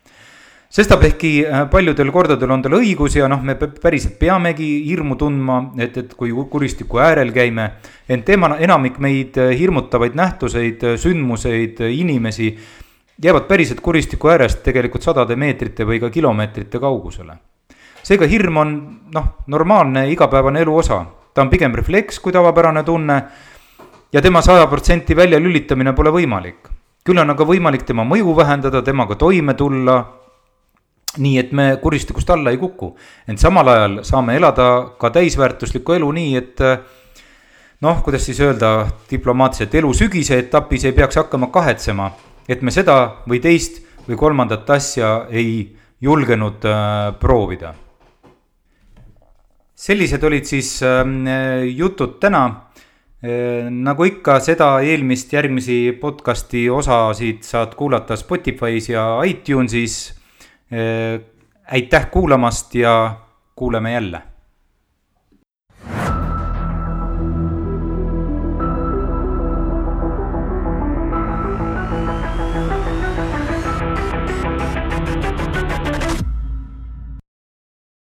sestap 0.75 1.05
ehkki 1.07 1.29
äh, 1.47 1.61
paljudel 1.71 2.09
kordadel 2.11 2.51
on 2.51 2.63
tal 2.65 2.75
õigus 2.75 3.15
ja 3.15 3.29
noh, 3.31 3.39
me 3.47 3.55
päriselt 3.55 4.17
peamegi 4.19 4.67
hirmu 4.89 5.15
tundma, 5.19 5.61
et, 5.79 5.95
et 6.01 6.15
kui 6.19 6.33
kuristiku 6.51 6.99
äärel 6.99 7.31
käime. 7.35 7.69
ent 8.09 8.25
tema, 8.27 8.55
enamik 8.59 8.99
meid 8.99 9.39
äh, 9.39 9.53
hirmutavaid 9.55 10.17
nähtuseid, 10.19 10.83
äh, 10.83 10.97
sündmuseid, 10.99 11.79
inimesi 11.79 12.51
jäävad 13.23 13.47
päriselt 13.47 13.79
kuristiku 13.79 14.33
äärest 14.33 14.63
tegelikult 14.65 15.03
sadade 15.03 15.37
meetrite 15.39 15.87
või 15.87 16.01
ka 16.03 16.09
kilomeetrite 16.09 16.79
kaugusele. 16.79 17.37
seega 18.03 18.27
hirm 18.27 18.57
on 18.57 18.75
noh, 19.15 19.31
normaalne 19.47 20.09
igapäevane 20.11 20.61
elu 20.61 20.75
osa, 20.77 21.05
ta 21.33 21.41
on 21.41 21.49
pigem 21.49 21.73
refleks 21.73 22.19
kui 22.19 22.35
tavapärane 22.35 22.83
tunne 22.83 23.21
ja 24.11 24.21
tema 24.21 24.41
saja 24.41 24.67
protsenti 24.67 25.15
väljalülitamine 25.15 25.93
pole 25.93 26.11
võimalik. 26.11 26.67
küll 27.05 27.17
on 27.17 27.29
aga 27.29 27.47
võimalik 27.47 27.87
tema 27.87 28.03
mõju 28.03 28.35
vähendada, 28.35 28.81
temaga 28.81 29.15
toime 29.15 29.53
tulla 29.53 30.24
nii 31.17 31.37
et 31.39 31.51
me 31.55 31.77
kuristikust 31.81 32.29
alla 32.29 32.51
ei 32.51 32.59
kuku, 32.59 32.91
ent 33.27 33.39
samal 33.39 33.67
ajal 33.71 33.97
saame 34.07 34.35
elada 34.35 34.67
ka 34.99 35.09
täisväärtuslikku 35.15 35.95
elu 35.97 36.11
nii, 36.11 36.35
et 36.39 36.63
noh, 37.81 38.03
kuidas 38.03 38.25
siis 38.25 38.39
öelda 38.43 38.87
diplomaatiliselt, 39.09 39.75
elu 39.81 39.93
sügise 39.93 40.39
etapis 40.43 40.85
ei 40.85 40.95
peaks 40.95 41.19
hakkama 41.21 41.51
kahetsema, 41.53 42.11
et 42.49 42.61
me 42.61 42.73
seda 42.73 42.97
või 43.29 43.41
teist 43.43 43.81
või 44.07 44.19
kolmandat 44.19 44.69
asja 44.69 45.25
ei 45.31 45.75
julgenud 46.01 46.65
äh, 46.69 47.15
proovida. 47.19 47.73
sellised 49.75 50.23
olid 50.23 50.45
siis 50.45 50.79
äh, 50.83 51.03
jutud 51.75 52.19
täna. 52.19 52.61
Nagu 53.25 54.05
ikka, 54.05 54.35
seda 54.43 54.67
eelmist, 54.85 55.31
järgmisi 55.33 55.95
podcast'i 55.97 56.67
osasid 56.69 57.41
saad 57.41 57.71
kuulata 57.73 58.13
Spotify's 58.13 58.91
ja 58.91 59.05
iTunes'is 59.25 59.95
aitäh 61.71 62.11
kuulamast 62.11 62.75
ja 62.75 63.15
kuuleme 63.55 63.93
jälle 63.93 64.21